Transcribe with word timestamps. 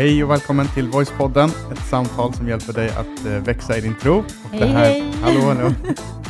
Hej 0.00 0.24
och 0.24 0.30
välkommen 0.30 0.66
till 0.74 0.88
Voicepodden, 0.88 1.50
ett 1.72 1.78
samtal 1.78 2.34
som 2.34 2.48
hjälper 2.48 2.72
dig 2.72 2.88
att 2.88 3.26
eh, 3.26 3.32
växa 3.32 3.78
i 3.78 3.80
din 3.80 3.94
tro. 3.94 4.18
Och 4.18 4.24
Hej, 4.50 4.60
det 4.60 4.66
här, 4.66 4.84
hej. 4.84 5.12
Hallå, 5.22 5.40
hallå. 5.40 5.70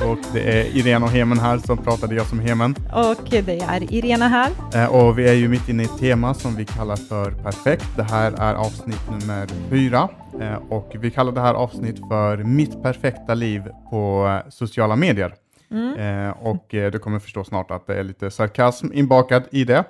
Och 0.13 0.19
det 0.33 0.41
är 0.41 0.77
Irene 0.77 1.05
och 1.05 1.11
Hemen 1.11 1.39
här 1.39 1.59
som 1.59 1.79
pratade 1.79 2.15
jag 2.15 2.27
som 2.27 2.41
Hemen. 2.41 2.75
Och 2.93 3.31
det 3.31 3.61
är 3.61 3.93
Irena 3.93 4.29
här. 4.29 4.51
Eh, 4.75 4.95
och 4.95 5.19
vi 5.19 5.29
är 5.29 5.33
ju 5.33 5.49
mitt 5.49 5.69
inne 5.69 5.83
i 5.83 5.87
ett 5.87 5.99
tema 5.99 6.35
som 6.35 6.57
vi 6.57 6.65
kallar 6.65 6.97
för 6.97 7.31
perfekt. 7.31 7.87
Det 7.97 8.03
här 8.03 8.33
är 8.33 8.55
avsnitt 8.55 9.11
nummer 9.11 9.47
fyra 9.69 10.09
eh, 10.41 10.55
och 10.69 10.97
vi 11.01 11.11
kallar 11.11 11.33
det 11.33 11.41
här 11.41 11.55
avsnitt 11.55 11.99
för 12.09 12.37
mitt 12.37 12.83
perfekta 12.83 13.35
liv 13.35 13.63
på 13.91 14.41
sociala 14.49 14.97
medier. 14.97 15.35
Mm. 15.71 16.33
Och 16.33 16.67
du 16.71 16.99
kommer 16.99 17.19
förstå 17.19 17.45
snart 17.45 17.71
att 17.71 17.87
det 17.87 17.99
är 17.99 18.05
lite 18.05 18.31
sarkasm 18.31 18.87
inbakad 18.93 19.43
i 19.51 19.65
det. 19.65 19.85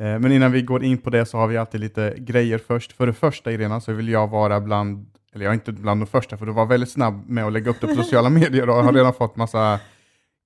Eh, 0.00 0.18
men 0.18 0.32
innan 0.32 0.52
vi 0.52 0.62
går 0.62 0.84
in 0.84 0.98
på 0.98 1.10
det 1.10 1.26
så 1.26 1.38
har 1.38 1.46
vi 1.48 1.56
alltid 1.56 1.80
lite 1.80 2.14
grejer 2.18 2.58
först. 2.58 2.92
För 2.92 3.06
det 3.06 3.12
första 3.12 3.52
Irena 3.52 3.80
så 3.80 3.92
vill 3.92 4.08
jag 4.08 4.30
vara 4.30 4.60
bland, 4.60 5.06
eller 5.34 5.44
jag 5.44 5.50
är 5.50 5.54
inte 5.54 5.72
bland 5.72 6.00
de 6.00 6.06
första 6.06 6.36
för 6.36 6.46
du 6.46 6.52
var 6.52 6.66
väldigt 6.66 6.90
snabb 6.90 7.28
med 7.28 7.44
att 7.46 7.52
lägga 7.52 7.70
upp 7.70 7.80
det 7.80 7.86
på 7.86 7.94
sociala 7.94 8.28
medier 8.40 8.68
och 8.68 8.74
har 8.76 8.92
redan 8.92 9.14
fått 9.14 9.36
massa 9.36 9.80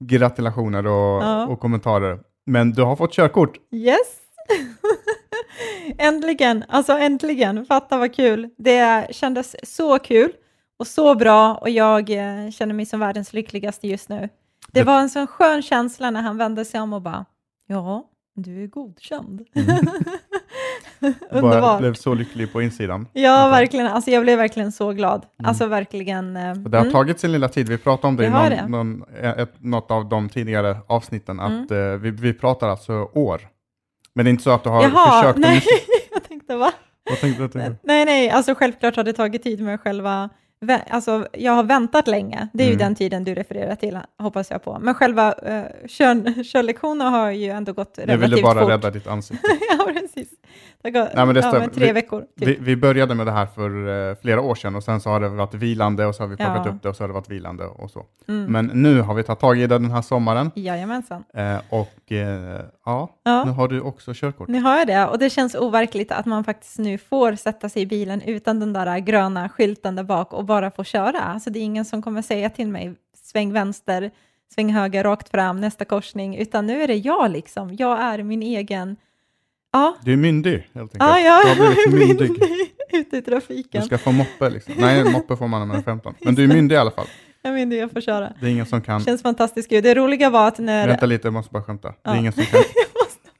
gratulationer 0.05 0.86
och, 0.86 1.22
Ja. 1.22 1.46
och 1.46 1.60
kommentarer. 1.60 2.19
Men 2.46 2.70
du 2.72 2.82
har 2.82 2.96
fått 2.96 3.12
körkort. 3.12 3.56
Yes! 3.72 4.20
äntligen, 5.98 6.64
alltså 6.69 6.92
äntligen. 6.92 7.64
Fatta 7.66 7.98
vad 7.98 8.14
kul. 8.14 8.50
Det 8.58 9.06
kändes 9.10 9.56
så 9.77 9.98
kul 9.98 10.33
och 10.78 10.86
så 10.86 11.14
bra 11.14 11.55
och 11.55 11.70
jag 11.70 12.10
eh, 12.10 12.50
känner 12.50 12.74
mig 12.74 12.86
som 12.86 13.00
världens 13.00 13.33
lyckligaste 13.33 13.88
just 13.88 14.08
nu. 14.08 14.19
Det 14.20 14.28
Det- 14.80 14.83
var 14.84 15.00
en 15.00 15.10
sån 15.10 15.27
skön 15.27 15.62
känsla 15.62 16.10
när 16.10 16.22
han 16.22 16.36
vände 16.38 16.64
sig 16.64 16.81
om 16.81 16.92
och 16.92 17.03
bara, 17.03 17.25
ja, 17.66 18.05
du 18.37 18.62
är 18.62 18.67
godkänd. 18.67 19.45
Bara 21.01 21.41
Underbart. 21.41 21.81
blev 21.81 21.95
så 21.95 22.15
lycklig 22.15 22.53
på 22.53 22.62
insidan. 22.62 23.09
Ja, 23.12 23.48
verkligen. 23.48 23.87
Alltså, 23.87 24.11
jag 24.11 24.23
blev 24.23 24.39
verkligen 24.39 24.73
så 24.73 24.93
glad. 24.93 25.27
Mm. 25.39 25.48
Alltså 25.48 25.67
verkligen. 25.67 26.37
eh, 26.37 26.55
det 26.55 26.77
har 26.77 26.84
mm. 26.84 26.93
tagit 26.93 27.20
sin 27.20 27.33
lilla 27.33 27.48
tid. 27.48 27.69
Vi 27.69 27.78
pratade 27.78 28.09
om 28.09 28.17
det, 28.17 28.23
Det 28.23 28.28
i 28.28 28.69
någon, 28.69 28.70
någon, 28.70 29.05
ett, 29.23 29.53
något 29.59 29.91
av 29.91 30.09
de 30.09 30.28
tidigare 30.28 30.77
avsnitten, 30.87 31.41
att 31.41 31.70
eh, 31.70 31.78
vi, 31.78 32.11
vi 32.11 32.33
pratar 32.34 32.69
alltså 32.69 33.11
år. 33.12 33.41
Men 34.15 34.25
det 34.25 34.28
är 34.28 34.33
inte 34.33 34.45
så 34.45 34.50
att 34.50 34.65
du 34.65 34.71
har 34.71 34.83
Jaha, 34.83 35.23
försökt 35.23 35.39
nej, 35.39 35.62
jag 36.12 36.25
tänkte 36.25 36.56
va? 36.56 36.73
Vad 37.11 37.21
tänkte 37.21 37.43
du? 37.43 37.48
Tänkte? 37.48 37.77
Nej, 37.83 38.05
nej, 38.05 38.31
alltså 38.31 38.55
självklart 38.55 38.97
har 38.97 39.05
det 39.05 39.12
tagit 39.12 39.43
tid 39.43 39.61
med 39.61 39.81
själva, 39.81 40.31
alltså 40.91 41.29
jag 41.33 41.53
har 41.53 41.62
väntat 41.62 42.07
länge, 42.09 42.49
det 42.53 42.62
är 42.65 42.67
ju 42.69 42.73
Mm. 42.75 42.85
den 42.87 42.95
tiden 42.95 43.25
du 43.25 43.35
refererar 43.35 43.75
till, 43.75 43.99
hoppas 44.19 44.51
jag 44.51 44.62
på. 44.65 44.79
Men 44.81 44.95
själva 44.95 45.35
kör, 45.87 46.43
körlektionen 46.45 47.07
har 47.12 47.31
ju 47.31 47.51
ändå 47.51 47.73
gått 47.73 47.95
Jag 47.99 48.09
relativt 48.09 48.31
ville 48.31 48.43
bara 48.43 48.61
fort. 48.61 48.71
rädda 48.71 48.91
ditt 48.91 49.07
ansikte. 49.07 49.49
ja, 49.79 49.84
precis. 49.93 50.29
Det 50.83 50.91
gått 50.91 51.08
Nej, 51.14 51.27
men 51.27 51.34
det 51.34 51.41
ja, 51.41 51.69
tre 51.75 51.86
Vi- 51.86 51.92
veckor. 51.92 52.20
Typ. 52.20 52.48
Vi, 52.48 52.56
vi 52.61 52.77
började 52.77 53.14
med 53.14 53.27
det 53.27 53.33
här 53.33 53.47
för 53.47 53.89
eh, 54.11 54.16
flera 54.22 54.41
år 54.41 54.55
sedan 54.55 54.75
och 54.77 54.83
sen 54.84 55.00
så 55.00 55.11
har 55.11 55.20
det 55.20 55.28
varit 55.28 55.55
vilande 55.55 56.06
och 56.06 56.14
så 56.14 56.22
har 56.22 56.28
vi 56.28 56.36
plockat 56.36 56.62
Ja. 56.66 56.70
upp 56.72 56.83
det 56.83 56.88
och 56.88 56.97
så 56.97 57.03
har 57.03 57.08
det 57.08 57.14
varit 57.14 57.30
vilande 57.30 57.64
och 57.64 57.91
så. 57.91 58.05
Mm. 58.28 58.53
Men 58.53 58.66
nu 58.83 59.00
har 59.00 59.14
vi 59.14 59.22
tagit 59.22 59.41
tag 59.41 59.58
i 59.58 59.61
det 59.61 59.66
den 59.78 59.91
här 59.91 60.03
sommaren 60.03 60.50
Jajamensan. 60.55 61.25
eh, 61.34 61.56
och 61.70 62.12
eh, 62.12 62.61
ja, 62.84 63.08
Ja. 63.25 63.44
nu 63.44 63.50
har 63.50 63.69
du 63.69 63.80
också 63.80 64.12
körkort. 64.14 64.48
Nu 64.48 64.61
har 64.61 64.77
jag 64.78 64.86
det 64.86 65.06
och 65.06 65.19
det 65.19 65.30
känns 65.30 65.55
overkligt 65.55 66.12
att 66.12 66.27
man 66.27 66.44
faktiskt 66.44 66.78
nu 66.78 66.98
får 66.98 67.33
sätta 67.36 67.69
sig 67.69 67.83
i 67.83 67.86
bilen 67.86 68.22
utan 68.22 68.60
den 68.60 68.72
där 68.72 68.98
gröna 68.98 69.48
skylten 69.48 69.97
där 69.97 70.03
bak 70.05 70.33
och 70.33 70.44
bara 70.44 70.70
få 70.70 70.84
köra. 70.84 71.19
Alltså 71.20 71.50
det 71.50 71.58
är 71.58 71.62
ingen 71.62 71.84
som 71.84 72.03
kommer 72.03 72.22
säga 72.22 72.50
till 72.50 72.69
mig 72.69 72.94
sväng 73.25 73.53
vänster, 73.53 74.10
sväng 74.55 74.72
höger, 74.72 75.05
rakt 75.05 75.28
fram, 75.28 75.60
nästa 75.60 75.84
korsning, 75.84 76.36
utan 76.36 76.66
nu 76.66 76.83
är 76.83 76.86
det 76.86 76.94
jag 76.94 77.31
liksom. 77.31 77.75
Jag 77.78 78.00
är 78.00 78.22
min 78.22 78.42
egen, 78.42 78.97
ja, 79.81 79.97
Du 80.04 80.12
är 80.12 80.16
myndig 80.16 80.53
helt 80.75 80.94
enkelt. 80.94 80.94
ja, 80.98 81.19
jag 81.20 81.56
Du 81.56 81.62
har 81.62 81.91
blivit 81.91 82.20
är 82.20 82.20
myndig. 82.20 82.31
myndig 82.31 82.72
ute 82.92 83.16
i 83.16 83.20
Du 83.20 83.31
trafiken. 83.31 83.82
ska 83.82 83.98
få 83.98 84.12
moppe 84.12 84.50
liksom. 84.50 84.75
Nej, 84.78 85.04
moppe 85.12 85.37
får 85.37 85.48
man 85.48 85.60
när 85.60 85.66
man 85.66 85.76
är 85.76 85.82
15. 85.82 86.14
Men 86.20 86.34
du 86.34 86.44
är 86.44 86.48
myndig 86.48 86.75
i 86.75 86.78
alla 86.78 86.91
fall. 86.91 87.06
Jag 87.42 87.50
är 87.53 87.54
myndig, 87.56 87.78
jag 87.78 87.92
får 87.92 88.00
köra. 88.00 88.32
Det 88.41 88.47
är 88.47 88.50
ingen 88.50 88.66
som 88.66 88.82
kan... 88.82 89.00
Känns 89.04 89.22
fantastiskt 89.22 89.69
kul. 89.69 89.82
Det 89.82 89.94
roliga 89.94 90.31
var 90.31 90.48
att 90.48 90.59
när... 90.59 90.88
Vänta 90.88 91.06
lite, 91.06 91.26
jag 91.26 91.32
måste 91.34 91.53
bara 91.53 91.62
skämta. 91.62 91.88
Det 91.88 91.94
är 92.10 92.15
Ja. 92.15 92.16
ingen 92.20 92.32
som 92.32 92.44
kan... 92.50 92.60
Jag 92.60 93.03
måste- 93.04 93.31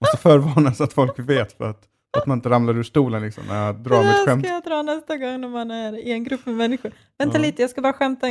måste 0.00 0.16
förvarna 0.18 0.74
så 0.74 0.84
att 0.84 0.92
folk 0.92 1.18
vet 1.18 1.52
för 1.56 1.70
att, 1.70 1.82
att 2.18 2.26
man 2.26 2.38
inte 2.38 2.48
ramlar 2.48 2.78
ur 2.78 2.82
stolen 2.82 3.22
liksom 3.22 3.44
när 3.48 3.66
jag 3.66 3.74
drar 3.76 4.02
det 4.02 4.08
mitt 4.08 4.24
skämt. 4.28 4.44
ska 4.44 4.54
jag 4.54 4.62
dra 4.64 4.82
nästa 4.82 5.16
gång 5.16 5.40
när 5.40 5.48
man 5.48 5.70
är 5.70 5.98
i 5.98 6.12
en 6.12 6.24
grupp 6.24 6.46
med 6.46 6.54
människor. 6.54 6.92
Vänta 7.18 7.38
Ja. 7.38 7.42
lite, 7.42 7.62
jag 7.62 7.70
ska 7.70 7.80
bara 7.82 7.92
skämta. 7.92 8.26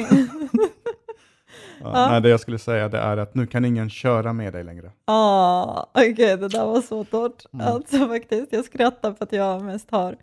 Ja. 1.81 2.07
Nej, 2.11 2.21
det 2.21 2.29
jag 2.29 2.39
skulle 2.39 2.59
säga 2.59 2.89
det 2.89 2.97
är 2.97 3.17
att 3.17 3.35
nu 3.35 3.47
kan 3.47 3.65
ingen 3.65 3.89
köra 3.89 4.33
med 4.33 4.53
dig 4.53 4.63
längre. 4.63 4.91
Ja, 5.05 5.89
okej, 5.93 6.15
det 6.37 6.47
där 6.47 6.65
var 6.65 6.81
så 6.81 7.03
torrt. 7.03 7.45
Mm. 7.53 7.67
Alltså 7.67 8.07
faktiskt, 8.07 8.53
jag 8.53 8.65
skrattar 8.65 9.13
för 9.13 9.23
att 9.23 9.33
jag 9.33 9.61
mest 9.61 9.91
har... 9.91 10.15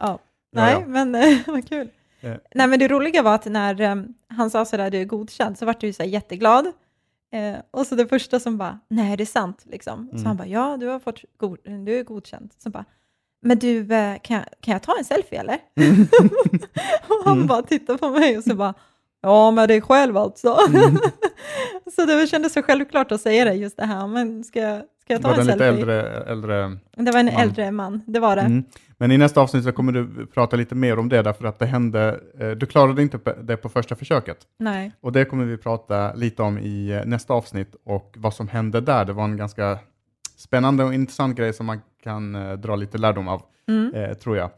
Ja, 0.00 0.18
nej, 0.52 0.72
ja. 0.72 0.82
men 0.86 1.14
eh, 1.14 1.38
vad 1.46 1.68
kul. 1.68 1.88
Eh. 2.20 2.34
Nej, 2.54 2.66
men 2.66 2.78
det 2.78 2.88
roliga 2.88 3.22
var 3.22 3.34
att 3.34 3.44
när 3.46 3.80
eh, 3.80 3.94
han 4.28 4.50
sa 4.50 4.64
sådär, 4.64 4.90
du 4.90 4.98
är 5.00 5.04
godkänd, 5.04 5.58
så 5.58 5.66
vart 5.66 5.80
du 5.80 5.92
så 5.92 6.02
här 6.02 6.10
jätteglad. 6.10 6.66
Eh, 7.32 7.56
och 7.70 7.86
så 7.86 7.94
det 7.94 8.06
första 8.06 8.40
som 8.40 8.58
bara, 8.58 8.78
nej, 8.88 9.12
är 9.12 9.16
det 9.16 9.26
sant? 9.26 9.62
Liksom. 9.70 10.08
Så 10.10 10.14
Mm. 10.16 10.26
han 10.26 10.36
bara, 10.36 10.46
ja, 10.48 10.76
du 10.80 10.86
har 10.86 10.98
fått 11.00 11.20
god, 11.36 11.58
du 11.64 11.98
är 11.98 12.04
godkänd. 12.04 12.50
Så 12.58 12.70
bara, 12.70 12.84
men 13.42 13.58
du, 13.58 13.78
eh, 13.94 14.16
kan, 14.22 14.36
jag, 14.36 14.44
kan 14.60 14.72
jag 14.72 14.82
ta 14.82 14.98
en 14.98 15.04
selfie 15.04 15.40
eller? 15.40 15.58
och 17.08 17.24
han 17.24 17.34
Mm. 17.36 17.46
bara 17.46 17.62
tittar 17.62 17.96
på 17.96 18.10
mig 18.10 18.38
och 18.38 18.44
så 18.44 18.54
bara, 18.54 18.74
ja, 19.26 19.50
med 19.50 19.68
dig 19.68 19.80
själv 19.80 20.16
alltså. 20.16 20.58
Mm. 20.68 20.96
så 21.96 22.04
det 22.04 22.26
kändes 22.26 22.52
så 22.52 22.62
självklart 22.62 23.12
att 23.12 23.20
säga 23.20 23.44
det, 23.44 23.54
just 23.54 23.76
det 23.76 23.84
här, 23.86 24.06
men 24.06 24.44
ska, 24.44 24.60
jag- 24.60 24.82
ska 25.02 25.12
jag 25.12 25.22
ta 25.22 25.28
var 25.28 25.34
det 25.34 25.40
en 25.40 25.46
selfie? 25.46 25.68
äldre... 25.68 26.02
äldre 26.24 26.76
Det 26.96 27.10
var 27.12 27.20
en 27.20 27.26
man? 27.26 27.34
äldre 27.34 27.70
man, 27.70 28.02
det 28.06 28.20
var 28.20 28.36
det. 28.36 28.42
mm. 28.42 28.64
Men 28.98 29.10
i 29.12 29.18
nästa 29.18 29.40
avsnitt 29.40 29.64
så 29.64 29.72
kommer 29.72 29.92
du 29.92 30.26
prata 30.26 30.56
lite 30.56 30.74
mer 30.74 30.98
om 30.98 31.08
det 31.08 31.22
därför 31.22 31.44
att 31.44 31.58
det 31.58 31.66
hände... 31.66 32.20
eh, 32.40 32.50
Du 32.50 32.66
klarade 32.66 33.02
inte 33.02 33.18
det 33.42 33.56
på 33.56 33.68
första 33.68 33.96
försöket. 33.96 34.38
Nej. 34.58 34.92
Och 35.00 35.12
det 35.12 35.24
kommer 35.24 35.44
vi 35.44 35.56
prata 35.56 36.14
lite 36.14 36.42
om 36.42 36.58
i 36.58 36.90
eh, 36.90 37.04
nästa 37.06 37.34
avsnitt 37.34 37.76
och 37.84 38.14
vad 38.18 38.34
som 38.34 38.48
hände 38.48 38.80
där. 38.80 39.04
Det 39.04 39.12
var 39.12 39.24
en 39.24 39.36
ganska 39.36 39.78
spännande 40.36 40.84
och 40.84 40.94
intressant 40.94 41.36
grej 41.36 41.52
som 41.52 41.66
man 41.66 41.80
kan 42.02 42.34
eh, 42.34 42.52
dra 42.52 42.76
lite 42.76 42.98
lärdom 42.98 43.28
av, 43.28 43.42
Mm. 43.68 43.94
eh, 43.94 44.14
tror 44.14 44.36
jag. 44.36 44.50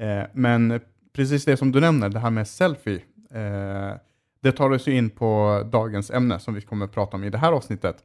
Eh, 0.00 0.24
men 0.32 0.80
precis 1.16 1.44
det 1.44 1.56
som 1.56 1.72
du 1.72 1.80
nämner, 1.80 2.08
det 2.08 2.18
här 2.18 2.30
med 2.30 2.48
selfie, 2.48 3.00
eh, 3.34 3.96
det 4.44 4.52
tar 4.52 4.70
oss 4.70 4.88
ju 4.88 4.96
in 4.96 5.10
på 5.10 5.62
dagens 5.72 6.10
ämne 6.10 6.38
som 6.38 6.54
vi 6.54 6.60
kommer 6.60 6.86
prata 6.86 7.16
om 7.16 7.24
i 7.24 7.30
det 7.30 7.38
här 7.38 7.52
avsnittet, 7.52 7.96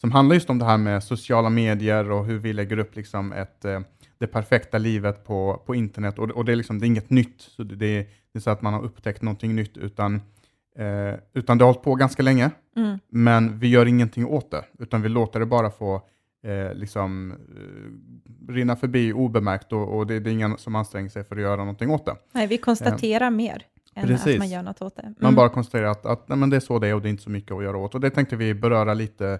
som 0.00 0.12
handlar 0.12 0.34
just 0.34 0.50
om 0.50 0.58
det 0.58 0.64
här 0.64 0.78
med 0.78 1.04
sociala 1.04 1.50
medier 1.50 2.10
och 2.10 2.24
hur 2.26 2.38
vi 2.38 2.52
lägger 2.52 2.78
upp 2.78 2.96
liksom 2.96 3.32
ett, 3.32 3.64
eh, 3.64 3.80
det 4.18 4.26
perfekta 4.26 4.78
livet 4.78 5.24
på, 5.24 5.62
på 5.66 5.74
internet. 5.74 6.18
Och, 6.18 6.30
och 6.30 6.44
det, 6.44 6.52
är 6.52 6.56
liksom, 6.56 6.78
det 6.78 6.86
är 6.86 6.88
inget 6.88 7.10
nytt, 7.10 7.40
så 7.40 7.62
det, 7.62 7.76
det, 7.76 8.06
är, 8.34 8.40
så 8.40 8.50
att 8.50 8.62
man 8.62 8.74
har 8.74 8.82
upptäckt 8.82 9.22
någonting 9.22 9.56
nytt, 9.56 9.76
utan, 9.76 10.14
eh, 10.78 11.14
utan 11.34 11.58
det 11.58 11.64
har 11.64 11.72
hållit 11.72 11.82
på 11.84 11.94
ganska 11.94 12.22
länge, 12.22 12.50
Mm. 12.76 12.98
men 13.08 13.58
vi 13.58 13.68
gör 13.68 13.86
ingenting 13.86 14.26
åt 14.26 14.50
det, 14.50 14.64
utan 14.78 15.02
vi 15.02 15.08
låter 15.08 15.40
det 15.40 15.46
bara 15.46 15.70
få 15.70 16.02
eh, 16.44 16.74
liksom, 16.74 17.32
eh, 17.32 18.52
rinna 18.52 18.76
förbi 18.76 19.12
obemärkt 19.12 19.72
och, 19.72 19.96
och 19.96 20.06
det, 20.06 20.20
det 20.20 20.30
är 20.30 20.32
ingen 20.32 20.58
som 20.58 20.74
anstränger 20.74 21.08
sig 21.08 21.24
för 21.24 21.36
att 21.36 21.42
göra 21.42 21.56
någonting 21.56 21.90
åt 21.90 22.06
det. 22.06 22.16
Nej, 22.32 22.46
vi 22.46 22.58
konstaterar 22.58 23.30
mer 23.30 23.66
än 23.94 24.06
precis. 24.08 24.32
att 24.34 24.38
man 24.38 24.48
gör 24.50 24.62
något 24.62 24.82
åt 24.82 24.96
det. 24.96 25.02
Mm. 25.02 25.14
Man 25.18 25.34
bara 25.34 25.48
konstaterar 25.48 25.86
att, 25.90 26.06
att 26.06 26.28
nej, 26.28 26.38
men 26.38 26.50
det 26.50 26.56
är 26.56 26.60
så 26.60 26.78
det 26.78 26.88
är 26.88 26.94
och 26.94 27.02
det 27.02 27.08
är 27.08 27.10
inte 27.10 27.22
så 27.22 27.30
mycket 27.30 27.52
att 27.52 27.62
göra 27.64 27.76
åt. 27.76 27.94
Och 27.94 28.00
det 28.00 28.10
tänkte 28.10 28.36
vi 28.36 28.54
beröra 28.54 28.94
lite 28.94 29.38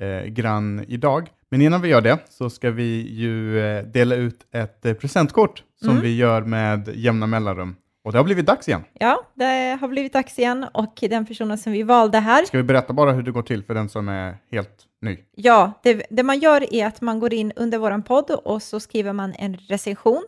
eh, 0.00 0.26
grann 0.28 0.84
idag. 0.88 1.30
Men 1.50 1.62
innan 1.62 1.82
vi 1.82 1.88
gör 1.88 2.00
det 2.00 2.18
så 2.30 2.50
ska 2.50 2.70
vi 2.70 3.12
ju 3.14 3.60
eh, 3.60 3.84
dela 3.84 4.14
ut 4.14 4.46
ett 4.52 4.86
eh, 4.86 4.94
presentkort 4.94 5.62
som 5.80 5.90
Mm. 5.90 6.02
vi 6.02 6.16
gör 6.16 6.42
med 6.42 6.88
jämna 6.94 7.26
mellanrum. 7.26 7.76
Och 8.04 8.12
det 8.12 8.18
har 8.18 8.24
blivit 8.24 8.46
dags 8.46 8.68
igen. 8.68 8.84
Ja, 8.92 9.26
det 9.34 9.78
har 9.80 9.88
blivit 9.88 10.12
dags 10.12 10.38
igen 10.38 10.66
och 10.74 10.98
den 11.00 11.26
personen 11.26 11.58
som 11.58 11.72
vi 11.72 11.82
valde 11.82 12.18
här, 12.18 12.44
Ska 12.44 12.56
vi 12.56 12.62
berätta 12.62 12.92
bara 12.92 13.12
hur 13.12 13.22
det 13.22 13.30
går 13.30 13.42
till 13.42 13.62
för 13.64 13.74
den 13.74 13.88
som 13.88 14.08
är 14.08 14.36
helt 14.52 14.84
ny? 15.00 15.18
ja, 15.34 15.72
det, 15.82 16.06
det 16.10 16.22
man 16.22 16.38
gör 16.38 16.74
är 16.74 16.86
att 16.86 17.00
man 17.00 17.20
går 17.20 17.34
in 17.34 17.52
under 17.56 17.78
vår 17.78 18.02
podd 18.02 18.30
och 18.30 18.62
så 18.62 18.80
skriver 18.80 19.12
man 19.12 19.32
en 19.38 19.56
recension 19.56 20.24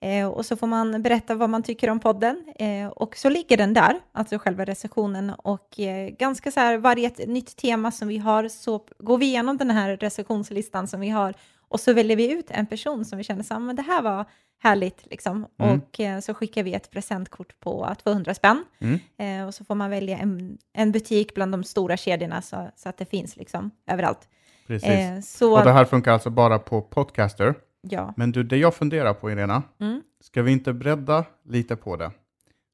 eh, 0.00 0.28
och 0.28 0.46
så 0.46 0.56
får 0.56 0.66
man 0.66 1.02
berätta 1.02 1.34
vad 1.34 1.50
man 1.50 1.62
tycker 1.62 1.90
om 1.90 2.00
podden 2.00 2.44
eh, 2.58 2.86
och 2.86 3.16
så 3.16 3.28
ligger 3.28 3.56
den 3.56 3.74
där, 3.74 4.00
alltså 4.12 4.38
själva 4.38 4.64
recensionen 4.64 5.30
och 5.30 5.80
eh, 5.80 6.08
ganska 6.08 6.50
så 6.50 6.60
här 6.60 6.78
varje 6.78 7.06
ett 7.06 7.28
nytt 7.28 7.56
tema 7.56 7.90
som 7.90 8.08
vi 8.08 8.18
har 8.18 8.48
så 8.48 8.84
går 8.98 9.18
vi 9.18 9.26
igenom 9.26 9.56
den 9.56 9.70
här 9.70 9.96
recensionslistan 9.96 10.88
som 10.88 11.00
vi 11.00 11.08
har 11.08 11.34
och 11.68 11.80
så 11.80 11.92
väljer 11.92 12.16
vi 12.16 12.32
ut 12.32 12.50
en 12.50 12.66
person 12.66 13.04
som 13.04 13.18
vi 13.18 13.24
känner 13.24 13.42
så 13.42 13.54
här, 13.54 13.60
men 13.60 13.76
det 13.76 13.82
här 13.82 14.02
var 14.02 14.24
härligt 14.62 15.06
liksom 15.10 15.46
Mm. 15.58 15.80
och 15.80 16.00
eh, 16.00 16.20
så 16.20 16.34
skickar 16.34 16.62
vi 16.62 16.74
ett 16.74 16.90
presentkort 16.90 17.60
på 17.60 17.94
200 18.02 18.34
spänn 18.34 18.64
Mm. 18.78 18.98
Eh, 19.18 19.46
och 19.46 19.54
så 19.54 19.64
får 19.64 19.74
man 19.74 19.90
välja 19.90 20.18
en, 20.18 20.58
en 20.72 20.92
butik 20.92 21.34
bland 21.34 21.52
de 21.52 21.64
stora 21.64 21.96
kedjorna 21.96 22.42
så, 22.42 22.70
så 22.76 22.88
att 22.88 22.96
det 22.96 23.04
finns 23.04 23.36
liksom 23.36 23.70
överallt. 23.86 24.28
Precis. 24.66 24.88
Eh, 24.88 25.20
så, 25.20 25.58
Och 25.58 25.64
det 25.64 25.72
här 25.72 25.84
funkar 25.84 26.12
alltså 26.12 26.30
bara 26.30 26.58
på 26.58 26.82
Podcaster. 26.82 27.54
Ja. 27.82 28.14
Men 28.16 28.32
du, 28.32 28.42
det 28.42 28.56
jag 28.56 28.74
funderar 28.74 29.14
på 29.14 29.30
Irena, 29.30 29.62
Mm. 29.78 30.02
ska 30.20 30.42
vi 30.42 30.52
inte 30.52 30.72
bredda 30.72 31.24
lite 31.44 31.76
på 31.76 31.96
det? 31.96 32.10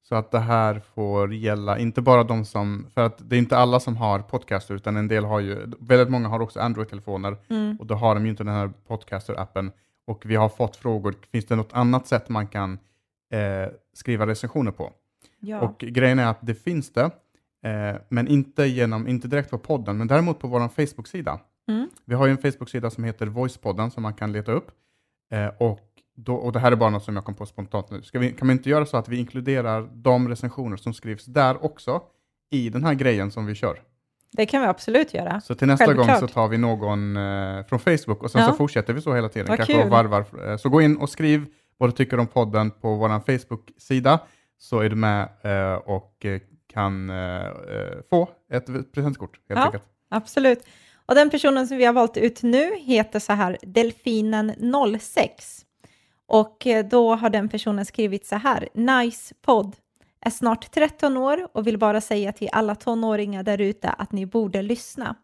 Så 0.03 0.15
att 0.15 0.31
det 0.31 0.39
här 0.39 0.81
får 0.95 1.35
gälla, 1.35 1.79
inte 1.79 2.03
bara 2.03 2.25
de 2.25 2.45
som, 2.45 2.87
för 2.95 3.01
att 3.05 3.31
det 3.31 3.37
är 3.37 3.39
inte 3.39 3.57
alla 3.57 3.81
som 3.81 3.97
har 3.97 4.19
Podcaster, 4.19 4.75
utan 4.75 4.97
en 4.97 5.09
del 5.09 5.25
har 5.25 5.41
ju, 5.41 5.67
väldigt 5.81 6.11
många 6.11 6.29
har 6.29 6.41
också 6.41 6.61
Android-telefoner 6.61 7.37
Mm. 7.49 7.77
och 7.77 7.87
då 7.87 7.95
har 7.95 8.15
de 8.15 8.25
ju 8.25 8.31
inte 8.31 8.45
den 8.45 8.55
här 8.55 8.73
Podcaster-appen. 8.89 9.71
och 10.07 10.27
vi 10.27 10.37
har 10.37 10.49
fått 10.49 10.77
frågor, 10.77 11.15
finns 11.33 11.45
det 11.47 11.57
något 11.57 11.73
annat 11.73 12.07
sätt 12.07 12.29
man 12.29 12.47
kan 12.47 12.79
eh, 13.33 13.69
skriva 13.93 14.27
recensioner 14.27 14.71
på? 14.71 14.93
Ja. 15.41 15.61
Och 15.61 15.79
grejen 15.79 16.19
är 16.19 16.27
att 16.27 16.39
det 16.41 16.55
finns 16.55 16.93
det, 16.93 17.11
eh, 17.65 17.97
men 18.09 18.29
inte, 18.29 18.65
genom, 18.67 19.09
inte 19.09 19.29
direkt 19.29 19.51
på 19.51 19.59
podden, 19.59 19.99
men 19.99 20.07
däremot 20.07 20.39
på 20.39 20.49
vår 20.49 20.69
Facebook-sida. 20.69 21.41
Mm. 21.69 21.89
Vi 22.05 22.15
har 22.15 22.27
ju 22.27 22.31
en 22.33 22.39
Facebook-sida 22.53 22.91
som 22.91 23.05
heter 23.05 23.27
Voicepodden 23.27 23.91
som 23.91 24.03
man 24.03 24.15
kan 24.15 24.33
leta 24.33 24.53
upp. 24.53 24.71
Eh, 25.31 25.47
och, 25.59 25.81
då, 26.17 26.35
och 26.35 26.53
det 26.53 26.59
här 26.59 26.73
är 26.73 26.77
bara 26.77 26.91
något 26.91 27.05
som 27.05 27.17
jag 27.17 27.25
kom 27.25 27.35
på 27.35 27.47
spontant 27.47 27.91
nu. 27.91 28.03
Ska 28.03 28.19
vi, 28.19 28.33
kan 28.33 28.49
vi 28.49 28.53
inte 28.53 28.71
göra 28.71 28.87
så 28.87 28.97
att 28.97 29.09
vi 29.09 29.19
inkluderar 29.19 29.89
de 29.93 30.29
recensioner 30.29 30.77
som 30.77 30.95
skrivs 30.95 31.25
där 31.25 31.65
också 31.65 32.03
i 32.51 32.69
den 32.71 32.85
här 32.85 32.95
grejen 32.95 33.31
som 33.31 33.47
vi 33.47 33.55
kör? 33.55 33.83
Det 34.33 34.47
kan 34.47 34.61
vi 34.63 34.67
absolut 34.69 35.15
göra. 35.15 35.41
Så 35.41 35.55
till 35.55 35.67
nästa 35.69 35.87
gång 35.95 35.95
Självklart. 36.07 36.31
så 36.31 36.35
tar 36.35 36.49
vi 36.49 36.59
någon 36.59 37.17
eh, 37.17 37.65
från 37.67 37.79
Facebook 37.79 38.23
och 38.23 38.31
sen 38.31 38.41
Ja. 38.41 38.49
så 38.51 38.55
fortsätter 38.55 38.93
vi 38.93 39.01
så 39.01 39.15
hela 39.15 39.29
tiden. 39.29 39.47
Vad 39.49 39.57
Kanske 39.57 39.89
varvar. 39.89 40.51
Eh, 40.51 40.57
Så 40.57 40.69
gå 40.69 40.81
in 40.83 40.97
och 40.97 41.09
skriv 41.11 41.47
vad 41.79 41.89
du 41.89 41.93
tycker 41.93 42.19
om 42.19 42.27
podden 42.27 42.71
på 42.71 42.95
vår 42.97 43.09
Facebook-sida 43.09 44.19
så 44.59 44.81
är 44.81 44.89
du 44.89 44.97
med 44.97 45.29
eh, 45.43 45.75
och 45.75 46.25
eh, 46.25 46.41
kan 46.73 47.11
eh, 47.11 47.17
eh, 47.47 47.53
få 48.11 48.29
ett 48.53 48.93
presentkort 48.93 49.41
helt 49.49 49.59
Ja. 49.61 49.65
enkelt. 49.65 49.85
Absolut. 50.09 50.67
Och 51.07 51.15
den 51.15 51.31
personen 51.31 51.69
som 51.69 51.77
vi 51.77 51.85
har 51.85 51.93
valt 51.93 52.17
ut 52.17 52.43
nu 52.43 52.77
heter 52.77 53.19
så 53.19 53.33
här 53.33 53.59
Delfinen06. 53.63 55.29
Och 56.27 56.67
eh, 56.67 56.87
då 56.87 57.15
har 57.15 57.31
den 57.31 57.49
personen 57.49 57.87
skrivit 57.87 58.27
så 58.27 58.37
här. 58.37 58.69
Nice 58.75 59.35
podd. 59.43 59.77
Är 60.21 60.31
snart 60.31 60.71
13 60.71 61.17
år 61.17 61.49
och 61.53 61.67
vill 61.67 61.79
bara 61.79 62.01
säga 62.01 62.33
till 62.33 62.49
alla 62.53 62.75
tonåringar 62.75 63.43
där 63.43 63.61
ute 63.61 63.89
att 63.89 64.13
ni 64.13 64.27
borde 64.27 64.63
lyssna. 64.63 65.15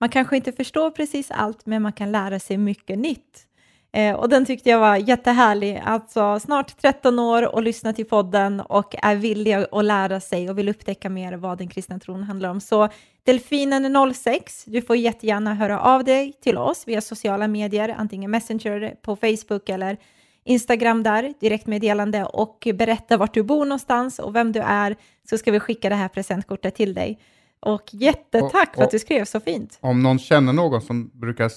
Man 0.00 0.08
kanske 0.08 0.36
inte 0.36 0.52
förstår 0.52 0.90
precis 0.90 1.30
allt, 1.30 1.66
men 1.66 1.82
man 1.82 1.92
kan 1.92 2.12
lära 2.12 2.38
sig 2.40 2.58
mycket 2.58 2.98
nytt. 2.98 3.46
Eh, 3.94 4.14
och 4.14 4.28
den 4.28 4.46
tyckte 4.46 4.70
jag 4.70 4.78
var 4.78 4.96
jättehärlig. 4.96 5.82
Alltså 5.84 6.40
snart 6.40 6.76
13 6.82 7.18
år 7.18 7.54
och 7.54 7.62
lyssna 7.62 7.92
till 7.92 8.04
podden 8.04 8.60
och 8.60 8.94
är 9.02 9.16
villig 9.16 9.52
att 9.52 9.84
lära 9.84 10.20
sig 10.20 10.50
och 10.50 10.58
vill 10.58 10.68
upptäcka 10.68 11.08
mer 11.10 11.32
vad 11.36 11.58
den 11.58 11.68
kristna 11.68 11.98
tron 11.98 12.22
handlar 12.22 12.48
om. 12.50 12.60
Så 12.60 12.88
Delfinen06, 13.26 14.62
du 14.66 14.82
får 14.82 14.96
jättegärna 14.96 15.54
höra 15.54 15.80
av 15.80 16.04
dig 16.04 16.32
till 16.32 16.58
oss 16.58 16.82
via 16.86 17.00
sociala 17.00 17.48
medier, 17.48 17.94
antingen 17.98 18.30
Messenger 18.30 18.94
på 19.02 19.16
Facebook 19.16 19.68
eller 19.68 19.96
Instagram 20.44 21.02
där, 21.02 21.34
direktmeddelande 21.40 22.24
och 22.24 22.68
berätta 22.74 23.16
vart 23.16 23.34
du 23.34 23.42
bor 23.42 23.64
någonstans 23.64 24.18
och 24.18 24.34
vem 24.36 24.52
du 24.52 24.60
är 24.60 24.96
så 25.30 25.38
ska 25.38 25.52
vi 25.52 25.60
skicka 25.60 25.88
det 25.88 25.94
här 25.94 26.08
presentkortet 26.08 26.74
till 26.74 26.94
dig. 26.94 27.18
Och 27.60 27.82
jättetack 27.92 28.68
Och- 28.68 28.74
för 28.74 28.82
att 28.82 28.86
och- 28.86 28.92
du 28.92 28.98
skrev 28.98 29.24
så 29.24 29.40
fint. 29.40 29.78
Om 29.80 30.02
någon 30.02 30.18
känner 30.18 30.52
någon 30.52 30.80
som 30.82 31.10
brukar 31.14 31.50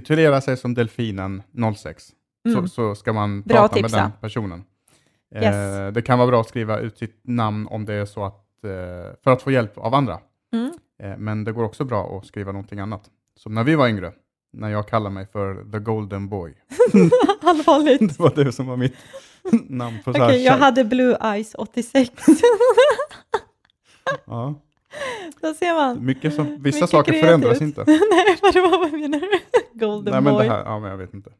titulera 0.00 0.40
sig 0.40 0.56
som 0.56 0.74
Delfinen 0.74 1.42
06 1.76 2.12
Mm. 2.46 2.62
så, 2.62 2.68
så 2.68 2.94
ska 2.94 3.12
man 3.12 3.42
Bra 3.42 3.56
prata 3.56 3.74
tipsa. 3.74 3.96
med 3.96 4.04
den 4.04 4.12
personen. 4.20 4.64
Yes. 5.34 5.44
Eh, 5.54 5.92
det 5.92 6.02
kan 6.02 6.18
vara 6.18 6.28
bra 6.28 6.40
att 6.40 6.48
skriva 6.48 6.78
ut 6.78 6.98
sitt 6.98 7.20
namn 7.22 7.66
om 7.66 7.84
det 7.84 7.94
är 7.94 8.04
så 8.04 8.24
att, 8.24 8.64
eh, 8.64 8.70
för 9.24 9.30
att 9.30 9.42
få 9.42 9.50
hjälp 9.50 9.78
av 9.78 9.94
andra. 9.94 10.18
Mm. 10.52 10.72
Eh, 11.02 11.18
men 11.18 11.44
det 11.44 11.52
går 11.52 11.64
också 11.64 11.84
bra 11.84 12.18
att 12.18 12.26
skriva 12.26 12.52
någonting 12.52 12.78
annat. 12.78 13.02
Som 13.36 13.54
när 13.54 13.64
vi 13.64 13.74
var 13.74 13.88
yngre, 13.88 14.12
när 14.52 14.68
jag 14.68 14.88
kallade 14.88 15.14
mig 15.14 15.26
för 15.26 15.72
The 15.72 15.78
Golden 15.78 16.28
Boy. 16.28 16.52
Allvarligt. 17.42 18.00
det 18.18 18.22
var 18.22 18.44
det 18.44 18.52
som 18.52 18.66
var 18.66 18.76
mitt 18.76 18.96
namn. 19.68 19.96
På 20.04 20.10
Okej, 20.10 20.22
här 20.22 20.32
jag 20.32 20.58
hade 20.58 20.84
Blue 20.84 21.16
Eyes 21.22 21.54
86. 21.54 22.10
ja, 24.26 24.54
Då 25.48 25.54
ser 25.54 25.74
man. 25.74 26.04
mycket 26.04 26.34
som, 26.34 26.44
vissa 26.44 26.76
Mycket 26.76 26.90
saker 26.90 27.12
kreativt. 27.12 27.28
förändras 27.28 27.62
inte. 27.62 27.84
Nej, 27.86 28.38
vad 28.42 28.54
det 28.54 28.60
var, 28.60 28.78
vad 28.78 28.92
menar 28.92 29.18
du? 29.18 29.38
Golden 29.86 30.12
Nej, 30.12 30.20
men 30.22 30.34
Boy. 30.34 30.46
det 30.46 30.52
här, 30.52 30.64
ja, 30.64 30.78
men 30.78 30.90
jag 30.90 30.98
vet 30.98 31.14
inte. 31.14 31.30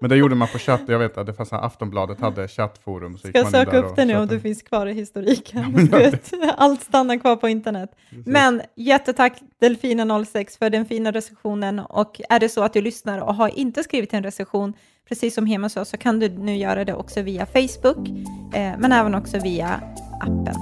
Men 0.00 0.10
det 0.10 0.16
gjorde 0.16 0.34
man 0.34 0.48
på 0.48 0.58
chatt, 0.58 0.80
jag 0.86 0.98
vet 0.98 1.18
att 1.18 1.26
det 1.26 1.34
fanns 1.34 1.52
Aftonbladet 1.52 2.20
hade 2.20 2.48
chattforum. 2.48 3.18
Så 3.18 3.28
Ska 3.28 3.38
jag 3.38 3.50
söka 3.50 3.70
där 3.70 3.82
upp 3.84 3.96
det 3.96 4.04
nu 4.04 4.16
om 4.16 4.26
du 4.26 4.40
finns 4.40 4.62
kvar 4.62 4.86
i 4.86 4.92
historiken? 4.92 5.88
Ja, 5.92 6.52
Allt 6.56 6.82
stannar 6.82 7.16
kvar 7.16 7.36
på 7.36 7.48
internet. 7.48 7.90
Precis. 8.10 8.26
Men 8.26 8.62
jättetack 8.76 9.32
Delfina06 9.62 10.58
för 10.58 10.70
den 10.70 10.86
fina 10.86 11.10
recensionen 11.12 11.78
och 11.78 12.20
är 12.28 12.40
det 12.40 12.48
så 12.48 12.62
att 12.62 12.72
du 12.72 12.82
lyssnar 12.82 13.18
och 13.18 13.34
har 13.34 13.58
inte 13.58 13.82
skrivit 13.82 14.14
en 14.14 14.22
recension, 14.22 14.72
precis 15.08 15.34
som 15.34 15.46
Hema 15.46 15.68
sa, 15.68 15.84
så 15.84 15.96
kan 15.96 16.20
du 16.20 16.28
nu 16.28 16.56
göra 16.56 16.84
det 16.84 16.94
också 16.94 17.22
via 17.22 17.46
Facebook, 17.46 18.08
eh, 18.54 18.72
men 18.78 18.92
även 18.92 19.14
också 19.14 19.38
via 19.38 19.80
appen. 20.20 20.54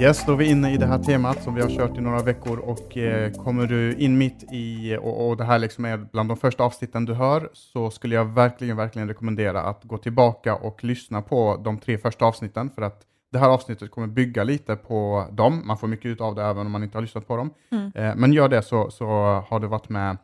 Yes, 0.00 0.26
då 0.26 0.32
är 0.32 0.36
vi 0.36 0.50
inne 0.50 0.72
i 0.74 0.76
det 0.76 0.86
här 0.86 0.98
temat 0.98 1.42
som 1.42 1.54
vi 1.54 1.62
har 1.62 1.68
kört 1.68 1.98
i 1.98 2.00
några 2.00 2.22
veckor 2.22 2.58
och 2.58 2.96
eh, 2.96 3.32
kommer 3.32 3.66
du 3.66 3.94
in 3.94 4.18
mitt 4.18 4.52
i 4.52 4.96
och, 4.96 5.28
och 5.28 5.36
det 5.36 5.44
här 5.44 5.58
liksom 5.58 5.84
är 5.84 5.96
bland 5.96 6.28
de 6.30 6.36
första 6.36 6.64
avsnitten 6.64 7.04
du 7.04 7.14
hör 7.14 7.50
så 7.52 7.90
skulle 7.90 8.14
jag 8.14 8.24
verkligen, 8.24 8.76
verkligen 8.76 9.08
rekommendera 9.08 9.62
att 9.62 9.84
gå 9.84 9.98
tillbaka 9.98 10.54
och 10.54 10.84
lyssna 10.84 11.22
på 11.22 11.60
de 11.64 11.78
tre 11.78 11.98
första 11.98 12.24
avsnitten 12.24 12.70
för 12.70 12.82
att 12.82 13.02
det 13.32 13.38
här 13.38 13.48
avsnittet 13.48 13.90
kommer 13.90 14.06
bygga 14.06 14.44
lite 14.44 14.76
på 14.76 15.26
dem. 15.32 15.62
Man 15.64 15.78
får 15.78 15.88
mycket 15.88 16.06
ut 16.06 16.20
av 16.20 16.34
det 16.34 16.42
även 16.42 16.66
om 16.66 16.72
man 16.72 16.82
inte 16.82 16.96
har 16.96 17.02
lyssnat 17.02 17.28
på 17.28 17.36
dem. 17.36 17.50
Mm. 17.70 17.92
Eh, 17.94 18.16
men 18.16 18.32
gör 18.32 18.48
det 18.48 18.62
så, 18.62 18.90
så 18.90 19.06
har 19.48 19.60
du 19.60 19.66
varit 19.66 19.88
med 19.88 20.16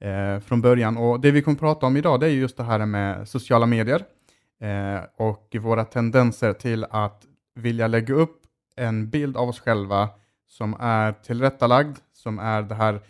eh, 0.00 0.40
från 0.40 0.60
början. 0.60 0.96
Och 0.96 1.20
det 1.20 1.30
vi 1.30 1.42
kommer 1.42 1.58
prata 1.58 1.86
om 1.86 1.96
idag 1.96 2.20
det 2.20 2.26
är 2.26 2.30
just 2.30 2.56
det 2.56 2.64
här 2.64 2.86
med 2.86 3.28
sociala 3.28 3.66
medier 3.66 4.02
eh, 4.60 5.00
och 5.16 5.56
våra 5.60 5.84
tendenser 5.84 6.52
till 6.52 6.86
att 6.90 7.22
vilja 7.54 7.86
lägga 7.86 8.14
upp 8.14 8.41
en 8.76 9.10
bild 9.10 9.36
av 9.36 9.48
oss 9.48 9.60
själva 9.60 10.08
som 10.48 10.76
är 10.80 11.12
tillrättalagd, 11.12 11.96
som 12.12 12.38
är 12.38 12.62
det 12.62 12.74
här 12.74 13.00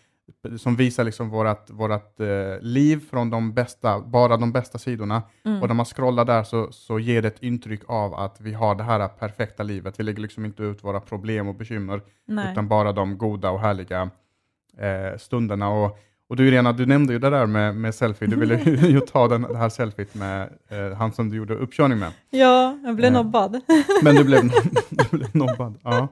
som 0.59 0.76
visar 0.76 1.05
liksom 1.05 1.31
vårat, 1.31 1.70
vårat 1.70 2.20
eh, 2.20 2.61
liv 2.61 3.00
från 3.11 3.31
de 3.31 3.55
bästa, 3.55 4.00
bara 4.00 4.37
de 4.37 4.53
bästa 4.53 4.79
sidorna. 4.79 5.23
Mm. 5.44 5.62
Och 5.62 5.69
när 5.69 5.75
man 5.75 5.87
scrollar 5.87 6.25
där 6.25 6.43
så, 6.44 6.73
så 6.73 6.99
ger 6.99 7.23
det 7.23 7.29
ett 7.29 7.43
intryck 7.43 7.81
av 7.87 8.14
att 8.14 8.41
vi 8.41 8.53
har 8.53 8.75
det 8.75 8.82
här 8.82 9.09
perfekta 9.09 9.62
livet. 9.62 10.00
Vi 10.00 10.05
lägger 10.05 10.23
liksom 10.23 10.44
inte 10.44 10.62
ut 10.62 10.85
våra 10.85 11.00
problem 11.00 11.49
och 11.49 11.55
bekymmer, 11.55 12.03
Nej. 12.26 12.53
utan 12.53 12.69
bara 12.69 12.93
de 12.93 13.19
goda 13.19 13.50
och 13.50 13.61
härliga 13.61 14.11
eh, 14.79 15.19
stunderna. 15.19 15.69
Och, 15.69 15.99
och 16.32 16.37
du 16.37 16.49
Irena, 16.49 16.73
du 16.73 16.87
nämnde 16.87 17.12
ju 17.12 17.19
det 17.19 17.31
där 17.31 17.46
med, 17.46 17.76
med 17.76 17.94
selfie. 17.94 18.29
Du 18.29 18.37
ville 18.37 18.56
ju 18.88 19.00
ta 19.00 19.29
den, 19.29 19.43
det 19.43 19.59
här 19.59 19.68
selfiet 19.68 20.14
med 20.14 20.49
eh, 20.68 20.97
han 20.99 21.12
som 21.12 21.30
du 21.30 21.37
gjorde 21.37 21.54
uppkörning 21.54 21.99
med. 21.99 22.12
Ja, 22.30 22.78
jag 22.85 22.97
blev 22.97 23.06
Eh. 23.09 23.12
nobbad. 23.12 23.61
Men 24.02 24.14
du 24.16 24.25
blev, 24.25 24.40
du 24.88 25.16
blev 25.16 25.37
nobbad. 25.37 25.78
Ja. 25.85 26.09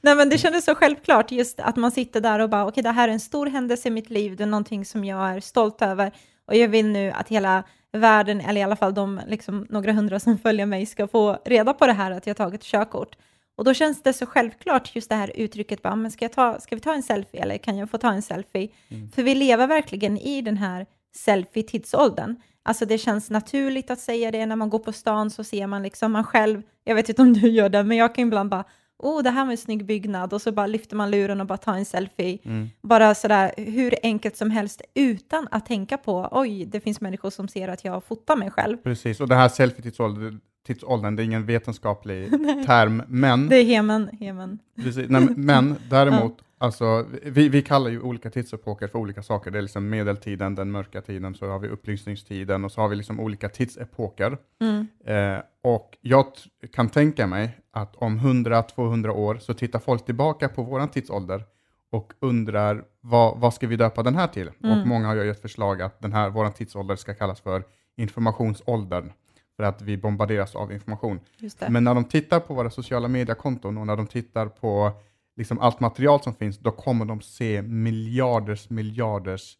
Nej, 0.00 0.14
men 0.16 0.28
det 0.28 0.38
kändes 0.38 0.64
så 0.64 0.74
självklart 0.74 1.32
just 1.32 1.60
att 1.60 1.76
man 1.76 1.90
sitter 1.90 2.20
där 2.20 2.38
och 2.38 2.50
bara, 2.50 2.66
okej, 2.66 2.82
det 2.82 2.90
här 2.90 3.08
är 3.08 3.12
en 3.12 3.20
stor 3.20 3.46
händelse 3.46 3.88
i 3.88 3.90
mitt 3.90 4.10
liv, 4.10 4.36
det 4.36 4.42
är 4.42 4.46
någonting 4.46 4.84
som 4.84 5.04
jag 5.04 5.36
är 5.36 5.40
stolt 5.40 5.82
över 5.82 6.12
och 6.46 6.54
jag 6.56 6.68
vill 6.68 6.86
nu 6.86 7.10
att 7.10 7.28
hela 7.28 7.62
världen, 7.92 8.40
eller 8.40 8.60
i 8.60 8.64
alla 8.64 8.76
fall 8.76 8.94
de 8.94 9.20
liksom, 9.26 9.66
några 9.70 9.92
hundra 9.92 10.20
som 10.20 10.38
följer 10.38 10.66
mig, 10.66 10.86
ska 10.86 11.06
få 11.08 11.38
reda 11.44 11.72
på 11.72 11.86
det 11.86 11.92
här 11.92 12.10
att 12.10 12.26
jag 12.26 12.36
tagit 12.36 12.62
körkort. 12.62 13.16
Och 13.56 13.64
då 13.64 13.74
känns 13.74 14.02
det 14.02 14.12
så 14.12 14.26
självklart 14.26 14.96
just 14.96 15.08
det 15.08 15.14
här 15.14 15.32
uttrycket, 15.34 15.82
bara, 15.82 15.96
men 15.96 16.10
ska, 16.10 16.24
jag 16.24 16.32
ta, 16.32 16.60
ska 16.60 16.76
vi 16.76 16.80
ta 16.80 16.94
en 16.94 17.02
selfie 17.02 17.42
eller 17.42 17.58
kan 17.58 17.76
jag 17.76 17.90
få 17.90 17.98
ta 17.98 18.12
en 18.12 18.22
selfie? 18.22 18.68
För 19.14 19.22
vi 19.22 19.34
lever 19.34 19.66
verkligen 19.66 20.18
i 20.18 20.42
den 20.42 20.56
här 20.56 20.86
selfie-tidsåldern. 21.16 22.36
Alltså 22.62 22.86
det 22.86 22.98
känns 22.98 23.30
naturligt 23.30 23.90
att 23.90 24.00
säga 24.00 24.30
det 24.30 24.46
när 24.46 24.56
man 24.56 24.70
går 24.70 24.78
på 24.78 24.92
stan 24.92 25.30
så 25.30 25.44
ser 25.44 25.66
man 25.66 25.82
liksom 25.82 26.12
man 26.12 26.24
själv, 26.24 26.62
jag 26.84 26.94
vet 26.94 27.08
inte 27.08 27.22
om 27.22 27.32
du 27.32 27.48
gör 27.48 27.68
det, 27.68 27.82
men 27.82 27.96
jag 27.96 28.14
kan 28.14 28.26
ibland 28.26 28.50
bara, 28.50 28.64
oh 28.98 29.22
det 29.22 29.30
här 29.30 29.44
var 29.44 29.50
en 29.52 29.58
snygg 29.58 29.86
byggnad 29.86 30.32
och 30.32 30.42
så 30.42 30.52
bara 30.52 30.66
lyfter 30.66 30.96
man 30.96 31.10
luren 31.10 31.40
och 31.40 31.46
bara 31.46 31.58
tar 31.58 31.74
en 31.74 31.84
selfie. 31.84 32.38
Mm. 32.44 32.68
Bara 32.82 33.14
sådär 33.14 33.54
hur 33.56 33.94
enkelt 34.02 34.36
som 34.36 34.50
helst 34.50 34.82
utan 34.94 35.48
att 35.50 35.66
tänka 35.66 35.96
på, 35.98 36.28
oj 36.30 36.64
det 36.66 36.80
finns 36.80 37.00
människor 37.00 37.30
som 37.30 37.48
ser 37.48 37.68
att 37.68 37.84
jag 37.84 38.04
fotar 38.04 38.36
mig 38.36 38.50
själv. 38.50 38.76
Precis, 38.76 39.20
och 39.20 39.28
det 39.28 39.34
här 39.34 39.48
selfie-tidsåldern, 39.48 40.40
tidsåldern, 40.66 41.16
det 41.16 41.22
är 41.22 41.24
ingen 41.24 41.46
vetenskaplig 41.46 42.30
term, 42.66 43.02
men, 43.08 43.48
Det 43.48 43.56
är 43.56 43.64
hemen, 43.64 44.08
hemen. 44.20 44.58
precis, 44.76 45.06
nej, 45.08 45.28
men 45.36 45.76
däremot, 45.90 46.38
alltså, 46.64 47.06
vi, 47.22 47.48
vi 47.48 47.62
kallar 47.62 47.90
ju 47.90 48.00
olika 48.00 48.30
tidsepoker 48.30 48.88
för 48.88 48.98
olika 48.98 49.22
saker. 49.22 49.50
Det 49.50 49.58
är 49.58 49.62
liksom 49.62 49.88
medeltiden, 49.88 50.54
den 50.54 50.70
mörka 50.70 51.00
tiden, 51.00 51.34
så 51.34 51.46
har 51.46 51.58
vi 51.58 51.68
upplysningstiden 51.68 52.64
och 52.64 52.72
så 52.72 52.80
har 52.80 52.88
vi 52.88 52.96
liksom 52.96 53.20
olika 53.20 53.48
tidsepoker. 53.48 54.38
Mm. 54.60 54.86
Eh, 55.04 55.42
och 55.62 55.98
jag 56.00 56.26
kan 56.72 56.88
tänka 56.88 57.26
mig 57.26 57.58
att 57.70 57.96
om 57.96 58.20
100-200 58.20 59.08
år 59.08 59.38
så 59.40 59.54
tittar 59.54 59.78
folk 59.78 60.04
tillbaka 60.04 60.48
på 60.48 60.62
våran 60.62 60.88
tidsålder 60.88 61.44
och 61.92 62.12
undrar 62.20 62.84
vad, 63.00 63.38
vad 63.38 63.54
ska 63.54 63.66
vi 63.66 63.76
döpa 63.76 64.02
den 64.02 64.16
här 64.16 64.26
till? 64.26 64.50
Mm. 64.62 64.80
Och 64.80 64.86
många 64.86 65.06
har 65.06 65.14
ju 65.14 65.30
ett 65.30 65.42
förslag 65.42 65.82
att 65.82 66.00
den 66.00 66.12
här, 66.12 66.30
våran 66.30 66.52
tidsålder 66.52 66.96
ska 66.96 67.14
kallas 67.14 67.40
för 67.40 67.62
informationsåldern 67.96 69.12
för 69.56 69.64
att 69.64 69.82
vi 69.82 69.96
bombarderas 69.96 70.54
av 70.54 70.72
information. 70.72 71.20
Men 71.68 71.84
när 71.84 71.94
de 71.94 72.04
tittar 72.04 72.40
på 72.40 72.54
våra 72.54 72.70
sociala 72.70 73.08
mediekonton 73.08 73.78
och 73.78 73.86
när 73.86 73.96
de 73.96 74.06
tittar 74.06 74.46
på 74.46 74.92
liksom 75.36 75.58
allt 75.60 75.80
material 75.80 76.22
som 76.22 76.34
finns, 76.34 76.58
då 76.58 76.70
kommer 76.70 77.04
de 77.04 77.20
se 77.20 77.62
miljarders, 77.62 78.70
miljarders 78.70 79.56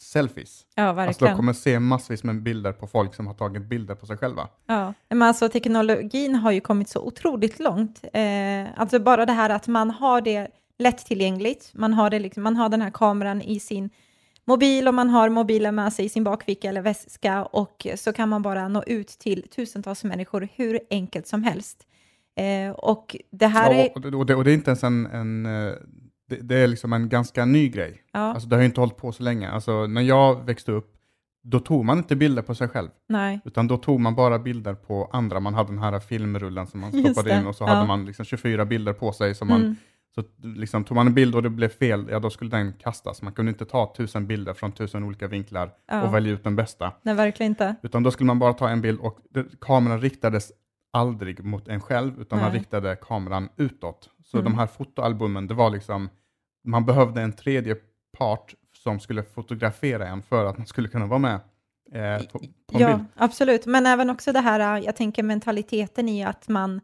selfies. 0.00 0.66
ja, 0.74 0.82
Alltså 0.82 0.96
de 1.00 1.06
verkligen. 1.06 1.36
kommer 1.36 1.52
se 1.52 1.80
massvis 1.80 2.24
med 2.24 2.42
bilder 2.42 2.72
på 2.72 2.86
folk 2.86 3.14
som 3.14 3.26
har 3.26 3.34
tagit 3.34 3.62
bilder 3.68 3.94
på 3.94 4.06
sig 4.06 4.16
själva. 4.16 4.48
Ja, 4.66 4.94
men 5.08 5.22
alltså 5.22 5.48
teknologin 5.48 6.34
har 6.34 6.52
ju 6.52 6.60
kommit 6.60 6.88
så 6.88 7.00
otroligt 7.00 7.58
långt. 7.60 8.04
Eh, 8.12 8.66
alltså 8.80 8.98
bara 8.98 9.26
det 9.26 9.32
här 9.32 9.50
att 9.50 9.68
man 9.68 9.90
har 9.90 10.20
det, 10.20 10.48
lättillgängligt. 10.78 11.70
Man 11.74 11.94
har, 11.94 12.10
det 12.10 12.18
liksom, 12.18 12.42
man 12.42 12.56
har 12.56 12.68
den 12.68 12.82
här 12.82 12.90
kameran 12.90 13.42
i 13.42 13.60
sin 13.60 13.90
mobil 14.44 14.88
och 14.88 14.94
man 14.94 15.08
har 15.10 15.28
mobilen 15.28 15.74
med 15.74 15.92
sig 15.92 16.04
i 16.04 16.08
sin 16.08 16.24
bakficka 16.24 16.68
eller 16.68 16.82
väska 16.82 17.44
och 17.44 17.86
så 17.96 18.12
kan 18.12 18.28
man 18.28 18.42
bara 18.42 18.68
nå 18.68 18.82
ut 18.86 19.08
till 19.08 19.48
tusentals 19.48 20.04
människor 20.04 20.48
hur 20.54 20.80
enkelt 20.90 21.26
som 21.26 21.42
helst. 21.42 21.86
Eh, 22.36 22.70
och 22.70 23.16
det 23.30 23.46
här 23.46 23.74
Ja, 23.74 23.76
är... 23.76 23.90
och, 23.96 24.14
och, 24.20 24.26
det, 24.26 24.34
och 24.34 24.44
det 24.44 24.50
är 24.50 24.54
inte 24.54 24.70
ens 24.70 24.84
en, 24.84 25.06
en 25.06 25.46
eh, 25.46 25.72
det, 26.28 26.36
det 26.36 26.56
är 26.56 26.66
liksom 26.66 26.92
en 26.92 27.08
ganska 27.08 27.44
ny 27.44 27.68
grej. 27.68 28.02
Ja, 28.12 28.18
Alltså 28.20 28.48
det 28.48 28.56
har 28.56 28.60
ju 28.60 28.66
inte 28.66 28.80
hållit 28.80 28.96
på 28.96 29.12
så 29.12 29.22
länge. 29.22 29.50
Alltså 29.50 29.86
när 29.86 30.02
jag 30.02 30.44
växte 30.46 30.72
upp, 30.72 30.92
då 31.42 31.60
tog 31.60 31.84
man 31.84 31.98
inte 31.98 32.16
bilder 32.16 32.42
på 32.42 32.54
sig 32.54 32.68
själv, 32.68 32.88
nej, 33.08 33.40
utan 33.44 33.68
då 33.68 33.76
tog 33.76 34.00
man 34.00 34.14
bara 34.14 34.38
bilder 34.38 34.74
på 34.74 35.10
andra. 35.12 35.40
Man 35.40 35.54
hade 35.54 35.68
den 35.72 35.78
här 35.78 36.00
filmrullen 36.00 36.66
som 36.66 36.80
man 36.80 36.92
stoppade 36.92 37.38
in 37.38 37.46
och 37.46 37.56
så 37.56 37.64
ja. 37.64 37.68
hade 37.68 37.86
man 37.86 38.04
liksom 38.06 38.24
24 38.24 38.64
bilder 38.64 38.92
på 38.92 39.12
sig. 39.12 39.34
Som 39.34 39.48
man, 39.48 39.60
mm, 39.62 39.76
Så 40.14 40.22
liksom, 40.42 40.84
tog 40.84 40.94
man 40.94 41.06
en 41.06 41.14
bild 41.14 41.34
och 41.34 41.42
det 41.42 41.50
blev 41.50 41.68
fel, 41.68 42.06
ja 42.10 42.18
då 42.18 42.30
skulle 42.30 42.50
den 42.50 42.72
kastas. 42.72 43.22
Man 43.22 43.32
kunde 43.32 43.50
inte 43.50 43.64
ta 43.64 43.94
tusen 43.96 44.26
bilder 44.26 44.54
från 44.54 44.72
tusen 44.72 45.04
olika 45.04 45.28
vinklar 45.28 45.66
och 45.66 45.72
ja, 45.86 46.10
välja 46.10 46.32
ut 46.32 46.44
den 46.44 46.56
bästa. 46.56 46.92
nej, 47.02 47.14
verkligen 47.14 47.52
inte. 47.52 47.74
Utan 47.82 48.02
då 48.02 48.10
skulle 48.10 48.26
man 48.26 48.38
bara 48.38 48.52
ta 48.52 48.68
en 48.68 48.80
bild 48.80 49.00
och 49.00 49.18
det, 49.30 49.44
kameran 49.60 50.00
riktades 50.00 50.52
aldrig 50.96 51.44
mot 51.44 51.68
en 51.68 51.80
själv, 51.80 52.20
utan 52.20 52.38
man 52.38 52.50
Nej. 52.50 52.58
riktade 52.58 52.96
kameran 52.96 53.48
utåt. 53.56 54.10
Så 54.24 54.36
Mm. 54.38 54.52
de 54.52 54.58
här 54.58 54.66
fotoalbumen, 54.66 55.46
det 55.46 55.54
var 55.54 55.70
liksom, 55.70 56.08
man 56.64 56.84
behövde 56.84 57.20
en 57.22 57.32
tredje 57.32 57.76
part 58.18 58.54
som 58.82 59.00
skulle 59.00 59.22
fotografera 59.22 60.06
en 60.08 60.22
för 60.22 60.44
att 60.44 60.58
man 60.58 60.66
skulle 60.66 60.88
kunna 60.88 61.06
vara 61.06 61.18
med 61.18 61.40
eh, 61.92 62.22
på, 62.26 62.38
på 62.38 62.46
Ja, 62.80 62.86
bild. 62.96 63.04
absolut. 63.14 63.66
Men 63.66 63.86
även 63.86 64.10
också 64.10 64.32
det 64.32 64.40
här, 64.40 64.82
jag 64.82 64.96
tänker 64.96 65.22
mentaliteten 65.22 66.08
i 66.08 66.24
att 66.24 66.48
man... 66.48 66.80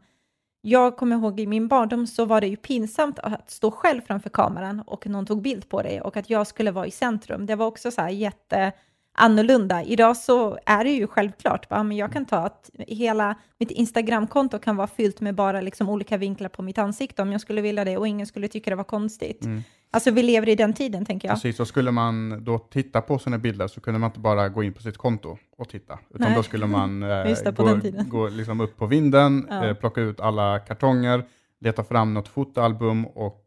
Jag 0.65 0.97
kommer 0.97 1.15
ihåg 1.15 1.39
i 1.39 1.47
min 1.47 1.67
barndom 1.67 2.07
så 2.07 2.25
var 2.25 2.41
det 2.41 2.47
ju 2.47 2.55
pinsamt 2.57 3.19
att 3.19 3.51
stå 3.51 3.71
själv 3.71 4.01
framför 4.01 4.29
kameran 4.29 4.79
och 4.79 5.07
någon 5.07 5.25
tog 5.25 5.41
bild 5.41 5.69
på 5.69 5.81
dig 5.81 6.01
och 6.01 6.17
att 6.17 6.29
jag 6.29 6.47
skulle 6.47 6.71
vara 6.71 6.87
i 6.87 6.91
centrum. 6.91 7.45
Det 7.45 7.55
var 7.55 7.65
också 7.65 7.91
så 7.91 8.01
här 8.01 8.09
jätte 8.09 8.71
annorlunda. 9.13 9.83
Idag 9.83 10.17
så 10.17 10.57
är 10.65 10.83
det 10.83 10.91
ju 10.91 11.07
självklart, 11.07 11.69
bara, 11.69 11.83
men 11.83 11.97
jag 11.97 12.11
kan 12.11 12.25
ta 12.25 12.37
att 12.37 12.69
hela 12.87 13.35
mitt 13.59 13.71
Instagramkonto 13.71 14.59
kan 14.59 14.75
vara 14.75 14.87
fyllt 14.87 15.21
med 15.21 15.35
bara 15.35 15.61
liksom 15.61 15.89
olika 15.89 16.17
vinklar 16.17 16.49
på 16.49 16.61
mitt 16.61 16.77
ansikte 16.77 17.21
om 17.21 17.31
jag 17.31 17.41
skulle 17.41 17.61
vilja 17.61 17.85
det 17.85 17.97
och 17.97 18.07
ingen 18.07 18.27
skulle 18.27 18.47
tycka 18.47 18.69
det 18.69 18.75
var 18.75 18.83
konstigt. 18.83 19.45
Mm. 19.45 19.63
Alltså 19.91 20.11
vi 20.11 20.23
lever 20.23 20.49
i 20.49 20.55
den 20.55 20.73
tiden 20.73 21.05
tänker 21.05 21.27
jag. 21.27 21.35
Precis, 21.35 21.59
och 21.59 21.67
skulle 21.67 21.91
man 21.91 22.43
då 22.43 22.59
titta 22.59 23.01
på 23.01 23.19
sina 23.19 23.37
bilder 23.37 23.67
så 23.67 23.81
kunde 23.81 23.99
man 23.99 24.09
inte 24.09 24.19
bara 24.19 24.49
gå 24.49 24.63
in 24.63 24.73
på 24.73 24.81
sitt 24.81 24.97
konto 24.97 25.37
och 25.57 25.69
titta, 25.69 25.99
utan 26.09 26.27
Nej. 26.27 26.35
då 26.35 26.43
skulle 26.43 26.67
man 26.67 27.03
eh, 27.03 27.09
det, 27.09 28.05
gå, 28.07 28.17
gå 28.17 28.29
liksom 28.29 28.61
upp 28.61 28.77
på 28.77 28.85
vinden, 28.85 29.47
Ja. 29.49 29.65
eh, 29.65 29.73
plocka 29.73 30.01
ut 30.01 30.19
alla 30.19 30.59
kartonger, 30.59 31.25
leta 31.61 31.83
fram 31.83 32.13
något 32.13 32.27
fotoalbum 32.27 33.05
och, 33.05 33.43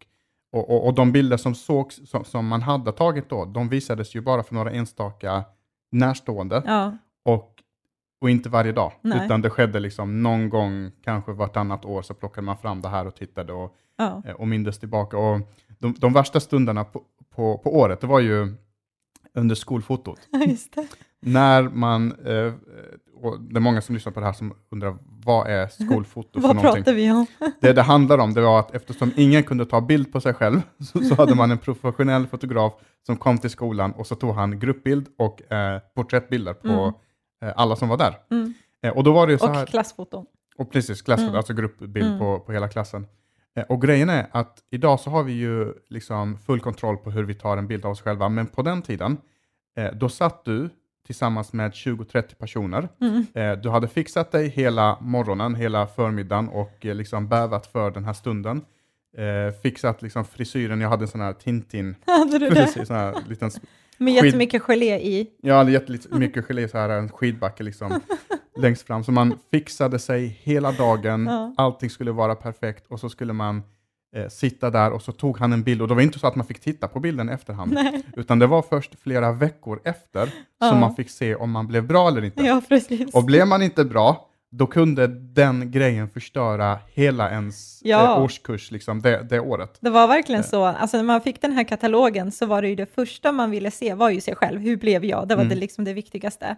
och, 0.53 0.71
och, 0.71 0.87
och 0.87 0.95
de 0.95 1.13
bilder 1.13 1.37
som 1.37 1.55
sågs, 1.55 2.11
som, 2.11 2.25
som 2.25 2.47
man 2.47 2.63
hade 2.63 2.93
tagit 2.93 3.29
då, 3.29 3.45
de 3.45 3.69
visades 3.69 4.17
ju 4.17 4.21
bara 4.21 4.43
för 4.43 4.55
några 4.55 4.71
enstaka 4.71 5.45
närstående 5.91 6.63
Ja, 6.67 6.97
och, 7.25 7.53
och 8.21 8.31
inte 8.31 8.49
varje 8.49 8.73
dag, 8.73 8.93
Nej. 9.01 9.25
utan 9.25 9.43
det 9.43 9.51
skedde 9.51 9.81
liksom 9.81 10.23
någon 10.23 10.49
gång, 10.49 10.91
kanske 11.05 11.33
vartannat 11.33 11.85
år, 11.85 12.03
så 12.03 12.15
plockade 12.15 12.45
man 12.45 12.59
fram 12.59 12.83
det 12.83 12.89
här 12.89 13.07
och 13.07 13.15
tittade 13.15 13.53
och 13.53 13.77
ja, 13.97 14.23
eh, 14.27 14.35
och 14.35 14.49
mindes 14.49 14.79
tillbaka. 14.79 15.19
Och 15.19 15.41
de, 15.79 15.95
de 15.99 16.13
värsta 16.13 16.41
stunderna 16.41 16.85
på, 16.85 17.03
på, 17.31 17.59
på 17.59 17.77
året, 17.77 18.01
det 18.01 18.07
var 18.07 18.21
ju 18.21 18.55
under 19.35 19.55
skolfotot. 19.55 20.21
När 21.21 21.63
man, 21.63 22.13
eh, 22.13 22.53
och 23.27 23.41
det 23.41 23.57
är 23.57 23.61
många 23.61 23.81
som 23.81 23.95
lyssnar 23.95 24.13
på 24.13 24.21
det 24.21 24.27
här 24.27 24.33
som 24.33 24.55
undrar, 24.71 24.97
vad 25.25 25.47
är 25.47 25.69
skolfoto 25.69 26.41
för 26.41 26.49
Vad 26.49 26.57
någonting? 26.57 26.85
pratar 26.85 26.95
vi 26.97 27.11
om? 27.11 27.27
Det 27.61 27.73
det 27.73 27.83
handlar 27.83 28.19
om, 28.19 28.35
det 28.35 28.41
var 28.41 28.59
att 28.61 28.75
eftersom 28.75 29.13
ingen 29.17 29.43
kunde 29.43 29.67
ta 29.67 29.81
bild 29.81 30.13
på 30.13 30.21
sig 30.21 30.35
själv, 30.35 30.61
så, 30.93 31.01
så 31.01 31.15
hade 31.15 31.35
man 31.35 31.51
en 31.51 31.59
professionell 31.59 32.27
fotograf 32.27 32.73
som 33.07 33.17
kom 33.17 33.39
till 33.39 33.51
skolan 33.51 33.93
och 33.93 34.07
så 34.07 34.15
tog 34.15 34.35
han 34.35 34.59
gruppbild 34.59 35.07
och 35.19 35.53
eh, 35.53 35.81
porträttbilder 35.95 36.55
på 36.55 36.69
Mm. 36.69 36.93
eh, 37.45 37.53
alla 37.57 37.77
som 37.77 37.89
var 37.89 37.97
där. 37.97 38.15
Mm. 38.31 38.55
Eh, 38.83 38.93
och 38.97 39.05
då 39.05 39.13
var 39.13 39.27
det 39.27 39.39
så 39.39 39.47
här, 39.47 39.63
Och 39.63 39.69
klassfoton. 39.69 40.27
och 40.59 40.71
precis, 40.73 41.03
klassfoto, 41.03 41.29
Mm. 41.29 41.37
alltså 41.37 41.53
gruppbild 41.55 42.07
Mm. 42.07 42.19
på, 42.19 42.39
på 42.41 42.53
hela 42.53 42.69
klassen. 42.69 43.07
Eh, 43.57 43.65
och 43.65 43.83
grejen 43.83 44.09
är 44.11 44.27
att 44.33 44.59
idag 44.71 45.01
så 45.01 45.11
har 45.11 45.23
vi 45.23 45.33
ju 45.33 45.73
liksom 45.89 46.39
full 46.39 46.61
kontroll 46.61 46.97
på 46.97 47.11
hur 47.11 47.23
vi 47.25 47.35
tar 47.35 47.57
en 47.57 47.67
bild 47.67 47.85
av 47.85 47.91
oss 47.91 48.01
själva, 48.03 48.29
men 48.29 48.47
på 48.47 48.63
den 48.63 48.83
tiden, 48.83 49.17
eh, 49.77 49.93
då 49.95 50.09
satt 50.09 50.45
du 50.45 50.71
tillsammans 51.07 51.53
med 51.53 51.71
20-30 51.73 52.35
personer. 52.35 52.89
Mm. 53.01 53.27
Eh, 53.35 53.53
du 53.63 53.69
hade 53.71 53.89
fixat 53.89 54.33
dig 54.33 54.49
hela 54.49 54.99
morgonen, 55.01 55.55
hela 55.55 55.87
förmiddagen 55.87 56.49
och 56.49 56.87
eh, 56.87 56.95
liksom 56.95 57.29
bävat 57.29 57.67
för 57.67 57.91
den 57.91 58.05
här 58.05 58.13
stunden. 58.13 58.61
Eh, 59.17 59.55
fixat 59.63 60.03
liksom 60.03 60.25
frisyren, 60.25 60.81
jag 60.81 60.89
hade 60.89 61.05
en 61.05 61.09
sån 61.09 61.21
här 61.21 61.33
Tintin, 61.33 61.95
Hade 62.07 62.39
du 62.39 62.51
det? 62.51 62.87
sån 62.87 62.97
här 62.97 63.15
liten 63.29 63.51
Med 63.99 64.15
Skit- 64.15 64.25
jättemycket 64.25 64.63
gelé 64.63 64.99
i. 64.99 65.31
hade 65.51 65.73
jättemycket 65.73 66.45
gelé, 66.45 66.69
så 66.69 66.79
här 66.79 66.89
en 66.89 67.09
skidbacke 67.09 67.63
liksom, 67.63 68.01
längst 68.59 68.87
fram. 68.87 69.05
Så 69.05 69.13
man 69.13 69.39
fixade 69.51 69.99
sig 69.99 70.27
hela 70.43 70.73
dagen, 70.73 71.27
Ja. 71.27 71.55
allting 71.57 71.91
skulle 71.91 72.13
vara 72.13 72.35
perfekt 72.35 72.87
och 72.89 73.01
så 73.01 73.09
skulle 73.09 73.33
man 73.33 73.63
eh, 74.17 74.29
sitta 74.29 74.71
där 74.71 74.91
och 74.91 75.03
så 75.03 75.13
tog 75.13 75.39
han 75.39 75.53
en 75.53 75.63
bild 75.63 75.83
och 75.83 75.89
det 75.89 75.95
var 75.95 76.03
inte 76.03 76.19
så 76.19 76.27
att 76.27 76.37
man 76.37 76.47
fick 76.47 76.61
titta 76.61 76.89
på 76.89 77.01
bilden 77.01 77.29
efterhand, 77.29 77.73
Nej. 77.73 78.03
utan 78.17 78.39
det 78.39 78.47
var 78.47 78.63
först 78.63 78.95
flera 79.03 79.33
veckor 79.33 79.81
efter 79.85 80.31
Ja. 80.61 80.69
som 80.71 80.79
man 80.81 80.95
fick 80.95 81.11
se 81.11 81.35
om 81.35 81.51
man 81.51 81.67
blev 81.67 81.87
bra 81.87 82.09
eller 82.09 82.25
inte. 82.25 82.43
Ja, 82.43 82.63
precis. 82.69 83.15
Och 83.15 83.25
blev 83.25 83.47
man 83.47 83.63
inte 83.63 83.85
bra, 83.85 84.29
då 84.51 84.67
kunde 84.67 85.07
den 85.07 85.71
grejen 85.71 86.09
förstöra 86.09 86.79
hela 86.95 87.31
ens 87.31 87.81
Ja. 87.85 88.17
eh, 88.17 88.23
årskurs 88.23 88.71
liksom, 88.71 89.03
det, 89.03 89.23
det 89.31 89.41
året. 89.41 89.79
Det 89.81 89.91
var 89.91 90.09
verkligen 90.09 90.45
så. 90.45 90.65
Alltså 90.65 90.97
när 90.97 91.05
man 91.05 91.21
fick 91.21 91.41
den 91.41 91.53
här 91.53 91.65
katalogen 91.65 92.33
så 92.33 92.47
var 92.47 92.63
det 92.63 92.69
ju 92.69 92.75
det 92.75 92.95
första 92.95 93.33
man 93.33 93.51
ville 93.51 93.71
se 93.71 93.95
var 93.95 94.11
ju 94.11 94.21
sig 94.21 94.35
själv. 94.35 94.61
Hur 94.61 94.77
blev 94.77 95.05
jag? 95.05 95.29
Det 95.29 95.35
var 95.35 95.43
Mm. 95.43 95.55
det, 95.55 95.61
liksom 95.61 95.85
det 95.85 95.93
viktigaste. 95.93 96.57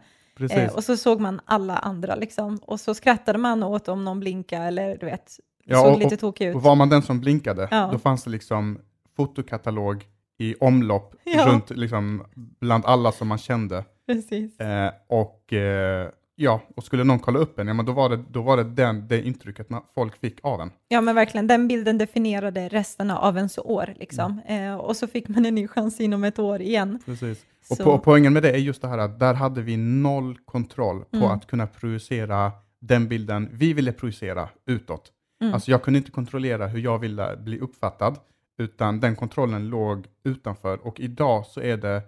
Eh, 0.51 0.73
och 0.75 0.85
så 0.85 0.97
såg 0.97 1.21
man 1.21 1.41
alla 1.45 1.77
andra 1.77 2.15
liksom. 2.15 2.59
Och 2.63 2.81
så 2.81 2.95
skrattade 2.95 3.39
man 3.39 3.63
åt 3.63 3.89
om 3.89 4.05
någon 4.05 4.21
blinkade 4.21 4.65
eller 4.65 4.97
du 4.97 5.07
vet, 5.07 5.33
Ja, 5.69 5.83
såg 5.83 5.93
och- 5.93 5.99
lite 5.99 6.17
tokig 6.17 6.47
ut. 6.49 6.55
Och 6.57 6.63
var 6.63 6.75
man 6.75 6.89
den 6.89 7.03
som 7.03 7.21
blinkade, 7.21 7.69
Ja. 7.71 7.89
då 7.93 7.99
fanns 7.99 8.25
det 8.25 8.31
liksom 8.31 8.79
fotokatalog 9.17 10.05
i 10.39 10.55
omlopp 10.61 11.15
Ja. 11.25 11.47
runt, 11.47 11.71
liksom, 11.71 12.23
bland 12.61 12.85
alla 12.87 13.13
som 13.13 13.29
man 13.29 13.39
kände. 13.39 13.85
Precis. 14.07 14.61
Eh, 14.61 14.91
och, 15.09 15.53
eh, 15.53 16.09
ja, 16.37 16.61
och 16.77 16.85
skulle 16.85 17.05
någon 17.05 17.19
kolla 17.19 17.39
upp 17.39 17.59
en, 17.59 17.69
ja, 17.69 17.75
men 17.75 17.87
då 17.87 17.93
var 17.93 18.09
det, 18.09 18.25
då 18.31 18.43
var 18.43 18.57
det 18.57 18.65
den, 18.65 19.09
det 19.09 19.23
intrycket 19.27 19.71
man, 19.71 19.83
folk 19.95 20.21
fick 20.21 20.39
av 20.43 20.61
en. 20.61 20.71
Ja 20.89 21.01
men 21.01 21.15
verkligen, 21.15 21.47
den 21.47 21.69
bilden 21.69 21.99
definierade 21.99 22.69
resten 22.69 23.11
av 23.11 23.37
ens 23.37 23.59
år 23.59 23.95
liksom. 23.97 24.41
Mm. 24.47 24.71
Eh, 24.73 24.77
och 24.77 24.97
så 24.97 25.07
fick 25.07 25.29
man 25.29 25.47
en 25.47 25.55
ny 25.55 25.69
chans 25.69 26.01
inom 26.01 26.25
ett 26.25 26.39
år 26.39 26.61
igen. 26.63 26.99
Precis. 27.07 27.45
Och 27.71 27.79
po 27.79 27.99
poängen 27.99 28.33
med 28.33 28.43
det 28.43 28.51
är 28.51 28.57
just 28.59 28.83
det 28.83 28.89
här 28.89 28.99
att 28.99 29.19
där 29.21 29.35
hade 29.35 29.63
vi 29.63 29.77
noll 29.77 30.39
kontroll 30.45 31.01
på 31.11 31.17
Mm. 31.17 31.31
att 31.31 31.47
kunna 31.47 31.67
projicera 31.67 32.53
den 32.81 33.09
bilden 33.09 33.49
vi 33.53 33.73
ville 33.73 33.93
projicera 33.93 34.49
utåt. 34.67 35.13
Mm. 35.41 35.55
Alltså 35.55 35.71
jag 35.71 35.83
kunde 35.83 35.99
inte 35.99 36.11
kontrollera 36.11 36.67
hur 36.67 36.81
jag 36.81 36.99
ville 36.99 37.37
bli 37.37 37.59
uppfattad, 37.59 38.19
utan 38.59 39.01
den 39.01 39.17
kontrollen 39.17 39.69
låg 39.69 40.07
utanför. 40.25 40.87
Och 40.87 41.01
idag 41.01 41.47
så 41.47 41.61
är 41.61 41.77
det 41.77 42.03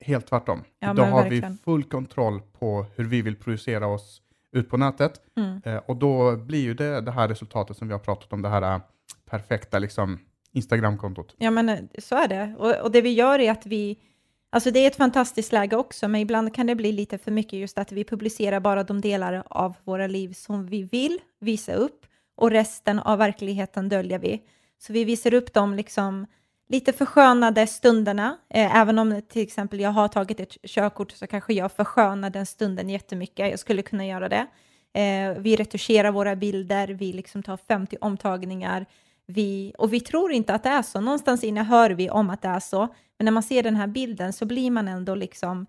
helt 0.00 0.26
tvärtom. 0.26 0.64
Ja, 0.78 0.92
idag 0.92 1.06
har 1.06 1.22
verkligen. 1.22 1.52
vi 1.52 1.58
full 1.58 1.84
kontroll 1.84 2.40
på 2.58 2.86
hur 2.96 3.04
vi 3.04 3.22
vill 3.22 3.36
projicera 3.36 3.86
oss 3.86 4.22
ut 4.52 4.70
på 4.70 4.76
nätet. 4.76 5.20
Mm. 5.36 5.60
Eh, 5.64 5.76
och 5.76 5.96
då 5.96 6.36
blir 6.36 6.62
ju 6.62 6.74
det 6.74 7.00
det 7.00 7.10
här 7.10 7.28
resultatet 7.28 7.76
som 7.76 7.88
vi 7.88 7.92
har 7.92 8.00
pratat 8.00 8.32
om, 8.32 8.42
det 8.42 8.48
här 8.48 8.74
eh, 8.74 8.80
perfekta 9.30 9.78
liksom, 9.78 10.18
Instagramkontot. 10.52 11.34
Ja, 11.38 11.50
men 11.50 11.68
eh, 11.68 11.78
så 11.98 12.16
är 12.16 12.28
det. 12.28 12.54
Och, 12.58 12.84
och 12.84 12.90
det 12.90 13.00
vi 13.00 13.12
gör 13.12 13.38
är 13.38 13.50
att 13.50 13.66
vi, 13.66 13.98
alltså 14.50 14.70
det 14.70 14.78
är 14.78 14.86
ett 14.86 14.96
fantastiskt 14.96 15.52
läge 15.52 15.76
också, 15.76 16.08
men 16.08 16.20
ibland 16.20 16.54
kan 16.54 16.66
det 16.66 16.74
bli 16.74 16.92
lite 16.92 17.18
för 17.18 17.30
mycket 17.30 17.58
just 17.58 17.78
att 17.78 17.92
vi 17.92 18.04
publicerar 18.04 18.60
bara 18.60 18.82
de 18.82 19.00
delar 19.00 19.42
av 19.46 19.76
våra 19.84 20.06
liv 20.06 20.32
som 20.32 20.66
vi 20.66 20.82
vill 20.82 21.18
visa 21.40 21.72
upp 21.72 22.06
och 22.38 22.50
resten 22.50 22.98
av 22.98 23.18
verkligheten 23.18 23.88
döljer 23.88 24.18
vi. 24.18 24.42
Så 24.78 24.92
vi 24.92 25.04
visar 25.04 25.34
upp 25.34 25.52
de 25.54 25.74
liksom 25.74 26.26
lite 26.68 26.92
förskönade 26.92 27.66
stunderna, 27.66 28.38
eh, 28.50 28.76
även 28.76 28.98
om 28.98 29.22
till 29.28 29.42
exempel 29.42 29.80
jag 29.80 29.90
har 29.90 30.08
tagit 30.08 30.40
ett 30.40 30.56
körkort 30.62 31.12
så 31.12 31.26
kanske 31.26 31.52
jag 31.52 31.72
förskönar 31.72 32.30
den 32.30 32.46
stunden 32.46 32.90
jättemycket, 32.90 33.50
jag 33.50 33.58
skulle 33.58 33.82
kunna 33.82 34.06
göra 34.06 34.28
det. 34.28 34.46
Eh, 35.00 35.38
vi 35.38 35.56
retuscherar 35.56 36.10
våra 36.10 36.36
bilder, 36.36 36.88
vi 36.88 37.12
liksom 37.12 37.42
tar 37.42 37.56
50 37.56 37.96
omtagningar, 38.00 38.86
vi, 39.26 39.72
och 39.78 39.92
vi 39.92 40.00
tror 40.00 40.32
inte 40.32 40.54
att 40.54 40.62
det 40.62 40.68
är 40.68 40.82
så. 40.82 41.00
Någonstans 41.00 41.44
inne 41.44 41.62
hör 41.62 41.90
vi 41.90 42.10
om 42.10 42.30
att 42.30 42.42
det 42.42 42.48
är 42.48 42.60
så, 42.60 42.88
men 43.18 43.24
när 43.24 43.32
man 43.32 43.42
ser 43.42 43.62
den 43.62 43.76
här 43.76 43.86
bilden 43.86 44.32
så 44.32 44.46
blir 44.46 44.70
man 44.70 44.88
ändå 44.88 45.14
liksom 45.14 45.66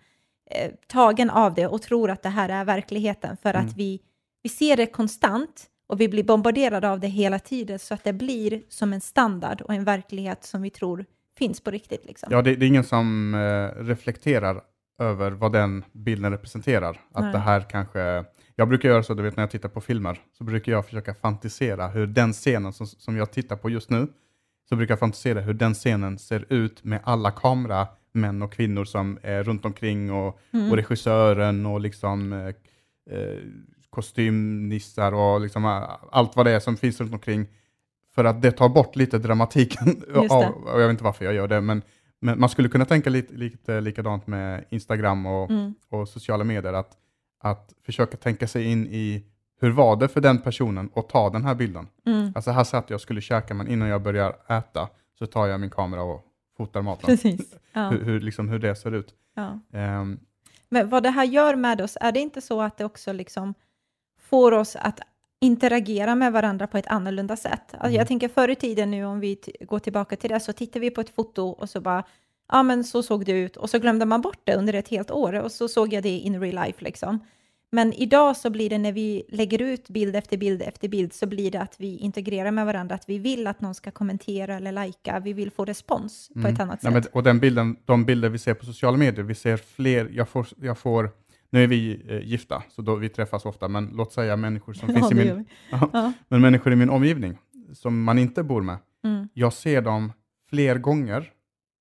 eh, 0.51 0.71
tagen 0.87 1.29
av 1.29 1.53
det 1.53 1.67
och 1.67 1.81
tror 1.81 2.09
att 2.11 2.23
det 2.23 2.29
här 2.29 2.49
är 2.49 2.65
verkligheten 2.65 3.37
för 3.37 3.53
Mm. 3.53 3.65
att 3.65 3.77
vi, 3.77 3.99
vi 4.43 4.49
ser 4.49 4.77
det 4.77 4.85
konstant 4.85 5.65
och 5.89 6.01
vi 6.01 6.09
blir 6.09 6.23
bombarderade 6.23 6.89
av 6.89 6.99
det 6.99 7.07
hela 7.07 7.39
tiden 7.39 7.79
så 7.79 7.93
att 7.93 8.03
det 8.03 8.13
blir 8.13 8.61
som 8.69 8.93
en 8.93 9.01
standard 9.01 9.61
och 9.61 9.73
en 9.73 9.83
verklighet 9.83 10.43
som 10.43 10.61
vi 10.61 10.69
tror 10.69 11.05
finns 11.37 11.61
på 11.61 11.71
riktigt. 11.71 12.05
Liksom. 12.05 12.29
Ja, 12.31 12.41
det, 12.41 12.55
det 12.55 12.65
är 12.65 12.67
ingen 12.67 12.83
som 12.83 13.33
eh, 13.33 13.83
reflekterar 13.83 14.61
över 15.01 15.31
vad 15.31 15.51
den 15.51 15.83
bilden 15.91 16.31
representerar. 16.31 16.99
Att 17.13 17.23
Nej. 17.23 17.31
det 17.31 17.39
här 17.39 17.61
kanske... 17.61 18.25
Jag 18.55 18.67
brukar 18.69 18.89
göra 18.89 19.03
så, 19.03 19.13
du 19.13 19.23
vet 19.23 19.35
när 19.35 19.43
jag 19.43 19.51
tittar 19.51 19.69
på 19.69 19.81
filmer, 19.81 20.19
så 20.37 20.43
brukar 20.43 20.71
jag 20.71 20.85
försöka 20.85 21.13
fantisera 21.13 21.87
hur 21.87 22.07
den 22.07 22.33
scenen 22.33 22.73
som, 22.73 22.87
som 22.87 23.17
jag 23.17 23.31
tittar 23.31 23.55
på 23.55 23.69
just 23.69 23.89
nu 23.89 24.07
så 24.69 24.75
brukar 24.75 24.91
jag 24.91 24.99
fantisera 24.99 25.41
hur 25.41 25.53
den 25.53 25.73
scenen 25.73 26.19
ser 26.19 26.45
ut 26.49 26.83
med 26.83 26.99
alla 27.03 27.31
kameramän 27.31 28.41
och 28.41 28.53
kvinnor 28.53 28.85
som 28.85 29.19
är 29.23 29.43
runt 29.43 29.65
omkring 29.65 30.11
och, 30.11 30.39
Mm. 30.51 30.71
och 30.71 30.77
regissören 30.77 31.65
och 31.65 31.79
liksom 31.81 32.33
eh, 32.33 32.47
eh, 33.17 33.37
kostymnissar 33.89 35.11
och 35.11 35.41
liksom 35.41 35.65
eh, 35.65 35.89
allt 36.11 36.35
vad 36.35 36.45
det 36.45 36.51
är 36.51 36.59
som 36.59 36.77
finns 36.77 36.99
runt 37.01 37.13
omkring. 37.13 37.47
För 38.15 38.23
att 38.25 38.41
det 38.41 38.51
tar 38.51 38.69
bort 38.69 38.95
lite 38.95 39.17
dramatiken. 39.17 40.03
Av, 40.15 40.53
och 40.53 40.81
jag 40.81 40.87
vet 40.87 40.89
inte 40.89 41.03
varför 41.03 41.25
jag 41.25 41.33
gör 41.33 41.47
det, 41.47 41.61
men, 41.61 41.81
men 42.21 42.39
man 42.39 42.49
skulle 42.49 42.69
kunna 42.69 42.85
tänka 42.85 43.09
lite, 43.09 43.33
lite 43.33 43.81
likadant 43.81 44.27
med 44.27 44.65
Instagram 44.69 45.25
och, 45.25 45.49
Mm. 45.49 45.73
och 45.89 46.07
sociala 46.09 46.43
medier. 46.43 46.73
Att, 46.73 46.91
att 47.39 47.73
försöka 47.85 48.17
tänka 48.17 48.47
sig 48.47 48.63
in 48.71 48.87
i 48.87 49.23
hur 49.61 49.71
var 49.71 49.95
det 49.95 50.07
för 50.07 50.21
den 50.21 50.37
personen 50.41 50.89
att 50.95 51.09
ta 51.09 51.29
den 51.29 51.43
här 51.43 51.55
bilden. 51.55 51.87
Mm. 52.05 52.31
Alltså 52.35 52.51
här 52.51 52.63
satt 52.63 52.89
jag 52.89 52.95
och 52.97 53.01
skulle 53.01 53.21
käka, 53.21 53.53
men 53.53 53.67
innan 53.67 53.87
jag 53.87 54.01
börjar 54.01 54.35
äta 54.49 54.89
så 55.19 55.25
tar 55.25 55.47
jag 55.47 55.59
min 55.59 55.69
kamera 55.69 56.03
och 56.03 56.25
fotar 56.57 56.81
maten. 56.81 57.05
Precis. 57.05 57.55
Ja. 57.73 57.89
Hur, 57.89 58.03
hur, 58.05 58.19
liksom, 58.19 58.49
hur 58.49 58.59
det 58.59 58.75
ser 58.75 58.91
ut. 58.91 59.13
Ja. 59.35 59.59
Ehm, 59.73 60.19
Men 60.69 60.89
vad 60.89 61.03
det 61.03 61.09
här 61.09 61.23
gör 61.23 61.55
med 61.55 61.81
oss, 61.81 61.97
är 62.01 62.11
det 62.11 62.19
inte 62.19 62.41
så 62.41 62.61
att 62.61 62.77
det 62.77 62.85
också 62.85 63.13
liksom 63.13 63.53
får 64.29 64.51
oss 64.51 64.75
att 64.75 64.99
interagera 65.41 66.15
med 66.15 66.33
varandra 66.33 66.67
på 66.67 66.77
ett 66.77 66.87
annorlunda 66.87 67.35
sätt? 67.35 67.61
Alltså 67.71 67.87
Mm. 67.87 67.93
Jag 67.93 68.07
tänker 68.07 68.27
förr 68.27 68.49
i 68.49 68.55
tiden 68.55 68.91
nu, 68.91 69.05
om 69.05 69.19
vi 69.19 69.37
går 69.61 69.79
tillbaka 69.79 70.15
till 70.15 70.29
det, 70.29 70.39
så 70.39 70.53
tittar 70.53 70.79
vi 70.79 70.91
på 70.91 71.01
ett 71.01 71.15
foto 71.15 71.43
och 71.43 71.69
så 71.69 71.81
bara, 71.81 72.03
ja 72.51 72.63
men 72.63 72.83
så 72.83 73.03
såg 73.03 73.25
det 73.25 73.31
ut, 73.31 73.57
och 73.57 73.69
så 73.69 73.79
glömde 73.79 74.05
man 74.05 74.21
bort 74.21 74.41
det 74.43 74.55
under 74.55 74.73
ett 74.73 74.87
helt 74.87 75.11
år, 75.11 75.33
och 75.33 75.51
så 75.51 75.67
såg 75.67 75.93
jag 75.93 76.03
det 76.03 76.09
in 76.09 76.41
real 76.41 76.65
life 76.65 76.83
liksom. 76.83 77.19
Men 77.71 77.93
idag 77.93 78.37
så 78.37 78.49
blir 78.49 78.69
det 78.69 78.77
när 78.77 78.91
vi 78.91 79.23
lägger 79.29 79.61
ut 79.61 79.89
bild 79.89 80.15
efter 80.15 80.37
bild 80.37 80.61
efter 80.61 80.87
bild 80.87 81.13
så 81.13 81.25
blir 81.25 81.51
det 81.51 81.61
att 81.61 81.75
vi 81.77 81.97
integrerar 81.97 82.51
med 82.51 82.65
varandra, 82.65 82.95
att 82.95 83.09
vi 83.09 83.19
vill 83.19 83.47
att 83.47 83.61
någon 83.61 83.75
ska 83.75 83.91
kommentera 83.91 84.55
eller 84.55 84.71
lajka, 84.71 85.19
vi 85.19 85.33
vill 85.33 85.51
få 85.51 85.65
respons 85.65 86.29
på 86.41 86.47
ett 86.47 86.59
annat 86.59 86.83
nej, 86.83 86.93
sätt. 86.93 87.03
men, 87.03 87.13
och 87.13 87.23
den 87.23 87.39
bilden, 87.39 87.75
de 87.85 88.05
bilder 88.05 88.29
vi 88.29 88.37
ser 88.37 88.53
på 88.53 88.65
sociala 88.65 88.97
medier, 88.97 89.23
vi 89.23 89.35
ser 89.35 89.57
fler, 89.57 90.09
jag 90.13 90.29
får, 90.29 90.47
jag 90.61 90.77
får 90.77 91.09
nu 91.51 91.63
är 91.63 91.67
vi 91.67 92.01
eh, 92.09 92.19
gifta, 92.27 92.63
så 92.69 92.81
då 92.81 92.95
vi 92.95 93.09
träffas 93.09 93.45
ofta, 93.45 93.67
men 93.67 93.89
låt 93.93 94.13
säga 94.13 94.35
människor 94.35 94.73
som 94.73 94.89
finns 94.95 95.11
i 95.11 95.15
min. 95.15 95.45
Ja, 95.71 95.89
Ja. 95.93 96.13
men 96.27 96.41
människor 96.41 96.73
i 96.73 96.75
min 96.75 96.89
omgivning, 96.89 97.37
som 97.73 98.03
man 98.03 98.19
inte 98.19 98.43
bor 98.43 98.61
med, 98.61 98.77
Mm. 99.03 99.27
jag 99.33 99.53
ser 99.53 99.81
dem 99.81 100.11
fler 100.49 100.75
gånger 100.77 101.31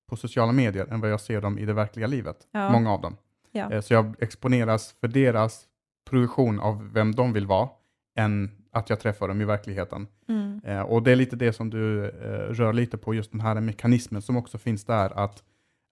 på 0.09 0.15
sociala 0.15 0.51
medier 0.51 0.85
än 0.85 1.01
vad 1.01 1.11
jag 1.11 1.21
ser 1.21 1.41
dem 1.41 1.57
i 1.59 1.65
det 1.65 1.73
verkliga 1.73 2.07
livet. 2.07 2.37
Ja. 2.51 2.71
Många 2.71 2.91
av 2.91 3.01
dem. 3.01 3.17
Ja. 3.51 3.71
Eh, 3.71 3.81
Så 3.81 3.93
jag 3.93 4.15
exponeras 4.19 4.95
för 5.01 5.07
deras 5.07 5.65
projektion 6.09 6.59
av 6.59 6.93
vem 6.93 7.15
de 7.15 7.33
vill 7.33 7.47
vara, 7.47 7.69
än 8.17 8.51
att 8.71 8.89
jag 8.89 8.99
träffar 8.99 9.27
dem 9.27 9.41
i 9.41 9.45
verkligheten. 9.45 10.07
Mm. 10.29 10.61
Eh, 10.65 10.81
och 10.81 11.03
det 11.03 11.11
är 11.11 11.15
lite 11.15 11.35
det 11.35 11.53
som 11.53 11.69
du 11.69 12.05
eh, 12.05 12.09
rör 12.53 12.73
lite 12.73 12.97
på, 12.97 13.13
just 13.13 13.31
den 13.31 13.41
här 13.41 13.61
mekanismen 13.61 14.21
som 14.21 14.37
också 14.37 14.57
finns 14.57 14.85
där, 14.85 15.19
att, 15.19 15.43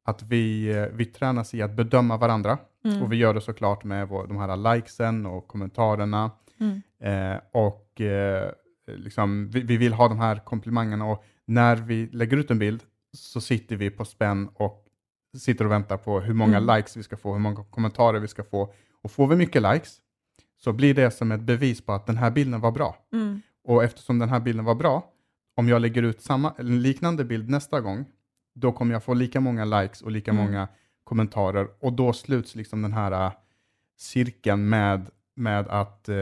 att 0.08 0.24
vi, 0.24 0.74
vi 0.94 1.06
tränas 1.06 1.54
i 1.54 1.62
att 1.62 1.72
bedöma 1.72 2.18
varandra. 2.18 2.58
Mm. 2.86 3.02
Och 3.02 3.12
vi 3.12 3.16
gör 3.16 3.34
det 3.34 3.42
såklart 3.42 3.84
med 3.84 4.08
vår, 4.08 4.28
de 4.28 4.38
här 4.38 4.76
likesen 4.76 5.26
och 5.26 5.48
kommentarerna. 5.48 6.32
Mm. 6.60 6.82
Eh, 7.02 7.40
och 7.52 8.02
eh, 8.02 8.52
liksom, 8.88 9.50
vi, 9.50 9.62
vi 9.62 9.78
vill 9.78 9.94
ha 9.94 10.08
de 10.08 10.20
här 10.20 10.40
komplimangerna 10.46 11.06
och 11.06 11.24
när 11.46 11.76
vi 11.76 12.08
lägger 12.12 12.38
ut 12.38 12.52
en 12.52 12.60
bild 12.60 12.84
så 13.14 13.42
sitter 13.42 13.76
vi 13.76 13.90
på 13.90 14.06
spänn 14.06 14.50
och 14.54 14.86
sitter 15.38 15.66
och 15.66 15.72
väntar 15.72 15.98
på 15.98 16.20
hur 16.20 16.34
många 16.34 16.58
Mm. 16.58 16.76
likes 16.76 16.98
vi 16.98 17.04
ska 17.04 17.18
få, 17.18 17.34
hur 17.34 17.40
många 17.40 17.64
kommentarer 17.64 18.20
vi 18.20 18.28
ska 18.28 18.44
få. 18.44 18.74
Och 19.02 19.12
får 19.12 19.28
vi 19.28 19.36
mycket 19.36 19.62
likes 19.62 19.98
så 20.58 20.74
blir 20.74 20.94
det 20.94 21.12
som 21.12 21.32
ett 21.32 21.42
bevis 21.42 21.86
på 21.86 21.94
att 21.94 22.06
den 22.06 22.18
här 22.18 22.32
bilden 22.32 22.62
var 22.62 22.72
bra. 22.72 22.98
Mm. 23.14 23.42
Och 23.64 23.84
eftersom 23.84 24.20
den 24.20 24.30
här 24.30 24.40
bilden 24.40 24.66
var 24.66 24.76
bra, 24.76 25.12
om 25.56 25.70
jag 25.70 25.82
lägger 25.82 26.04
ut 26.04 26.22
samma, 26.22 26.54
en 26.58 26.82
liknande 26.82 27.26
bild 27.26 27.50
nästa 27.50 27.82
gång, 27.82 28.06
då 28.60 28.72
kommer 28.72 28.94
jag 28.94 29.04
få 29.04 29.14
lika 29.14 29.40
många 29.40 29.66
likes 29.66 30.02
och 30.02 30.12
lika 30.12 30.32
Mm. 30.32 30.46
många 30.46 30.68
kommentarer 31.04 31.68
och 31.80 31.94
då 31.94 32.14
sluts 32.14 32.56
liksom 32.56 32.82
den 32.82 32.94
här 32.94 33.12
äh, 33.26 33.32
cirkeln 33.98 34.70
med, 34.70 35.10
med 35.36 35.68
att 35.68 36.10
eh, 36.10 36.16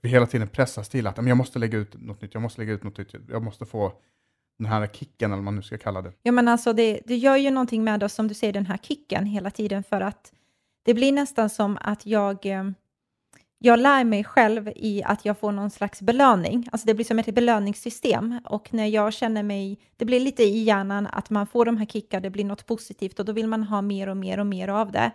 vi 0.00 0.08
hela 0.08 0.26
tiden 0.26 0.48
pressas 0.48 0.88
till 0.88 1.06
att 1.06 1.16
"Men 1.16 1.26
jag 1.26 1.36
måste 1.36 1.58
lägga 1.58 1.78
ut 1.78 1.94
något 2.02 2.22
nytt, 2.22 2.34
jag 2.34 2.40
måste 2.42 2.60
lägga 2.60 2.72
ut 2.72 2.82
något 2.84 2.98
nytt, 2.98 3.14
jag 3.28 3.42
måste 3.42 3.66
få 3.66 3.92
den 4.58 4.66
här 4.66 4.86
kicken 4.86 5.30
eller 5.32 5.36
vad 5.36 5.44
man 5.44 5.56
nu 5.56 5.62
ska 5.62 5.78
kalla 5.78 6.02
det. 6.02 6.12
Ja, 6.22 6.32
men 6.32 6.48
alltså 6.48 6.72
det, 6.72 7.00
det 7.06 7.16
gör 7.16 7.36
ju 7.36 7.50
någonting 7.50 7.84
med 7.84 8.02
oss, 8.02 8.12
som 8.14 8.28
du 8.28 8.34
säger, 8.34 8.52
den 8.52 8.66
här 8.66 8.76
kicken 8.78 9.26
hela 9.26 9.50
tiden, 9.50 9.82
för 9.84 10.00
att 10.00 10.32
det 10.84 10.94
blir 10.94 11.12
nästan 11.12 11.50
som 11.50 11.78
att 11.80 12.06
jag, 12.06 12.46
eh, 12.46 12.64
jag 13.58 13.78
lär 13.78 14.04
mig 14.04 14.24
själv 14.24 14.72
i 14.76 15.02
att 15.04 15.24
jag 15.24 15.38
får 15.38 15.52
någon 15.52 15.70
slags 15.70 16.02
belöning. 16.02 16.68
Alltså 16.72 16.86
det 16.86 16.94
blir 16.94 17.04
som 17.04 17.18
ett 17.18 17.34
belöningssystem 17.34 18.40
och 18.44 18.74
när 18.74 18.86
jag 18.86 19.12
känner 19.12 19.42
mig, 19.42 19.78
det 19.96 20.04
blir 20.04 20.20
lite 20.20 20.42
i 20.42 20.62
hjärnan 20.62 21.06
att 21.06 21.30
man 21.30 21.46
får 21.46 21.64
de 21.64 21.76
här 21.76 21.86
kickar, 21.86 22.20
det 22.20 22.30
blir 22.30 22.44
något 22.44 22.66
positivt 22.66 23.18
och 23.18 23.24
då 23.24 23.32
vill 23.32 23.46
man 23.46 23.62
ha 23.62 23.82
mer 23.82 24.08
och 24.08 24.16
mer 24.16 24.38
och 24.38 24.46
mer 24.46 24.68
av 24.68 24.92
det, 24.92 25.10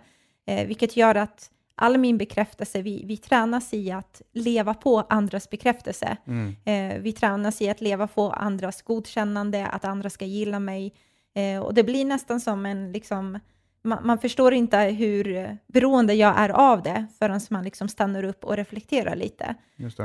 eh, 0.48 0.68
vilket 0.68 0.98
gör 0.98 1.16
att 1.16 1.50
all 1.76 1.98
min 1.98 2.18
bekräftelse, 2.18 2.82
vi, 2.82 3.04
vi 3.06 3.18
tränas 3.18 3.74
i 3.74 3.92
att 3.92 4.22
leva 4.34 4.74
på 4.74 5.00
andras 5.10 5.50
bekräftelse. 5.50 6.18
Mm. 6.28 6.56
Eh, 6.66 7.02
vi 7.02 7.12
tränas 7.12 7.62
i 7.62 7.70
att 7.70 7.82
leva 7.82 8.08
på 8.08 8.32
andras 8.32 8.82
godkännande, 8.82 9.68
att 9.68 9.86
andra 9.86 10.10
ska 10.10 10.26
gilla 10.26 10.60
mig. 10.60 10.94
Eh, 11.36 11.60
och 11.60 11.74
det 11.74 11.84
blir 11.84 12.06
nästan 12.06 12.42
som 12.42 12.66
en, 12.66 12.92
liksom, 12.92 13.40
man, 13.84 14.08
man 14.08 14.18
förstår 14.18 14.54
inte 14.54 14.78
hur 14.78 15.58
beroende 15.68 16.14
jag 16.14 16.38
är 16.38 16.50
av 16.50 16.84
det 16.84 17.06
förrän 17.20 17.40
man 17.50 17.64
liksom 17.64 17.88
stannar 17.88 18.24
upp 18.24 18.44
och 18.44 18.56
reflekterar 18.56 19.16
lite. 19.16 19.56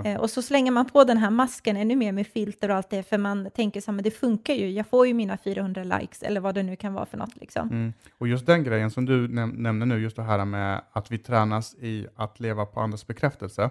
Eh, 0.04 0.16
och 0.20 0.30
så 0.30 0.42
slänger 0.42 0.72
man 0.72 0.86
på 0.86 1.04
den 1.04 1.18
här 1.18 1.30
masken 1.30 1.76
ännu 1.76 1.96
mer 1.96 2.12
med 2.12 2.26
filter 2.26 2.68
och 2.68 2.76
allt 2.76 2.90
det, 2.90 3.02
för 3.02 3.18
man 3.18 3.50
tänker 3.50 3.80
så 3.80 3.90
här, 3.90 3.94
men 3.94 4.04
det 4.04 4.10
funkar 4.10 4.54
ju, 4.54 4.70
jag 4.70 4.86
får 4.86 5.06
ju 5.06 5.14
mina 5.14 5.36
400 5.36 5.84
likes, 5.84 6.22
eller 6.22 6.40
vad 6.40 6.54
det 6.54 6.62
nu 6.62 6.76
kan 6.76 6.94
vara 6.94 7.06
för 7.06 7.18
något. 7.18 7.36
Liksom. 7.36 7.68
Mm. 7.68 7.92
Och 8.18 8.28
just 8.28 8.46
den 8.46 8.64
grejen 8.64 8.90
som 8.90 9.04
du 9.04 9.28
näm 9.28 9.50
nämner 9.50 9.86
nu, 9.86 9.98
just 9.98 10.16
det 10.16 10.22
här 10.22 10.44
med 10.44 10.82
att 10.92 11.10
vi 11.10 11.18
tränas 11.18 11.74
i 11.74 12.06
att 12.16 12.40
leva 12.40 12.66
på 12.66 12.80
andras 12.80 13.06
bekräftelse. 13.06 13.70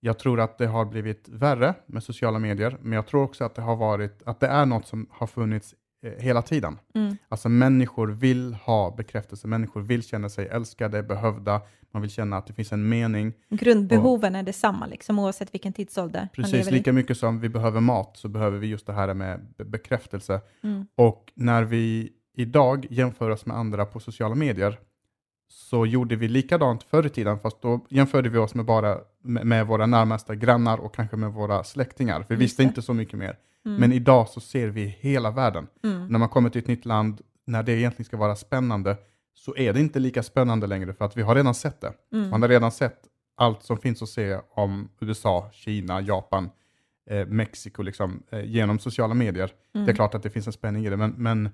Jag 0.00 0.18
tror 0.18 0.40
att 0.40 0.58
det 0.58 0.66
har 0.66 0.84
blivit 0.84 1.28
värre 1.28 1.74
med 1.86 2.02
sociala 2.02 2.38
medier, 2.38 2.76
men 2.80 2.92
jag 2.92 3.06
tror 3.06 3.22
också 3.22 3.44
att 3.44 3.54
det 3.54 3.62
har 3.62 3.76
varit, 3.76 4.22
att 4.26 4.40
det 4.40 4.46
är 4.46 4.66
något 4.66 4.86
som 4.86 5.06
har 5.10 5.26
funnits 5.26 5.74
hela 6.18 6.42
tiden. 6.42 6.78
Mm. 6.94 7.16
Alltså 7.28 7.48
människor 7.48 8.08
vill 8.08 8.54
ha 8.54 8.94
bekräftelse, 8.96 9.48
människor 9.48 9.80
vill 9.80 10.02
känna 10.02 10.28
sig 10.28 10.46
älskade, 10.48 11.02
behövda, 11.02 11.60
man 11.90 12.02
vill 12.02 12.10
känna 12.10 12.36
att 12.36 12.46
det 12.46 12.52
finns 12.52 12.72
en 12.72 12.88
mening. 12.88 13.32
Grundbehoven 13.50 14.34
är 14.34 14.42
detsamma, 14.42 14.86
liksom, 14.86 15.18
oavsett 15.18 15.54
vilken 15.54 15.72
tidsålder 15.72 16.28
Precis, 16.32 16.52
lever 16.52 16.68
i. 16.70 16.74
lika 16.74 16.92
mycket 16.92 17.18
som 17.18 17.40
vi 17.40 17.48
behöver 17.48 17.80
mat 17.80 18.16
så 18.16 18.28
behöver 18.28 18.58
vi 18.58 18.66
just 18.66 18.86
det 18.86 18.92
här 18.92 19.14
med 19.14 19.46
be- 19.58 19.64
bekräftelse. 19.64 20.40
Mm. 20.62 20.86
Och 20.94 21.32
när 21.34 21.62
vi 21.62 22.12
idag 22.36 22.86
jämför 22.90 23.30
oss 23.30 23.46
med 23.46 23.56
andra 23.56 23.84
på 23.86 24.00
sociala 24.00 24.34
medier 24.34 24.78
så 25.50 25.86
gjorde 25.86 26.16
vi 26.16 26.28
likadant 26.28 26.82
förr 26.82 27.06
i 27.06 27.08
tiden, 27.08 27.38
fast 27.38 27.62
då 27.62 27.80
jämförde 27.88 28.28
vi 28.28 28.38
oss 28.38 28.54
med 28.54 28.64
bara 28.64 28.98
med, 29.22 29.46
med 29.46 29.66
våra 29.66 29.86
närmaste 29.86 30.36
grannar 30.36 30.78
och 30.78 30.94
kanske 30.94 31.16
med 31.16 31.32
våra 31.32 31.64
släktingar. 31.64 32.24
Vi 32.28 32.36
visste 32.36 32.62
inte 32.62 32.82
så 32.82 32.94
mycket 32.94 33.18
mer. 33.18 33.36
Mm. 33.68 33.80
Men 33.80 33.92
idag 33.92 34.28
så 34.28 34.40
ser 34.40 34.68
vi 34.68 34.96
hela 35.00 35.30
världen. 35.30 35.66
Mm. 35.84 36.06
När 36.06 36.18
man 36.18 36.28
kommer 36.28 36.50
till 36.50 36.60
ett 36.60 36.68
nytt 36.68 36.84
land, 36.84 37.20
när 37.46 37.62
det 37.62 37.72
egentligen 37.72 38.04
ska 38.04 38.16
vara 38.16 38.36
spännande, 38.36 38.96
så 39.34 39.56
är 39.56 39.72
det 39.72 39.80
inte 39.80 39.98
lika 39.98 40.22
spännande 40.22 40.66
längre 40.66 40.94
för 40.94 41.04
att 41.04 41.16
vi 41.16 41.22
har 41.22 41.34
redan 41.34 41.54
sett 41.54 41.80
det. 41.80 41.92
Mm. 42.12 42.30
Man 42.30 42.42
har 42.42 42.48
redan 42.48 42.72
sett 42.72 43.00
allt 43.36 43.62
som 43.62 43.78
finns 43.78 44.02
att 44.02 44.08
se 44.08 44.38
om 44.50 44.88
USA, 45.00 45.50
Kina, 45.52 46.00
Japan, 46.00 46.50
eh, 47.10 47.26
Mexiko 47.26 47.82
liksom, 47.82 48.22
eh, 48.30 48.44
genom 48.44 48.78
sociala 48.78 49.14
medier. 49.14 49.50
Mm. 49.74 49.86
Det 49.86 49.92
är 49.92 49.96
klart 49.96 50.14
att 50.14 50.22
det 50.22 50.30
finns 50.30 50.46
en 50.46 50.52
spänning 50.52 50.86
i 50.86 50.90
det, 50.90 50.96
men, 50.96 51.14
men 51.16 51.50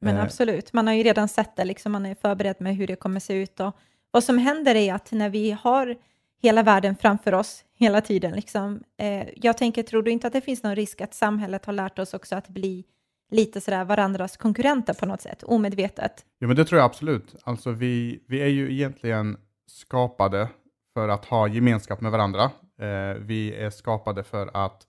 Men 0.00 0.16
eh, 0.16 0.22
absolut, 0.22 0.72
man 0.72 0.86
har 0.86 0.94
ju 0.94 1.02
redan 1.02 1.28
sett 1.28 1.56
det, 1.56 1.64
liksom, 1.64 1.92
man 1.92 2.06
är 2.06 2.14
förberedd 2.14 2.56
med 2.58 2.76
hur 2.76 2.86
det 2.86 2.96
kommer 2.96 3.20
se 3.20 3.34
ut. 3.34 3.60
Och 3.60 3.76
vad 4.10 4.24
som 4.24 4.38
händer 4.38 4.74
är 4.74 4.94
att 4.94 5.12
när 5.12 5.28
vi 5.30 5.50
har 5.50 5.96
hela 6.44 6.62
världen 6.62 6.96
framför 6.96 7.34
oss 7.34 7.64
hela 7.76 8.00
tiden, 8.00 8.32
liksom, 8.32 8.82
eh, 8.98 9.28
jag 9.36 9.58
tänker, 9.58 9.82
tror 9.82 10.02
du 10.02 10.10
inte 10.10 10.26
att 10.26 10.32
det 10.32 10.40
finns 10.40 10.62
någon 10.62 10.76
risk 10.76 11.00
att 11.00 11.14
samhället 11.14 11.64
har 11.64 11.72
lärt 11.72 11.98
oss 11.98 12.14
också 12.14 12.36
att 12.36 12.48
bli 12.48 12.84
lite 13.30 13.60
sådär 13.60 13.84
varandras 13.84 14.36
konkurrenter 14.36 14.94
på 14.94 15.06
något 15.06 15.20
sätt, 15.20 15.42
omedvetet? 15.42 16.24
Ja, 16.38 16.46
men 16.46 16.56
det 16.56 16.64
tror 16.64 16.78
jag 16.78 16.86
absolut. 16.86 17.34
Alltså 17.44 17.70
vi, 17.70 18.22
vi 18.28 18.40
är 18.42 18.48
ju 18.48 18.72
egentligen 18.72 19.36
skapade 19.66 20.48
för 20.94 21.08
att 21.08 21.24
ha 21.24 21.48
gemenskap 21.48 22.00
med 22.00 22.12
varandra. 22.12 22.42
Eh, 22.80 23.14
vi 23.18 23.54
är 23.54 23.70
skapade 23.70 24.24
för 24.24 24.50
att 24.54 24.82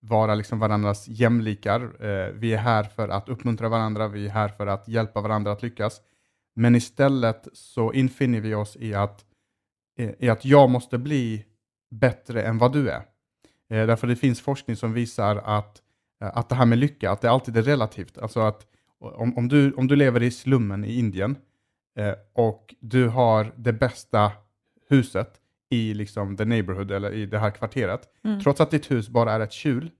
vara 0.00 0.34
liksom 0.34 0.58
varandras 0.58 1.08
jämlikar. 1.08 1.80
Eh, 1.80 2.32
vi 2.32 2.52
är 2.52 2.58
här 2.58 2.84
för 2.84 3.08
att 3.08 3.28
uppmuntra 3.28 3.68
varandra, 3.68 4.08
vi 4.08 4.26
är 4.26 4.30
här 4.30 4.48
för 4.48 4.66
att 4.66 4.88
hjälpa 4.88 5.20
varandra 5.20 5.52
att 5.52 5.62
lyckas. 5.62 6.00
Men 6.54 6.74
istället 6.74 7.48
så 7.52 7.92
infinner 7.92 8.40
vi 8.40 8.54
oss 8.54 8.76
i 8.76 8.94
att, 8.94 9.24
i 10.18 10.28
att 10.28 10.44
jag 10.44 10.70
måste 10.70 10.98
bli 10.98 11.44
bättre 11.90 12.42
än 12.42 12.58
vad 12.58 12.72
du 12.72 12.90
är. 12.90 13.02
Eh, 13.70 13.86
därför 13.86 14.06
det 14.06 14.16
finns 14.16 14.40
forskning 14.40 14.76
som 14.76 14.92
visar 14.92 15.36
att, 15.36 15.82
eh, 16.22 16.30
att 16.34 16.48
det 16.48 16.54
här 16.54 16.66
med 16.66 16.78
lycka, 16.78 17.10
att 17.10 17.20
det 17.20 17.30
alltid 17.30 17.56
är 17.56 17.62
relativt. 17.62 18.18
Alltså 18.18 18.40
att 18.40 18.66
om, 19.00 19.38
om, 19.38 19.48
du, 19.48 19.72
om 19.72 19.86
du 19.86 19.96
lever 19.96 20.22
i 20.22 20.30
slummen 20.30 20.84
i 20.84 20.98
Indien 20.98 21.36
eh, 21.98 22.14
och 22.32 22.74
du 22.80 23.08
har 23.08 23.52
det 23.56 23.72
bästa 23.72 24.32
huset 24.88 25.40
i 25.70 25.94
liksom 25.94 26.36
the 26.36 26.44
neighborhood 26.44 26.90
eller 26.90 27.12
i 27.12 27.26
det 27.26 27.38
här 27.38 27.50
kvarteret, 27.50 28.08
Mm. 28.24 28.40
trots 28.40 28.60
att 28.60 28.70
ditt 28.70 28.90
hus 28.90 29.08
bara 29.08 29.32
är 29.32 29.40
ett 29.40 29.52
kjul, 29.52 29.90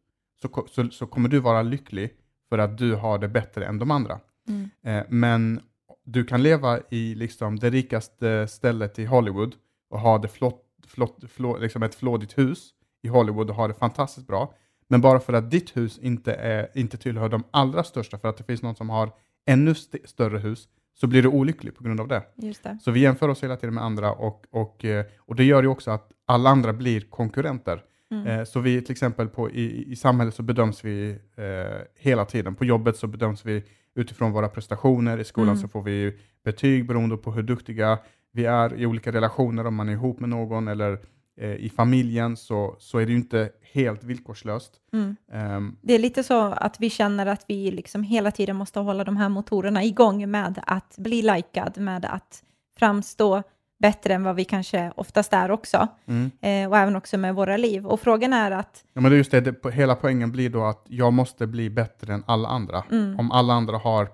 så, 0.42 0.66
så, 0.70 0.90
så 0.90 1.06
kommer 1.06 1.28
du 1.28 1.38
vara 1.38 1.62
lycklig 1.62 2.10
för 2.48 2.58
att 2.58 2.78
du 2.78 2.94
har 2.94 3.18
det 3.18 3.28
bättre 3.28 3.66
än 3.66 3.78
de 3.78 3.90
andra. 3.90 4.20
Mm. 4.48 5.04
Men 5.08 5.60
du 6.04 6.24
kan 6.24 6.42
leva 6.42 6.80
i 6.90 7.14
liksom 7.14 7.58
det 7.58 7.70
rikaste 7.70 8.46
stället 8.48 8.98
i 8.98 9.04
Hollywood 9.04 9.54
och 9.90 10.00
ha 10.00 10.18
det 10.18 10.28
flott, 10.28 10.62
flott, 10.86 11.18
flå, 11.28 11.58
liksom 11.58 11.82
ett 11.82 11.94
flådigt 11.94 12.38
hus 12.38 12.70
i 13.02 13.08
Hollywood 13.08 13.50
och 13.50 13.56
ha 13.56 13.68
det 13.68 13.74
fantastiskt 13.74 14.26
bra. 14.26 14.54
Men 14.88 15.00
bara 15.00 15.20
för 15.20 15.32
att 15.32 15.50
ditt 15.50 15.76
hus 15.76 15.98
inte, 15.98 16.34
är, 16.34 16.68
inte 16.74 16.96
tillhör 16.96 17.28
de 17.28 17.44
allra 17.50 17.84
största, 17.84 18.18
för 18.18 18.28
att 18.28 18.36
det 18.36 18.44
finns 18.44 18.62
någon 18.62 18.74
som 18.76 18.90
har 18.90 19.12
ännu 19.46 19.70
st 19.70 19.98
större 20.04 20.38
hus, 20.38 20.68
så 21.00 21.06
blir 21.06 21.22
du 21.22 21.28
olycklig 21.28 21.74
på 21.76 21.84
grund 21.84 22.00
av 22.00 22.08
det. 22.08 22.22
Just 22.36 22.62
det. 22.64 22.78
Så 22.82 22.90
vi 22.90 23.00
jämför 23.00 23.28
oss 23.28 23.42
hela 23.42 23.56
tiden 23.56 23.74
med 23.74 23.84
andra 23.84 24.12
och, 24.12 24.46
och, 24.50 24.84
eh, 24.84 25.04
och 25.18 25.36
det 25.36 25.44
gör 25.44 25.62
ju 25.62 25.68
också 25.68 25.90
att 25.90 26.12
alla 26.26 26.50
andra 26.50 26.72
blir 26.72 27.00
konkurrenter. 27.00 27.82
Mm. 28.10 28.26
Eh, 28.26 28.44
Så 28.44 28.60
vi 28.60 28.82
till 28.82 28.92
exempel 28.92 29.28
på, 29.28 29.50
i, 29.50 29.92
i 29.92 29.96
samhället 29.96 30.34
så 30.34 30.42
bedöms 30.42 30.84
vi 30.84 31.10
eh, 31.36 31.80
hela 31.96 32.24
tiden. 32.24 32.54
På 32.54 32.64
jobbet 32.64 32.96
så 32.96 33.06
bedöms 33.06 33.46
vi 33.46 33.64
utifrån 33.94 34.32
våra 34.32 34.48
prestationer. 34.48 35.18
I 35.18 35.24
skolan 35.24 35.48
Mm. 35.48 35.62
så 35.62 35.68
får 35.68 35.82
vi 35.82 36.16
betyg 36.44 36.86
beroende 36.86 37.16
på 37.16 37.32
hur 37.32 37.42
duktiga 37.42 37.98
vi 38.32 38.44
är 38.44 38.74
i 38.74 38.86
olika 38.86 39.12
relationer. 39.12 39.66
Om 39.66 39.74
man 39.74 39.88
är 39.88 39.92
ihop 39.92 40.20
med 40.20 40.28
någon 40.28 40.68
eller 40.68 40.98
eh, 41.40 41.54
i 41.54 41.72
familjen 41.76 42.36
så, 42.36 42.76
så 42.78 42.98
är 42.98 43.06
det 43.06 43.12
ju 43.12 43.18
inte 43.18 43.50
helt 43.72 44.04
villkorslöst. 44.04 44.72
Mm. 44.92 45.16
Ehm, 45.32 45.76
Det 45.82 45.94
är 45.94 45.98
lite 45.98 46.22
så 46.22 46.40
att 46.40 46.80
vi 46.80 46.90
känner 46.90 47.26
att 47.26 47.44
vi 47.48 47.70
liksom 47.70 48.02
hela 48.02 48.30
tiden 48.30 48.56
måste 48.56 48.80
hålla 48.80 49.04
de 49.04 49.16
här 49.16 49.28
motorerna 49.28 49.84
igång 49.84 50.30
med 50.30 50.62
att 50.66 50.94
bli 50.98 51.22
likad, 51.22 51.78
med 51.78 52.04
att 52.04 52.42
framstå 52.78 53.42
bättre 53.78 54.14
än 54.14 54.24
vad 54.24 54.36
vi 54.36 54.44
kanske 54.44 54.92
oftast 54.96 55.32
är 55.32 55.50
också, 55.50 55.88
mm. 56.06 56.30
eh, 56.40 56.70
och 56.70 56.78
även 56.78 56.96
också 56.96 57.18
med 57.18 57.34
våra 57.34 57.56
liv. 57.56 57.86
Och 57.86 58.00
frågan 58.00 58.32
är 58.32 58.50
att, 58.50 58.84
Ja, 58.92 59.00
men 59.00 59.10
det 59.10 59.16
är 59.16 59.18
just 59.18 59.30
det, 59.30 59.40
det, 59.40 59.70
hela 59.70 59.94
poängen 59.94 60.32
blir 60.32 60.50
då 60.50 60.64
att 60.64 60.84
jag 60.88 61.12
måste 61.12 61.46
bli 61.46 61.70
bättre 61.70 62.14
än 62.14 62.24
alla 62.26 62.48
andra. 62.48 62.84
mm, 62.90 63.18
Om 63.18 63.30
alla 63.32 63.54
andra 63.54 63.78
har 63.78 64.08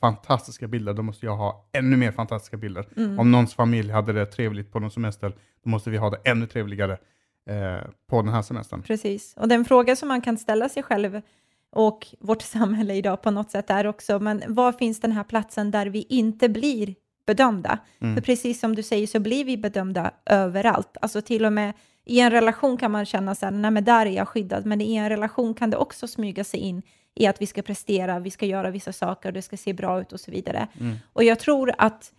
fantastiska 0.00 0.68
bilder, 0.68 0.94
då 0.94 1.02
måste 1.02 1.26
jag 1.26 1.36
ha 1.36 1.68
ännu 1.72 1.96
mer 1.96 2.12
fantastiska 2.12 2.56
bilder. 2.56 2.88
mm, 2.96 3.18
Om 3.18 3.30
någons 3.30 3.54
familj 3.54 3.90
hade 3.92 4.12
det 4.12 4.26
trevligt 4.26 4.72
på 4.72 4.80
någon 4.80 4.90
semester, 4.90 5.34
då 5.64 5.70
måste 5.70 5.90
vi 5.90 5.96
ha 5.96 6.10
det 6.10 6.18
ännu 6.24 6.46
trevligare 6.46 6.92
eh, 7.50 7.88
på 8.10 8.22
den 8.22 8.32
här 8.32 8.42
semestern. 8.42 8.82
precis. 8.82 9.34
Och 9.36 9.48
den 9.48 9.64
fråga 9.64 9.96
som 9.96 10.08
man 10.08 10.20
kan 10.20 10.38
ställa 10.38 10.68
sig 10.68 10.82
själv 10.82 11.20
och 11.72 12.06
vårt 12.20 12.42
samhälle 12.56 12.94
idag 12.94 13.22
på 13.22 13.30
något 13.30 13.50
sätt 13.50 13.70
är 13.70 13.86
också, 13.86 14.18
men 14.18 14.42
var 14.48 14.72
finns 14.72 15.00
den 15.00 15.12
här 15.12 15.24
platsen 15.24 15.70
där 15.70 15.86
vi 15.86 16.06
inte 16.08 16.48
blir 16.48 16.94
bedömda? 17.26 17.78
Mm. 18.00 18.14
För 18.14 18.22
precis 18.22 18.60
som 18.60 18.74
du 18.74 18.82
säger 18.82 19.06
så 19.06 19.20
blir 19.20 19.44
vi 19.44 19.56
bedömda 19.56 20.10
överallt. 20.26 20.96
Alltså 21.00 21.22
till 21.22 21.44
och 21.44 21.52
med 21.52 21.72
i 22.04 22.20
en 22.20 22.30
relation 22.30 22.76
kan 22.76 22.90
man 22.90 23.06
känna 23.06 23.34
så 23.34 23.46
här, 23.46 23.52
nej 23.52 23.70
men 23.70 23.84
där 23.84 24.06
är 24.06 24.10
jag 24.10 24.28
skyddad, 24.28 24.66
men 24.66 24.80
i 24.80 24.94
en 24.94 25.08
relation 25.08 25.54
kan 25.54 25.70
det 25.70 25.76
också 25.76 26.08
smyga 26.08 26.44
sig 26.44 26.60
in 26.60 26.82
i 27.14 27.26
att 27.26 27.42
vi 27.42 27.46
ska 27.46 27.62
prestera, 27.62 28.18
vi 28.18 28.30
ska 28.30 28.46
göra 28.46 28.70
vissa 28.70 28.92
saker, 28.92 29.32
det 29.32 29.42
ska 29.42 29.56
se 29.56 29.72
bra 29.72 30.00
ut 30.00 30.12
och 30.12 30.20
så 30.20 30.30
vidare. 30.30 30.68
Mm. 30.80 30.96
Och 31.12 31.24
jag 31.24 31.38
tror 31.38 31.74
att 31.78 32.12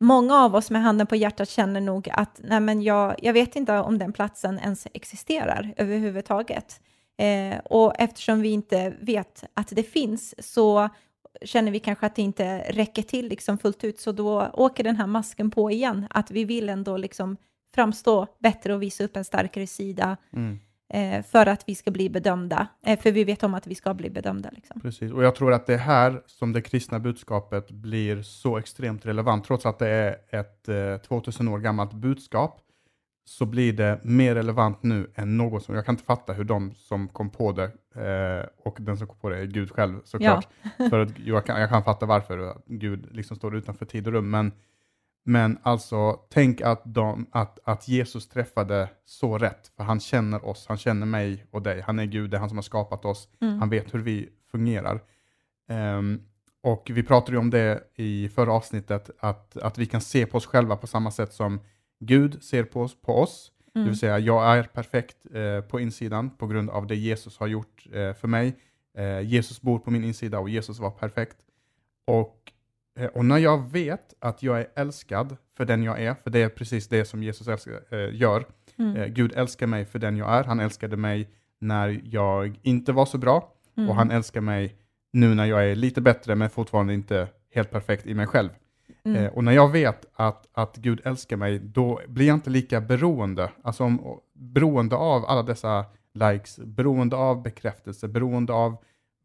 många 0.00 0.34
av 0.34 0.54
oss 0.54 0.70
med 0.70 0.82
handen 0.82 1.06
på 1.06 1.16
hjärtat 1.16 1.48
känner 1.48 1.80
nog 1.80 2.08
att 2.12 2.40
nej 2.44 2.60
men 2.60 2.82
jag, 2.82 3.14
jag 3.22 3.32
vet 3.32 3.56
inte 3.56 3.78
om 3.78 3.98
den 3.98 4.12
platsen 4.12 4.58
ens 4.58 4.86
existerar 4.92 5.74
överhuvudtaget. 5.76 6.80
Eh, 7.16 7.58
och 7.58 7.92
eftersom 7.98 8.40
vi 8.40 8.48
inte 8.48 8.94
vet 9.00 9.44
att 9.54 9.68
det 9.68 9.82
finns 9.82 10.34
så 10.52 10.88
känner 11.42 11.72
vi 11.72 11.78
kanske 11.78 12.06
att 12.06 12.14
det 12.14 12.22
inte 12.22 12.58
räcker 12.58 13.02
till 13.02 13.28
liksom 13.28 13.58
fullt 13.58 13.84
ut, 13.84 14.00
så 14.00 14.12
då 14.12 14.50
åker 14.52 14.84
den 14.84 14.96
här 14.96 15.06
masken 15.06 15.50
på 15.50 15.70
igen, 15.70 16.06
att 16.10 16.30
vi 16.30 16.44
vill 16.44 16.68
ändå 16.68 16.96
liksom 16.96 17.36
framstå 17.74 18.26
bättre 18.38 18.74
och 18.74 18.82
visa 18.82 19.04
upp 19.04 19.16
en 19.16 19.24
starkare 19.24 19.66
sida 19.66 20.16
Mm. 20.32 20.60
Eh, 20.94 21.22
för 21.22 21.46
att 21.46 21.64
vi 21.66 21.74
ska 21.74 21.90
bli 21.90 22.10
bedömda, 22.10 22.66
eh, 22.86 22.98
för 22.98 23.12
vi 23.12 23.24
vet 23.24 23.42
om 23.42 23.54
att 23.54 23.66
vi 23.66 23.74
ska 23.74 23.94
bli 23.94 24.10
bedömda. 24.10 24.50
Liksom. 24.52 24.80
Precis, 24.80 25.12
och 25.12 25.24
jag 25.24 25.34
tror 25.34 25.52
att 25.52 25.66
det 25.66 25.74
är 25.74 25.78
här 25.78 26.22
som 26.26 26.52
det 26.52 26.60
kristna 26.60 26.98
budskapet 26.98 27.70
blir 27.70 28.22
så 28.22 28.58
extremt 28.58 29.06
relevant. 29.06 29.44
Trots 29.44 29.66
att 29.66 29.78
det 29.78 29.88
är 29.88 30.16
ett 30.30 30.68
eh, 30.68 30.96
2000 30.96 31.48
år 31.48 31.58
gammalt 31.58 31.92
budskap 31.92 32.60
så 33.26 33.46
blir 33.46 33.72
det 33.72 34.00
mer 34.02 34.34
relevant 34.34 34.82
nu 34.82 35.10
än 35.14 35.36
någonsin. 35.36 35.74
Jag 35.74 35.86
kan 35.86 35.92
inte 35.92 36.04
fatta 36.04 36.32
hur 36.32 36.44
de 36.44 36.74
som 36.74 37.08
kom 37.08 37.30
på 37.30 37.52
det, 37.52 37.64
eh, 37.94 38.46
och 38.64 38.76
den 38.80 38.98
som 38.98 39.06
kom 39.06 39.16
på 39.16 39.28
det 39.28 39.38
är 39.38 39.44
Gud 39.44 39.70
själv 39.70 40.00
såklart. 40.04 40.48
För 40.90 41.00
att 41.00 41.18
jag, 41.18 41.46
kan, 41.46 41.60
jag 41.60 41.68
kan 41.68 41.84
fatta 41.84 42.06
varför 42.06 42.56
Gud 42.66 43.08
liksom 43.10 43.36
står 43.36 43.56
utanför 43.56 43.86
tid 43.86 44.06
och 44.06 44.12
rum. 44.12 44.30
Men, 44.30 44.52
men 45.26 45.58
alltså, 45.62 46.20
tänk 46.30 46.60
att, 46.60 46.82
de, 46.84 47.26
att, 47.30 47.58
att 47.64 47.88
Jesus 47.88 48.28
träffade 48.28 48.88
så 49.04 49.38
rätt. 49.38 49.72
För 49.76 49.84
han 49.84 50.00
känner 50.00 50.44
oss, 50.44 50.66
han 50.68 50.76
känner 50.78 51.06
mig 51.06 51.46
och 51.50 51.62
dig. 51.62 51.80
Han 51.80 51.98
är 51.98 52.04
Gud, 52.04 52.30
det 52.30 52.36
är 52.36 52.38
han 52.40 52.48
som 52.48 52.58
har 52.58 52.62
skapat 52.62 53.04
oss. 53.04 53.28
Mm. 53.40 53.58
Han 53.58 53.70
vet 53.70 53.94
hur 53.94 53.98
vi 53.98 54.28
fungerar. 54.50 55.00
Ehm, 55.68 56.22
och 56.62 56.90
vi 56.94 57.02
pratade 57.02 57.32
ju 57.32 57.38
om 57.38 57.50
det 57.50 57.82
i 57.96 58.28
förra 58.28 58.52
avsnittet, 58.52 59.10
att, 59.20 59.56
att 59.56 59.78
vi 59.78 59.86
kan 59.86 60.00
se 60.00 60.26
på 60.26 60.36
oss 60.38 60.46
själva 60.46 60.76
på 60.76 60.86
samma 60.86 61.10
sätt 61.10 61.32
som 61.32 61.60
Gud 62.00 62.42
ser 62.42 62.64
på 62.64 62.82
oss. 62.82 63.00
På 63.00 63.18
oss. 63.18 63.50
Det 63.72 63.80
Mm. 63.80 63.88
vill 63.88 63.98
säga, 63.98 64.18
jag 64.18 64.56
är 64.56 64.62
perfekt 64.62 65.16
eh, 65.34 65.60
på 65.60 65.80
insidan 65.80 66.30
på 66.30 66.46
grund 66.46 66.70
av 66.70 66.86
det 66.86 66.96
Jesus 66.96 67.38
har 67.38 67.46
gjort 67.46 67.86
eh, 67.92 68.12
för 68.12 68.28
mig. 68.28 68.56
Eh, 68.98 69.20
Jesus 69.20 69.60
bor 69.62 69.78
på 69.78 69.90
min 69.90 70.04
insida 70.04 70.38
och 70.38 70.48
Jesus 70.48 70.78
var 70.78 70.90
perfekt. 70.90 71.36
Och, 72.06 72.52
och 73.12 73.24
när 73.24 73.38
jag 73.38 73.70
vet 73.70 74.14
att 74.18 74.42
jag 74.42 74.60
är 74.60 74.66
älskad 74.74 75.36
för 75.56 75.64
den 75.64 75.82
jag 75.82 76.02
är, 76.02 76.14
för 76.14 76.30
det 76.30 76.42
är 76.42 76.48
precis 76.48 76.88
det 76.88 77.04
som 77.04 77.22
Jesus 77.22 77.48
älskar, 77.48 77.80
eh, 77.90 78.14
gör. 78.14 78.44
Mm. 78.78 78.96
Eh, 78.96 79.06
Gud 79.06 79.32
älskar 79.36 79.66
mig 79.66 79.84
för 79.84 79.98
den 79.98 80.16
jag 80.16 80.30
är. 80.30 80.44
Han 80.44 80.60
älskade 80.60 80.96
mig 80.96 81.28
när 81.60 82.00
jag 82.04 82.58
inte 82.62 82.92
var 82.92 83.06
så 83.06 83.18
bra 83.18 83.50
Mm. 83.76 83.90
och 83.90 83.96
han 83.96 84.10
älskar 84.10 84.40
mig 84.40 84.76
nu 85.12 85.34
när 85.34 85.44
jag 85.44 85.70
är 85.70 85.74
lite 85.74 86.00
bättre 86.00 86.34
men 86.34 86.50
fortfarande 86.50 86.94
inte 86.94 87.28
helt 87.54 87.70
perfekt 87.70 88.06
i 88.06 88.14
mig 88.14 88.26
själv. 88.26 88.48
Mm. 89.04 89.24
Eh, 89.24 89.32
och 89.32 89.44
när 89.44 89.52
jag 89.52 89.72
vet 89.72 90.06
att, 90.14 90.48
att 90.52 90.76
Gud 90.76 91.00
älskar 91.04 91.36
mig, 91.36 91.58
då 91.58 92.00
blir 92.08 92.26
jag 92.26 92.36
inte 92.36 92.50
lika 92.50 92.80
beroende, 92.80 93.50
alltså 93.62 93.84
om, 93.84 94.20
beroende 94.32 94.96
av 94.96 95.24
alla 95.24 95.42
dessa 95.42 95.84
likes, 96.14 96.58
beroende 96.58 97.16
av 97.16 97.42
bekräftelse, 97.42 98.08
beroende 98.08 98.52
av 98.52 98.76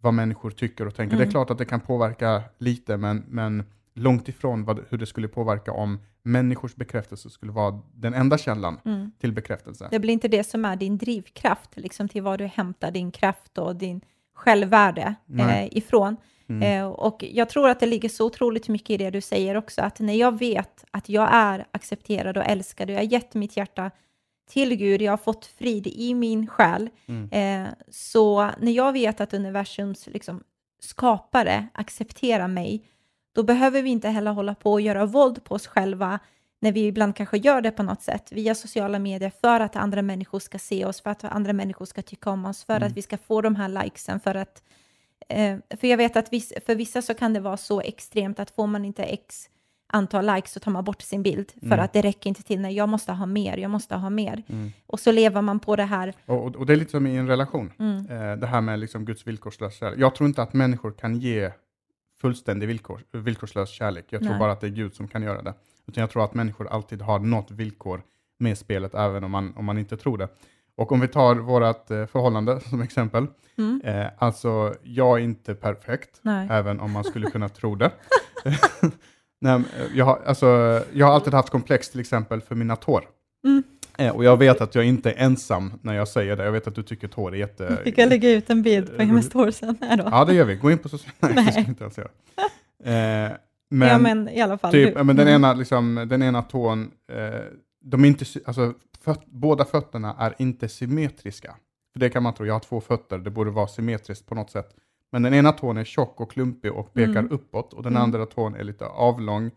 vad 0.01 0.13
människor 0.13 0.51
tycker 0.51 0.85
och 0.87 0.95
tänker. 0.95 1.17
Det 1.17 1.21
är 1.21 1.25
Mm. 1.25 1.31
klart 1.31 1.49
att 1.49 1.57
det 1.57 1.65
kan 1.65 1.79
påverka 1.79 2.43
lite, 2.57 2.97
men, 2.97 3.23
men 3.27 3.63
långt 3.93 4.27
ifrån 4.27 4.65
vad, 4.65 4.79
hur 4.89 4.97
det 4.97 5.05
skulle 5.05 5.27
påverka 5.27 5.71
om 5.71 5.99
människors 6.23 6.75
bekräftelse 6.75 7.29
skulle 7.29 7.51
vara 7.51 7.79
den 7.93 8.13
enda 8.13 8.37
källan 8.37 8.79
Mm. 8.85 9.11
till 9.19 9.33
bekräftelse. 9.33 9.87
Det 9.91 9.99
blir 9.99 10.13
inte 10.13 10.27
det 10.27 10.43
som 10.43 10.65
är 10.65 10.75
din 10.75 10.97
drivkraft, 10.97 11.69
liksom 11.77 12.07
till 12.09 12.21
vad 12.23 12.39
du 12.39 12.45
hämtar 12.45 12.91
din 12.91 13.11
kraft 13.11 13.57
och 13.57 13.75
din 13.75 14.01
självvärde 14.35 15.15
eh, 15.39 15.77
ifrån. 15.77 16.17
Mm. 16.49 16.63
Eh, 16.81 16.87
och 16.87 17.23
jag 17.31 17.49
tror 17.49 17.69
att 17.69 17.79
det 17.79 17.85
ligger 17.85 18.09
så 18.09 18.25
otroligt 18.25 18.67
mycket 18.67 18.89
i 18.89 18.97
det 18.97 19.09
du 19.09 19.21
säger 19.21 19.57
också, 19.57 19.81
att 19.81 19.99
när 19.99 20.13
jag 20.13 20.39
vet 20.39 20.85
att 20.91 21.09
jag 21.09 21.29
är 21.31 21.65
accepterad 21.71 22.37
och 22.37 22.43
älskad 22.45 22.89
och 22.89 22.93
jag 22.95 22.99
har 22.99 23.11
gett 23.11 23.33
mitt 23.35 23.57
hjärta 23.57 23.91
till 24.49 24.75
Gud, 24.75 25.01
jag 25.01 25.11
har 25.11 25.17
fått 25.17 25.45
frid 25.45 25.87
i 25.87 26.13
min 26.13 26.47
själ, 26.47 26.89
Mm. 27.07 27.29
eh, 27.31 27.73
så 27.89 28.49
när 28.59 28.71
jag 28.71 28.93
vet 28.93 29.21
att 29.21 29.33
universums 29.33 30.07
liksom, 30.07 30.43
skapare 30.81 31.67
accepterar 31.73 32.47
mig, 32.47 32.83
då 33.35 33.43
behöver 33.43 33.81
vi 33.81 33.89
inte 33.89 34.09
heller 34.09 34.31
hålla 34.31 34.55
på 34.55 34.71
och 34.73 34.81
göra 34.81 35.05
våld 35.05 35.43
på 35.43 35.55
oss 35.55 35.67
själva 35.67 36.19
när 36.61 36.71
vi 36.71 36.87
ibland 36.87 37.15
kanske 37.15 37.37
gör 37.37 37.61
det 37.61 37.71
på 37.71 37.83
något 37.83 38.01
sätt 38.01 38.31
via 38.31 38.55
sociala 38.55 38.99
medier 38.99 39.31
för 39.41 39.59
att 39.59 39.75
andra 39.75 40.01
människor 40.01 40.39
ska 40.39 40.59
se 40.59 40.85
oss, 40.85 41.01
för 41.01 41.09
att 41.09 41.23
andra 41.23 41.53
människor 41.53 41.85
ska 41.85 42.01
tycka 42.01 42.29
om 42.29 42.45
oss, 42.45 42.63
för 42.63 42.75
Mm. 42.75 42.87
att 42.87 42.97
vi 42.97 43.01
ska 43.01 43.17
få 43.17 43.41
de 43.41 43.55
här 43.55 43.83
likesen, 43.83 44.19
för 44.19 44.35
att 44.35 44.63
eh, 45.29 45.57
för 45.79 45.87
jag 45.87 45.97
vet 45.97 46.15
att 46.17 46.33
viss, 46.33 46.53
för 46.65 46.75
vissa 46.75 47.01
så 47.01 47.13
kan 47.13 47.33
det 47.33 47.39
vara 47.39 47.57
så 47.57 47.81
extremt 47.81 48.39
att 48.39 48.51
får 48.51 48.67
man 48.67 48.85
inte 48.85 49.03
x 49.03 49.49
antal 49.89 50.25
likes 50.35 50.51
så 50.53 50.59
tar 50.59 50.71
man 50.71 50.83
bort 50.83 51.01
sin 51.01 51.23
bild 51.23 51.51
för 51.59 51.65
Mm. 51.67 51.79
att 51.79 51.93
det 51.93 52.01
räcker 52.01 52.29
inte 52.29 52.43
till. 52.43 52.59
Nej, 52.61 52.75
jag 52.75 52.89
måste 52.89 53.11
ha 53.13 53.25
mer, 53.25 53.57
jag 53.57 53.71
måste 53.71 53.95
ha 53.95 54.09
mer. 54.09 54.43
Mm. 54.47 54.71
Och 54.87 54.99
så 54.99 55.11
lever 55.11 55.41
man 55.41 55.59
på 55.59 55.75
det 55.75 55.83
här. 55.83 56.13
Och, 56.25 56.55
och, 56.55 56.65
det 56.65 56.73
är 56.73 56.77
lite 56.77 56.91
som 56.91 57.07
i 57.07 57.17
en 57.17 57.27
relation. 57.27 57.71
Mm, 57.79 57.97
Eh, 58.09 58.37
det 58.37 58.47
här 58.47 58.61
med 58.61 58.79
liksom 58.79 59.05
Guds 59.05 59.27
villkorslösa 59.27 59.75
kärlek. 59.79 59.99
Jag 59.99 60.15
tror 60.15 60.27
inte 60.27 60.41
att 60.41 60.53
människor 60.53 60.91
kan 60.91 61.15
ge 61.15 61.51
fullständig 62.21 62.67
villkor, 62.67 63.01
villkorslös 63.11 63.69
kärlek. 63.69 64.05
Jag 64.09 64.21
tror 64.21 64.29
Nej. 64.31 64.39
bara 64.39 64.51
att 64.51 64.61
det 64.61 64.67
är 64.67 64.71
Gud 64.71 64.95
som 64.95 65.07
kan 65.07 65.23
göra 65.23 65.41
det. 65.41 65.53
Utan 65.87 66.01
jag 66.01 66.09
tror 66.09 66.23
att 66.25 66.33
människor 66.33 66.67
alltid 66.67 67.01
har 67.01 67.19
något 67.19 67.51
villkor 67.51 68.01
med 68.39 68.57
spelet, 68.57 68.93
även 68.95 69.23
om 69.23 69.31
man, 69.31 69.53
om 69.55 69.65
man 69.65 69.77
inte 69.77 69.97
tror 69.97 70.17
det. 70.17 70.27
Och 70.77 70.91
om 70.91 70.99
vi 70.99 71.07
tar 71.07 71.35
vårt 71.35 71.91
eh, 71.91 72.05
förhållande 72.05 72.59
som 72.69 72.81
exempel. 72.81 73.27
mm, 73.57 73.81
Eh, 73.83 74.07
alltså, 74.17 74.75
jag 74.83 75.19
är 75.19 75.23
inte 75.23 75.55
perfekt, 75.55 76.19
nej. 76.21 76.47
även 76.51 76.79
om 76.79 76.91
man 76.91 77.03
skulle 77.03 77.27
kunna 77.31 77.49
tro 77.49 77.75
det. 77.75 77.91
Nej, 79.41 79.53
eh, 79.53 79.97
jag, 79.97 80.05
har, 80.05 80.21
alltså, 80.25 80.45
jag 80.93 81.05
har 81.05 81.13
alltid 81.13 81.33
haft 81.33 81.49
komplex 81.49 81.89
till 81.89 81.99
exempel 81.99 82.41
för 82.41 82.55
mina 82.55 82.75
tår. 82.75 83.03
Mm. 83.45 83.63
Eh, 83.97 84.15
och 84.15 84.23
jag 84.23 84.37
vet 84.37 84.61
att 84.61 84.75
jag 84.75 84.85
inte 84.85 85.11
är 85.11 85.25
ensam 85.25 85.73
när 85.81 85.93
jag 85.93 86.07
säger 86.07 86.35
det. 86.35 86.43
Jag 86.43 86.51
vet 86.51 86.67
att 86.67 86.75
du 86.75 86.83
tycker 86.83 87.07
tår 87.07 87.33
är 87.33 87.37
jätte... 87.37 87.77
Fick 87.83 87.97
jag 87.97 88.09
lägga 88.09 88.31
ut 88.31 88.49
en 88.49 88.61
bild 88.61 88.97
på 88.97 89.03
hennes 89.03 89.29
tår 89.29 89.51
sen? 89.51 89.77
Nej 89.81 89.97
då. 89.97 90.03
Ja, 90.11 90.25
det 90.25 90.33
gör 90.33 90.45
vi. 90.45 90.55
Gå 90.55 90.71
in 90.71 90.77
på 90.77 90.89
sociala... 90.89 91.13
Nej, 91.35 91.45
Nej. 91.45 91.53
vi 91.55 91.69
inte 91.69 91.83
ens 91.83 91.97
göra. 91.97 92.09
Eh, 92.83 93.31
men, 93.69 93.87
ja, 93.87 93.97
men 93.97 94.29
i 94.29 94.41
alla 94.41 94.57
fall. 94.57 94.71
typ, 94.71 94.95
men 94.95 95.07
den, 95.07 95.19
mm. 95.19 95.35
ena, 95.35 95.53
liksom, 95.53 96.05
den 96.09 96.23
ena 96.23 96.41
tån, 96.41 96.91
eh, 97.11 97.41
de 97.81 98.03
är 98.03 98.07
inte, 98.07 98.25
alltså, 98.45 98.73
föt, 99.03 99.25
båda 99.25 99.65
fötterna 99.65 100.15
är 100.19 100.35
inte 100.37 100.69
symmetriska. 100.69 101.55
För 101.93 101.99
det 101.99 102.09
kan 102.09 102.23
man 102.23 102.33
tro, 102.33 102.45
jag 102.45 102.53
har 102.53 102.59
två 102.59 102.81
fötter, 102.81 103.17
det 103.17 103.29
borde 103.29 103.51
vara 103.51 103.67
symmetriskt 103.67 104.25
på 104.25 104.35
något 104.35 104.51
sätt 104.51 104.75
Men 105.11 105.21
den 105.23 105.33
ena 105.33 105.51
tån 105.51 105.77
är 105.77 105.83
tjock 105.83 106.21
och 106.21 106.31
klumpig 106.31 106.71
och 106.73 106.93
pekar 106.93 107.09
Mm. 107.11 107.31
uppåt 107.31 107.73
och 107.73 107.83
den 107.83 107.91
Mm. 107.93 108.03
andra 108.03 108.25
tån 108.25 108.55
är 108.55 108.63
lite 108.63 108.85
avlång 108.85 109.51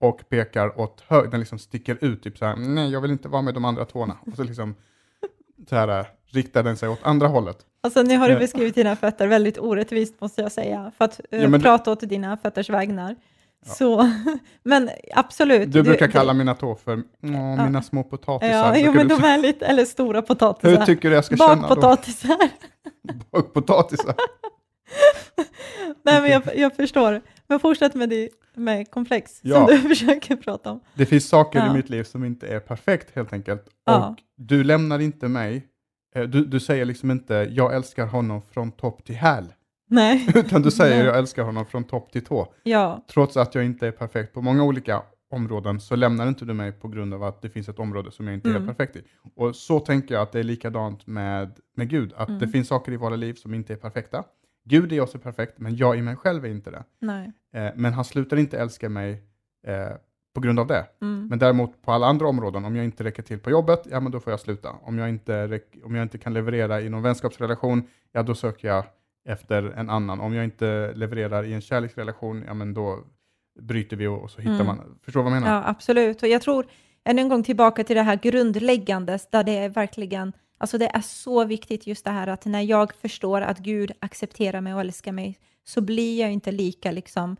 och 0.00 0.28
pekar 0.28 0.80
åt 0.80 1.04
höger, 1.08 1.30
den 1.30 1.40
liksom 1.40 1.58
sticker 1.58 1.98
ut, 2.00 2.22
typ 2.22 2.38
så 2.38 2.44
här, 2.44 2.56
nej 2.56 2.90
jag 2.90 3.00
vill 3.00 3.10
inte 3.10 3.28
vara 3.28 3.42
med 3.42 3.54
de 3.54 3.64
andra 3.64 3.84
tårna. 3.84 4.16
Och 4.26 4.36
så 4.36 4.42
liksom 4.42 4.74
så 5.68 5.76
här, 5.76 6.00
äh, 6.00 6.06
riktar 6.26 6.62
den 6.62 6.76
sig 6.76 6.88
åt 6.88 6.98
andra 7.02 7.26
hållet. 7.28 7.58
Alltså 7.80 8.02
nu 8.02 8.16
har 8.16 8.28
du 8.28 8.34
Eh. 8.34 8.38
beskrivit 8.40 8.74
dina 8.74 8.96
fötter 8.96 9.26
väldigt 9.26 9.58
orättvist 9.58 10.20
måste 10.20 10.42
jag 10.42 10.52
säga, 10.52 10.92
för 10.98 11.04
att 11.04 11.20
eh, 11.30 11.42
Ja, 11.42 11.48
men 11.48 11.62
prata 11.62 11.92
åt 11.92 12.00
dina 12.00 12.36
fötters 12.36 12.70
vägnar. 12.70 13.16
Ja. 13.66 13.72
Så, 13.72 14.10
men 14.62 14.90
absolut. 15.14 15.72
Du 15.72 15.82
brukar 15.82 16.08
kalla 16.08 16.32
det- 16.32 16.38
mina 16.38 16.54
tår 16.54 16.74
för 16.74 17.02
åh, 17.22 17.64
mina 17.66 17.82
små 17.82 18.02
potatisar. 18.04 18.48
Ja, 18.74 18.76
jo, 18.76 18.92
men 18.92 19.08
du 19.08 19.16
de 19.16 19.24
är 19.24 19.38
lite, 19.38 19.66
eller 19.66 19.84
stora 19.84 20.18
Hur 20.20 20.22
potatisar. 20.26 20.86
tycker 20.86 21.08
du 21.10 21.14
jag 21.14 21.24
ska 21.24 21.36
känna 21.36 21.54
då? 21.54 21.60
Bakpotatisar. 21.60 22.38
Bakpotatisar. 23.30 24.14
Nej, 26.02 26.20
men 26.22 26.30
jag, 26.30 26.42
jag 26.56 26.76
förstår. 26.76 27.20
Men 27.46 27.60
fortsätt 27.60 27.94
med, 27.94 28.08
det, 28.08 28.28
med 28.54 28.90
komplex 28.90 29.40
Ja. 29.42 29.56
som 29.56 29.66
du 29.66 29.78
försöker 29.88 30.36
prata 30.36 30.70
om. 30.70 30.80
Det 30.94 31.06
finns 31.06 31.28
saker 31.28 31.58
Ja. 31.58 31.70
i 31.70 31.76
mitt 31.76 31.88
liv 31.90 32.04
som 32.04 32.24
inte 32.24 32.46
är 32.48 32.60
perfekt 32.60 33.16
helt 33.16 33.32
enkelt. 33.32 33.64
Ja. 33.86 34.08
Och 34.08 34.16
du 34.36 34.64
lämnar 34.64 34.98
inte 34.98 35.28
mig. 35.28 35.66
Eh, 36.14 36.22
Du, 36.22 36.44
du 36.44 36.60
säger 36.60 36.84
liksom 36.84 37.10
inte 37.10 37.34
jag 37.50 37.74
älskar 37.74 38.06
honom 38.06 38.42
från 38.42 38.72
topp 38.72 39.04
till 39.04 39.14
häl. 39.16 39.44
Nej, 39.90 40.26
Utan 40.34 40.62
du 40.62 40.70
säger 40.70 40.96
Nej. 40.96 41.06
jag 41.06 41.18
älskar 41.18 41.42
honom 41.42 41.66
från 41.66 41.84
topp 41.84 42.12
till 42.12 42.24
tå. 42.24 42.52
ja, 42.62 43.04
Trots 43.10 43.36
att 43.36 43.54
jag 43.54 43.64
inte 43.64 43.86
är 43.86 43.90
perfekt 43.92 44.32
på 44.34 44.42
många 44.42 44.64
olika 44.64 45.02
områden 45.30 45.80
så 45.80 45.96
lämnar 45.96 46.28
inte 46.28 46.44
du 46.44 46.54
mig 46.54 46.72
på 46.72 46.88
grund 46.88 47.14
av 47.14 47.22
att 47.22 47.42
det 47.42 47.50
finns 47.50 47.68
ett 47.68 47.78
område 47.78 48.10
som 48.12 48.26
jag 48.26 48.34
inte 48.34 48.48
är 48.48 48.50
Mm. 48.50 48.62
helt 48.66 48.78
perfekt 48.78 48.96
i. 48.96 49.02
Och 49.36 49.56
så 49.56 49.80
tänker 49.80 50.14
jag 50.14 50.22
att 50.22 50.32
det 50.32 50.38
är 50.38 50.42
likadant 50.44 51.06
med, 51.06 51.50
med 51.76 51.88
Gud. 51.90 52.12
Att 52.16 52.28
Mm. 52.28 52.40
det 52.40 52.48
finns 52.48 52.68
saker 52.68 52.92
i 52.92 52.96
våra 52.96 53.16
liv 53.16 53.34
som 53.34 53.54
inte 53.54 53.72
är 53.72 53.76
perfekta. 53.76 54.24
Gud 54.64 54.92
är 54.92 55.00
också 55.00 55.18
perfekt, 55.18 55.58
men 55.58 55.76
jag 55.76 55.98
i 55.98 56.02
mig 56.02 56.16
själv 56.16 56.44
är 56.44 56.48
inte 56.48 56.70
det. 56.70 56.84
Eh, 57.52 57.72
men 57.76 57.92
han 57.92 58.04
slutar 58.04 58.36
inte 58.36 58.58
älska 58.58 58.88
mig 58.88 59.22
eh, 59.66 59.88
på 60.34 60.40
grund 60.40 60.58
av 60.60 60.66
det. 60.66 60.86
Mm. 61.02 61.26
Men 61.26 61.38
däremot 61.38 61.82
på 61.82 61.92
alla 61.92 62.06
andra 62.06 62.28
områden, 62.28 62.64
om 62.64 62.76
jag 62.76 62.84
inte 62.84 63.04
räcker 63.04 63.22
till 63.22 63.38
på 63.38 63.50
jobbet, 63.50 63.82
ja 63.90 64.00
men 64.00 64.12
då 64.12 64.20
får 64.20 64.32
jag 64.32 64.40
sluta. 64.40 64.70
Om 64.70 64.98
jag 64.98 65.08
inte, 65.08 65.60
om 65.84 65.94
jag 65.94 66.02
inte 66.02 66.18
kan 66.18 66.34
leverera 66.34 66.80
i 66.80 66.88
någon 66.88 67.02
vänskapsrelation, 67.02 67.82
ja 68.12 68.22
då 68.22 68.34
söker 68.34 68.68
jag 68.68 68.84
efter 69.28 69.62
en 69.62 69.90
annan. 69.90 70.20
Om 70.20 70.34
jag 70.34 70.44
inte 70.44 70.92
levererar 70.94 71.44
i 71.44 71.52
en 71.52 71.60
kärleksrelation, 71.60 72.44
ja 72.46 72.54
men 72.54 72.74
då 72.74 73.04
bryter 73.60 73.96
vi 73.96 74.06
och, 74.06 74.30
så 74.30 74.40
hittar 74.40 74.54
Mm. 74.54 74.66
man, 74.66 74.98
förstår 75.02 75.22
vad 75.22 75.32
jag 75.32 75.40
menar? 75.40 75.56
Ja, 75.56 75.62
absolut. 75.66 76.22
Och 76.22 76.28
jag 76.28 76.42
tror 76.42 76.66
än 77.04 77.18
en 77.18 77.28
gång 77.28 77.42
tillbaka 77.42 77.84
till 77.84 77.96
det 77.96 78.02
här 78.02 78.16
grundläggande, 78.16 79.18
där 79.30 79.44
det 79.44 79.58
är 79.58 79.68
verkligen, 79.68 80.32
alltså 80.58 80.78
det 80.78 80.86
är 80.86 81.00
så 81.00 81.44
viktigt 81.44 81.86
just 81.86 82.04
det 82.04 82.10
här 82.10 82.26
att 82.26 82.44
när 82.44 82.60
jag 82.62 82.94
förstår 82.94 83.40
att 83.40 83.58
Gud 83.58 83.92
accepterar 84.00 84.60
mig 84.60 84.74
och 84.74 84.80
älskar 84.80 85.12
mig, 85.12 85.38
så 85.64 85.80
blir 85.80 86.20
jag 86.20 86.32
inte 86.32 86.52
lika 86.52 86.90
liksom 86.90 87.36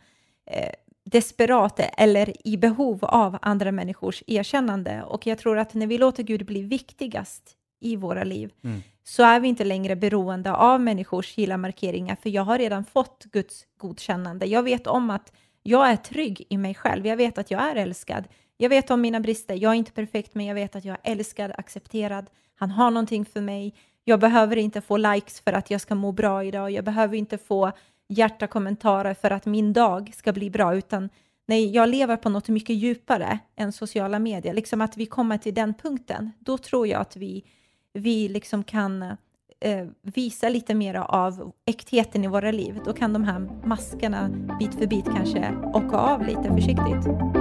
eh, 0.50 0.70
desperat 1.04 1.80
eller 1.96 2.46
i 2.48 2.56
behov 2.56 3.04
av 3.04 3.38
andra 3.42 3.72
människors 3.72 4.22
erkännande. 4.26 5.02
Och 5.02 5.26
jag 5.26 5.38
tror 5.38 5.58
att 5.58 5.74
när 5.74 5.86
vi 5.86 5.98
låter 5.98 6.22
Gud 6.22 6.46
bli 6.46 6.62
viktigast 6.62 7.56
i 7.80 7.96
våra 7.96 8.24
liv, 8.24 8.52
Mm. 8.64 8.82
så 9.04 9.22
är 9.22 9.40
vi 9.40 9.48
inte 9.48 9.64
längre 9.64 9.96
beroende 9.96 10.52
av 10.52 10.80
människors 10.80 11.38
gilla-markeringar, 11.38 12.16
för 12.22 12.30
jag 12.30 12.42
har 12.42 12.58
redan 12.58 12.84
fått 12.84 13.24
Guds 13.24 13.66
godkännande. 13.78 14.46
Jag 14.46 14.62
vet 14.62 14.86
om 14.86 15.10
att 15.10 15.32
jag 15.62 15.90
är 15.90 15.96
trygg 15.96 16.46
i 16.48 16.56
mig 16.56 16.74
själv. 16.74 17.06
Jag 17.06 17.16
vet 17.16 17.38
att 17.38 17.50
jag 17.50 17.62
är 17.62 17.76
älskad. 17.76 18.24
Jag 18.56 18.68
vet 18.68 18.90
om 18.90 19.00
mina 19.00 19.20
brister. 19.20 19.54
Jag 19.54 19.70
är 19.72 19.76
inte 19.76 19.92
perfekt, 19.92 20.34
men 20.34 20.46
jag 20.46 20.54
vet 20.54 20.76
att 20.76 20.84
jag 20.84 20.96
är 21.02 21.12
älskad, 21.12 21.52
accepterad. 21.58 22.26
Han 22.64 22.70
har 22.70 22.90
någonting 22.90 23.24
för 23.24 23.40
mig. 23.40 23.74
Jag 24.04 24.20
behöver 24.20 24.56
inte 24.56 24.80
få 24.80 24.96
likes 24.96 25.40
för 25.40 25.52
att 25.52 25.70
jag 25.70 25.80
ska 25.80 25.94
må 25.94 26.12
bra 26.12 26.44
idag. 26.44 26.70
Jag 26.70 26.84
behöver 26.84 27.16
inte 27.16 27.38
få 27.38 27.72
hjärta-kommentarer 28.08 29.14
för 29.14 29.30
att 29.30 29.46
min 29.46 29.72
dag 29.72 30.12
ska 30.16 30.32
bli 30.32 30.50
bra, 30.50 30.74
utan 30.74 31.08
nej, 31.46 31.74
jag 31.74 31.88
lever 31.88 32.16
på 32.16 32.28
något 32.28 32.48
mycket 32.48 32.76
djupare 32.76 33.38
än 33.56 33.72
sociala 33.72 34.18
medier. 34.18 34.54
Liksom 34.54 34.80
att 34.80 34.96
vi 34.96 35.06
kommer 35.06 35.38
till 35.38 35.54
den 35.54 35.74
punkten, 35.74 36.30
då 36.38 36.58
tror 36.58 36.86
jag 36.86 37.00
att 37.00 37.16
vi, 37.16 37.44
vi 37.92 38.28
liksom 38.28 38.64
kan 38.64 39.02
eh, 39.60 39.86
visa 40.02 40.48
lite 40.48 40.74
mer 40.74 40.94
av 40.94 41.52
äktheten 41.66 42.24
i 42.24 42.26
våra 42.26 42.50
liv. 42.50 42.80
Då 42.84 42.92
kan 42.92 43.12
de 43.12 43.24
här 43.24 43.38
maskerna 43.64 44.30
bit 44.58 44.74
för 44.74 44.86
bit 44.86 45.04
kanske 45.04 45.54
åka 45.74 45.96
av 45.96 46.26
lite 46.26 46.54
försiktigt. 46.54 47.33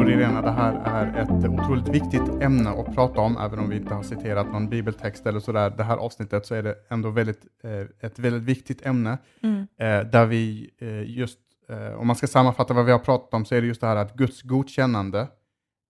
Tror 0.00 0.12
Irena, 0.12 0.42
det 0.42 0.50
här 0.50 0.74
är 0.84 1.22
ett 1.22 1.30
otroligt 1.30 1.88
viktigt 1.88 2.42
ämne 2.42 2.70
att 2.70 2.94
prata 2.94 3.20
om, 3.20 3.36
även 3.36 3.58
om 3.58 3.68
vi 3.68 3.76
inte 3.76 3.94
har 3.94 4.02
citerat 4.02 4.52
någon 4.52 4.68
bibeltext 4.68 5.26
eller 5.26 5.40
sådär. 5.40 5.70
Det 5.70 5.84
här 5.84 5.96
avsnittet 5.96 6.46
så 6.46 6.54
är 6.54 6.62
det 6.62 6.74
ändå 6.90 7.10
väldigt, 7.10 7.46
eh, 7.64 8.06
ett 8.06 8.18
väldigt 8.18 8.42
viktigt 8.42 8.86
ämne, 8.86 9.18
Mm. 9.42 9.60
eh, 9.60 10.10
där 10.10 10.26
vi 10.26 10.70
eh, 10.78 11.10
just, 11.10 11.38
eh, 11.68 11.92
om 12.00 12.06
man 12.06 12.16
ska 12.16 12.26
sammanfatta 12.26 12.74
vad 12.74 12.84
vi 12.86 12.92
har 12.92 12.98
pratat 12.98 13.34
om, 13.34 13.44
så 13.44 13.54
är 13.54 13.60
det 13.60 13.66
just 13.66 13.80
det 13.80 13.86
här 13.86 13.96
att 13.96 14.16
Guds 14.16 14.42
godkännande 14.42 15.20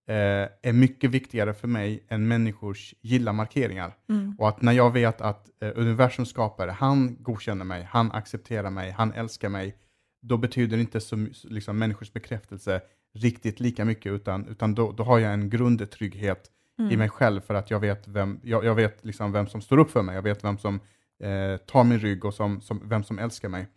eh, 0.07 0.47
är 0.61 0.73
mycket 0.73 1.09
viktigare 1.11 1.53
för 1.53 1.67
mig 1.67 2.05
än 2.09 2.27
människors 2.27 2.93
gilla-markeringar. 3.01 3.95
Mm. 4.09 4.35
Och 4.39 4.49
att 4.49 4.61
när 4.61 4.71
jag 4.71 4.93
vet 4.93 5.21
att 5.21 5.49
eh, 5.61 5.71
universums 5.75 6.29
skapare, 6.29 6.71
han 6.71 7.17
godkänner 7.19 7.65
mig, 7.65 7.87
han 7.89 8.11
accepterar 8.11 8.69
mig, 8.69 8.91
han 8.91 9.13
älskar 9.13 9.49
mig, 9.49 9.75
då 10.21 10.37
betyder 10.37 10.77
inte 10.77 10.99
så, 10.99 11.27
liksom, 11.43 11.77
människors 11.77 12.13
bekräftelse 12.13 12.81
riktigt 13.13 13.59
lika 13.59 13.85
mycket, 13.85 14.11
utan, 14.11 14.47
utan 14.47 14.75
då, 14.75 14.91
då 14.91 15.03
har 15.03 15.19
jag 15.19 15.33
en 15.33 15.49
grundtrygghet 15.49 16.51
i 16.79 16.81
Mm. 16.81 16.99
mig 16.99 17.09
själv 17.09 17.41
för 17.41 17.53
att 17.53 17.71
jag 17.71 17.79
vet 17.79 18.07
vem, 18.07 18.39
jag, 18.43 18.65
jag 18.65 18.75
vet 18.75 19.05
liksom 19.05 19.31
vem 19.31 19.47
som 19.47 19.61
står 19.61 19.77
upp 19.77 19.91
för 19.91 20.01
mig, 20.01 20.15
jag 20.15 20.21
vet 20.21 20.43
vem 20.43 20.57
som 20.57 20.79
eh, 21.23 21.57
tar 21.57 21.83
min 21.83 21.99
rygg 21.99 22.25
och 22.25 22.33
som, 22.33 22.61
som, 22.61 22.89
vem 22.89 23.03
som 23.03 23.19
älskar 23.19 23.49
mig. 23.49 23.67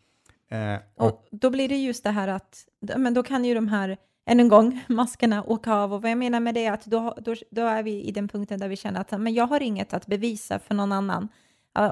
Eh, 0.50 0.78
och, 0.94 1.06
Och 1.06 1.26
då 1.30 1.50
blir 1.50 1.68
det 1.68 1.76
just 1.76 2.04
det 2.04 2.10
här 2.10 2.28
att, 2.28 2.64
men 2.96 3.14
då 3.14 3.22
kan 3.22 3.44
ju 3.44 3.54
de 3.54 3.68
här, 3.68 3.96
än 4.26 4.40
en 4.40 4.48
gång, 4.48 4.84
maskerna 4.88 5.42
åka 5.44 5.74
av. 5.74 5.92
Och 5.92 6.02
vad 6.02 6.10
jag 6.10 6.18
menar 6.18 6.40
med 6.40 6.54
det 6.54 6.64
är 6.64 6.72
att 6.72 6.84
då, 6.84 7.14
då, 7.20 7.34
då 7.50 7.62
är 7.62 7.82
vi 7.82 8.02
i 8.02 8.12
den 8.12 8.28
punkten 8.28 8.60
där 8.60 8.68
vi 8.68 8.76
känner 8.76 9.00
att 9.00 9.20
men 9.20 9.34
jag 9.34 9.46
har 9.46 9.60
inget 9.60 9.94
att 9.94 10.06
bevisa 10.06 10.58
för 10.58 10.74
någon 10.74 10.92
annan. 10.92 11.28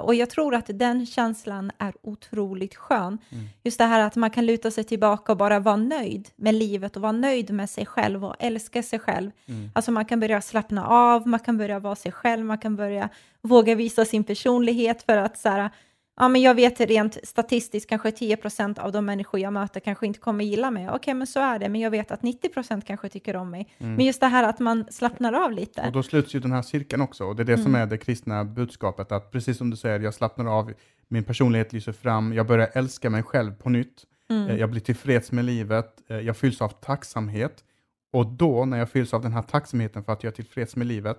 Och 0.02 0.14
jag 0.14 0.30
tror 0.30 0.54
att 0.54 0.66
den 0.68 1.06
känslan 1.06 1.70
är 1.78 1.94
otroligt 2.02 2.74
skön. 2.74 3.18
Mm. 3.30 3.44
Just 3.62 3.78
det 3.78 3.84
här 3.84 4.00
att 4.00 4.16
man 4.16 4.30
kan 4.30 4.46
luta 4.46 4.70
sig 4.70 4.84
tillbaka 4.84 5.32
och 5.32 5.38
bara 5.38 5.58
vara 5.58 5.76
nöjd 5.76 6.28
med 6.36 6.54
livet 6.54 6.96
och 6.96 7.02
vara 7.02 7.12
nöjd 7.12 7.50
med 7.50 7.70
sig 7.70 7.86
själv 7.86 8.24
och 8.24 8.36
älska 8.38 8.82
sig 8.82 8.98
själv. 8.98 9.30
Mm. 9.46 9.70
Alltså 9.74 9.92
man 9.92 10.04
kan 10.04 10.20
börja 10.20 10.40
slappna 10.40 10.86
av, 10.86 11.26
man 11.28 11.40
kan 11.40 11.58
börja 11.58 11.78
vara 11.78 11.96
sig 11.96 12.12
själv, 12.12 12.44
man 12.44 12.58
kan 12.58 12.76
börja 12.76 13.08
våga 13.42 13.74
visa 13.74 14.04
sin 14.04 14.24
personlighet 14.24 15.02
för 15.02 15.16
att 15.16 15.38
så 15.38 15.48
här, 15.48 15.70
ja 16.16 16.28
men 16.28 16.42
jag 16.42 16.54
vet 16.54 16.80
rent 16.80 17.18
statistiskt 17.24 17.88
kanske 17.88 18.10
10% 18.10 18.78
av 18.78 18.92
de 18.92 19.04
människor 19.06 19.40
jag 19.40 19.52
möter 19.52 19.80
kanske 19.80 20.06
inte 20.06 20.18
kommer 20.20 20.44
gilla 20.44 20.70
mig. 20.70 20.90
Okej, 20.90 21.14
men 21.14 21.26
så 21.26 21.40
är 21.40 21.58
det, 21.58 21.68
men 21.68 21.80
jag 21.80 21.90
vet 21.90 22.10
att 22.10 22.20
90% 22.22 22.80
kanske 22.86 23.08
tycker 23.08 23.36
om 23.36 23.50
mig. 23.50 23.68
Mm. 23.78 23.94
Men 23.94 24.06
just 24.06 24.20
det 24.20 24.26
här 24.26 24.48
att 24.48 24.58
man 24.58 24.84
slappnar 24.90 25.32
av 25.32 25.52
lite. 25.52 25.82
Och 25.86 25.92
då 25.92 26.02
sluts 26.02 26.34
ju 26.34 26.40
den 26.40 26.52
här 26.52 26.62
cirkeln 26.62 27.02
också, 27.02 27.24
och 27.24 27.36
det 27.36 27.42
är 27.42 27.44
det 27.44 27.58
som 27.58 27.66
Mm. 27.74 27.80
är 27.82 27.86
det 27.86 27.98
kristna 27.98 28.44
budskapet, 28.44 29.12
att 29.12 29.30
precis 29.30 29.58
som 29.58 29.70
du 29.70 29.76
säger, 29.76 30.00
jag 30.00 30.14
slappnar 30.14 30.46
av, 30.58 30.72
min 31.08 31.24
personlighet 31.24 31.72
lyser 31.72 31.92
fram, 31.92 32.32
jag 32.32 32.46
börjar 32.46 32.70
älska 32.72 33.10
mig 33.10 33.22
själv 33.22 33.54
på 33.54 33.70
nytt, 33.70 34.04
Mm. 34.30 34.48
Eh, 34.48 34.56
jag 34.56 34.70
blir 34.70 34.80
tillfreds 34.80 35.32
med 35.32 35.44
livet, 35.44 36.10
eh, 36.10 36.16
jag 36.20 36.36
fylls 36.36 36.62
av 36.62 36.68
tacksamhet, 36.68 37.64
och 38.12 38.26
då 38.26 38.64
när 38.64 38.78
jag 38.78 38.90
fylls 38.90 39.14
av 39.14 39.22
den 39.22 39.32
här 39.32 39.42
tacksamheten 39.42 40.04
för 40.04 40.12
att 40.12 40.22
jag 40.24 40.30
är 40.30 40.34
tillfreds 40.34 40.76
med 40.76 40.86
livet 40.86 41.18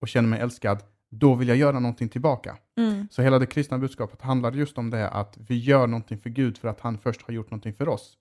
och 0.00 0.08
känner 0.08 0.28
mig 0.28 0.40
älskad, 0.40 0.78
då 1.14 1.34
vill 1.34 1.48
jag 1.48 1.56
göra 1.56 1.80
någonting 1.80 2.08
tillbaka. 2.08 2.56
Mm. 2.78 3.08
Så 3.10 3.22
hela 3.22 3.38
det 3.38 3.46
kristna 3.46 3.78
budskapet 3.78 4.22
handlar 4.22 4.52
just 4.52 4.78
om 4.78 4.90
det, 4.90 5.08
att 5.08 5.38
vi 5.48 5.58
gör 5.58 5.86
någonting 5.86 6.18
för 6.18 6.30
Gud 6.30 6.58
för 6.58 6.68
att 6.68 6.80
han 6.80 6.98
först 6.98 7.22
har 7.22 7.34
gjort 7.34 7.50
någonting 7.50 7.74
för 7.74 7.88
oss. 7.88 8.16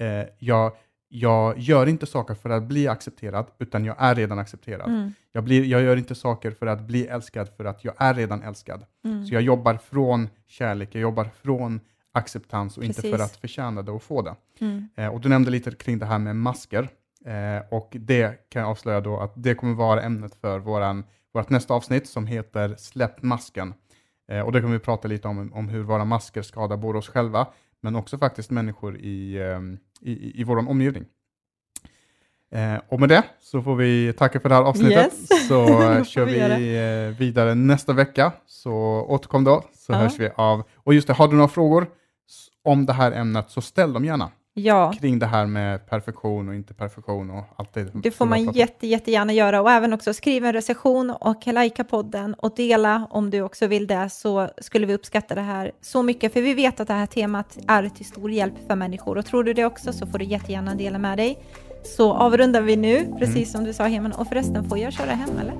Eh, 0.00 0.28
jag, 0.38 0.72
jag 1.08 1.58
gör 1.58 1.86
inte 1.86 2.06
saker 2.06 2.34
för 2.34 2.50
att 2.50 2.62
bli 2.62 2.88
accepterad, 2.88 3.46
utan 3.58 3.84
jag 3.84 3.96
är 3.98 4.14
redan 4.14 4.38
accepterad. 4.38 4.88
Mm. 4.88 5.12
Jag, 5.32 5.44
blir, 5.44 5.64
jag 5.64 5.82
gör 5.82 5.96
inte 5.96 6.14
saker 6.14 6.50
för 6.50 6.66
att 6.66 6.80
bli 6.80 7.06
älskad, 7.06 7.48
för 7.56 7.64
att 7.64 7.84
jag 7.84 7.94
är 7.98 8.14
redan 8.14 8.42
älskad. 8.42 8.84
Mm. 9.04 9.26
Så 9.26 9.34
jag 9.34 9.42
jobbar 9.42 9.76
från 9.76 10.28
kärlek, 10.46 10.94
jag 10.94 11.02
jobbar 11.02 11.30
från 11.42 11.80
acceptans 12.12 12.78
och 12.78 12.84
inte 12.84 13.02
Precis. 13.02 13.16
för 13.16 13.24
att 13.24 13.36
förtjäna 13.36 13.82
det 13.82 13.92
och 13.92 14.02
få 14.02 14.22
det. 14.22 14.34
Mm. 14.60 14.88
Eh, 14.96 15.08
och 15.08 15.20
du 15.20 15.28
nämnde 15.28 15.50
lite 15.50 15.70
kring 15.70 15.98
det 15.98 16.06
här 16.06 16.18
med 16.18 16.36
masker. 16.36 16.88
Eh, 17.24 17.62
och 17.70 17.96
det 18.00 18.50
kan 18.50 18.62
jag 18.62 18.70
avslöja 18.70 19.00
då 19.00 19.20
att 19.20 19.32
det 19.36 19.54
kommer 19.54 19.74
vara 19.74 20.02
ämnet 20.02 20.34
för 20.34 20.58
våran, 20.58 21.04
vårt 21.34 21.50
nästa 21.50 21.74
avsnitt 21.74 22.08
som 22.08 22.26
heter 22.26 22.74
Släpp 22.78 23.22
masken. 23.22 23.74
Eh, 24.28 24.40
och 24.40 24.52
det 24.52 24.60
kommer 24.60 24.72
vi 24.72 24.78
prata 24.78 25.08
lite 25.08 25.28
om, 25.28 25.52
om 25.52 25.68
hur 25.68 25.82
våra 25.82 26.04
masker 26.04 26.42
skadar 26.42 26.76
både 26.76 26.98
oss 26.98 27.08
själva, 27.08 27.46
men 27.80 27.96
också 27.96 28.18
faktiskt 28.18 28.50
människor 28.50 28.96
i, 28.96 29.42
ehm, 29.42 29.78
i, 30.00 30.40
i, 30.40 30.44
vår 30.44 30.56
omgivning. 30.56 31.04
Eh, 32.52 32.76
och 32.88 33.00
med 33.00 33.08
det 33.08 33.22
så 33.40 33.62
får 33.62 33.76
vi 33.76 34.12
tacka 34.12 34.40
för 34.40 34.48
det 34.48 34.54
här 34.54 34.62
avsnittet. 34.62 35.12
Yes. 35.30 35.48
Så 35.48 35.82
eh, 35.82 36.04
kör 36.14 36.24
vi 36.24 36.32
vi 36.32 36.76
eh, 37.08 37.18
vidare 37.18 37.54
nästa 37.54 37.92
vecka. 37.92 38.32
Så 38.46 38.72
återkom 39.08 39.44
då, 39.44 39.64
så 39.74 39.92
Ja. 39.92 39.96
hörs 39.98 40.18
vi 40.18 40.30
av. 40.36 40.62
Och 40.76 40.94
just 40.94 41.06
det, 41.06 41.12
har 41.12 41.28
du 41.28 41.34
några 41.36 41.48
frågor 41.48 41.86
om 42.64 42.86
det 42.86 42.92
här 42.92 43.12
ämnet 43.12 43.50
så 43.50 43.60
ställ 43.60 43.92
dem 43.92 44.04
gärna. 44.04 44.30
Ja, 44.56 44.92
kring 45.00 45.18
det 45.18 45.26
här 45.26 45.46
med 45.46 45.86
perfektion 45.86 46.48
och 46.48 46.54
inte 46.54 46.74
perfektion 46.74 47.30
och 47.30 47.44
allt 47.56 47.74
det. 47.74 47.86
det 47.94 48.10
får 48.10 48.26
man 48.26 48.52
jätte, 48.52 48.86
jättegärna 48.86 49.32
göra 49.32 49.62
och 49.62 49.70
även 49.70 49.92
också 49.92 50.14
skriva 50.14 50.46
en 50.46 50.52
recension 50.52 51.10
och 51.10 51.46
likea 51.46 51.84
podden 51.84 52.34
och 52.34 52.54
dela 52.56 53.06
om 53.10 53.30
du 53.30 53.42
också 53.42 53.66
vill 53.66 53.86
det 53.86 54.10
så 54.10 54.48
skulle 54.58 54.86
vi 54.86 54.94
uppskatta 54.94 55.34
det 55.34 55.40
här 55.40 55.72
så 55.80 56.02
mycket 56.02 56.32
för 56.32 56.42
vi 56.42 56.54
vet 56.54 56.80
att 56.80 56.88
det 56.88 56.94
här 56.94 57.06
temat 57.06 57.58
är 57.68 57.88
till 57.88 58.06
stor 58.06 58.30
hjälp 58.30 58.54
för 58.68 58.76
människor 58.76 59.18
och 59.18 59.26
tror 59.26 59.44
du 59.44 59.52
det 59.52 59.64
också 59.64 59.92
så 59.92 60.06
får 60.06 60.18
du 60.18 60.24
jättegärna 60.24 60.74
dela 60.74 60.98
med 60.98 61.18
dig. 61.18 61.38
Så 61.96 62.12
avrundar 62.14 62.60
vi 62.60 62.76
nu, 62.76 63.06
precis 63.18 63.34
Mm. 63.36 63.46
som 63.46 63.64
du 63.64 63.72
sa 63.72 63.84
Heman 63.84 64.12
och 64.12 64.28
förresten 64.28 64.68
får 64.68 64.78
jag 64.78 64.92
köra 64.92 65.10
hem 65.10 65.30
eller? 65.40 65.52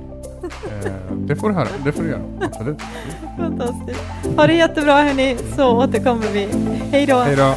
Eh, 0.87 1.16
det 1.16 1.37
får 1.37 1.48
du 1.48 1.54
höra, 1.54 1.68
det 1.85 1.92
får 1.92 2.02
du 2.02 2.09
göra. 2.09 2.22
Absolut. 2.42 2.78
Fantastiskt. 3.38 4.00
Ha 4.37 4.46
det 4.46 4.54
jättebra 4.54 4.92
hörni 5.02 5.37
så 5.57 5.78
återkommer 5.78 6.26
vi. 6.33 6.48
Hej 6.90 7.07
då! 7.07 7.16
Hej 7.18 7.37
då! 7.37 7.54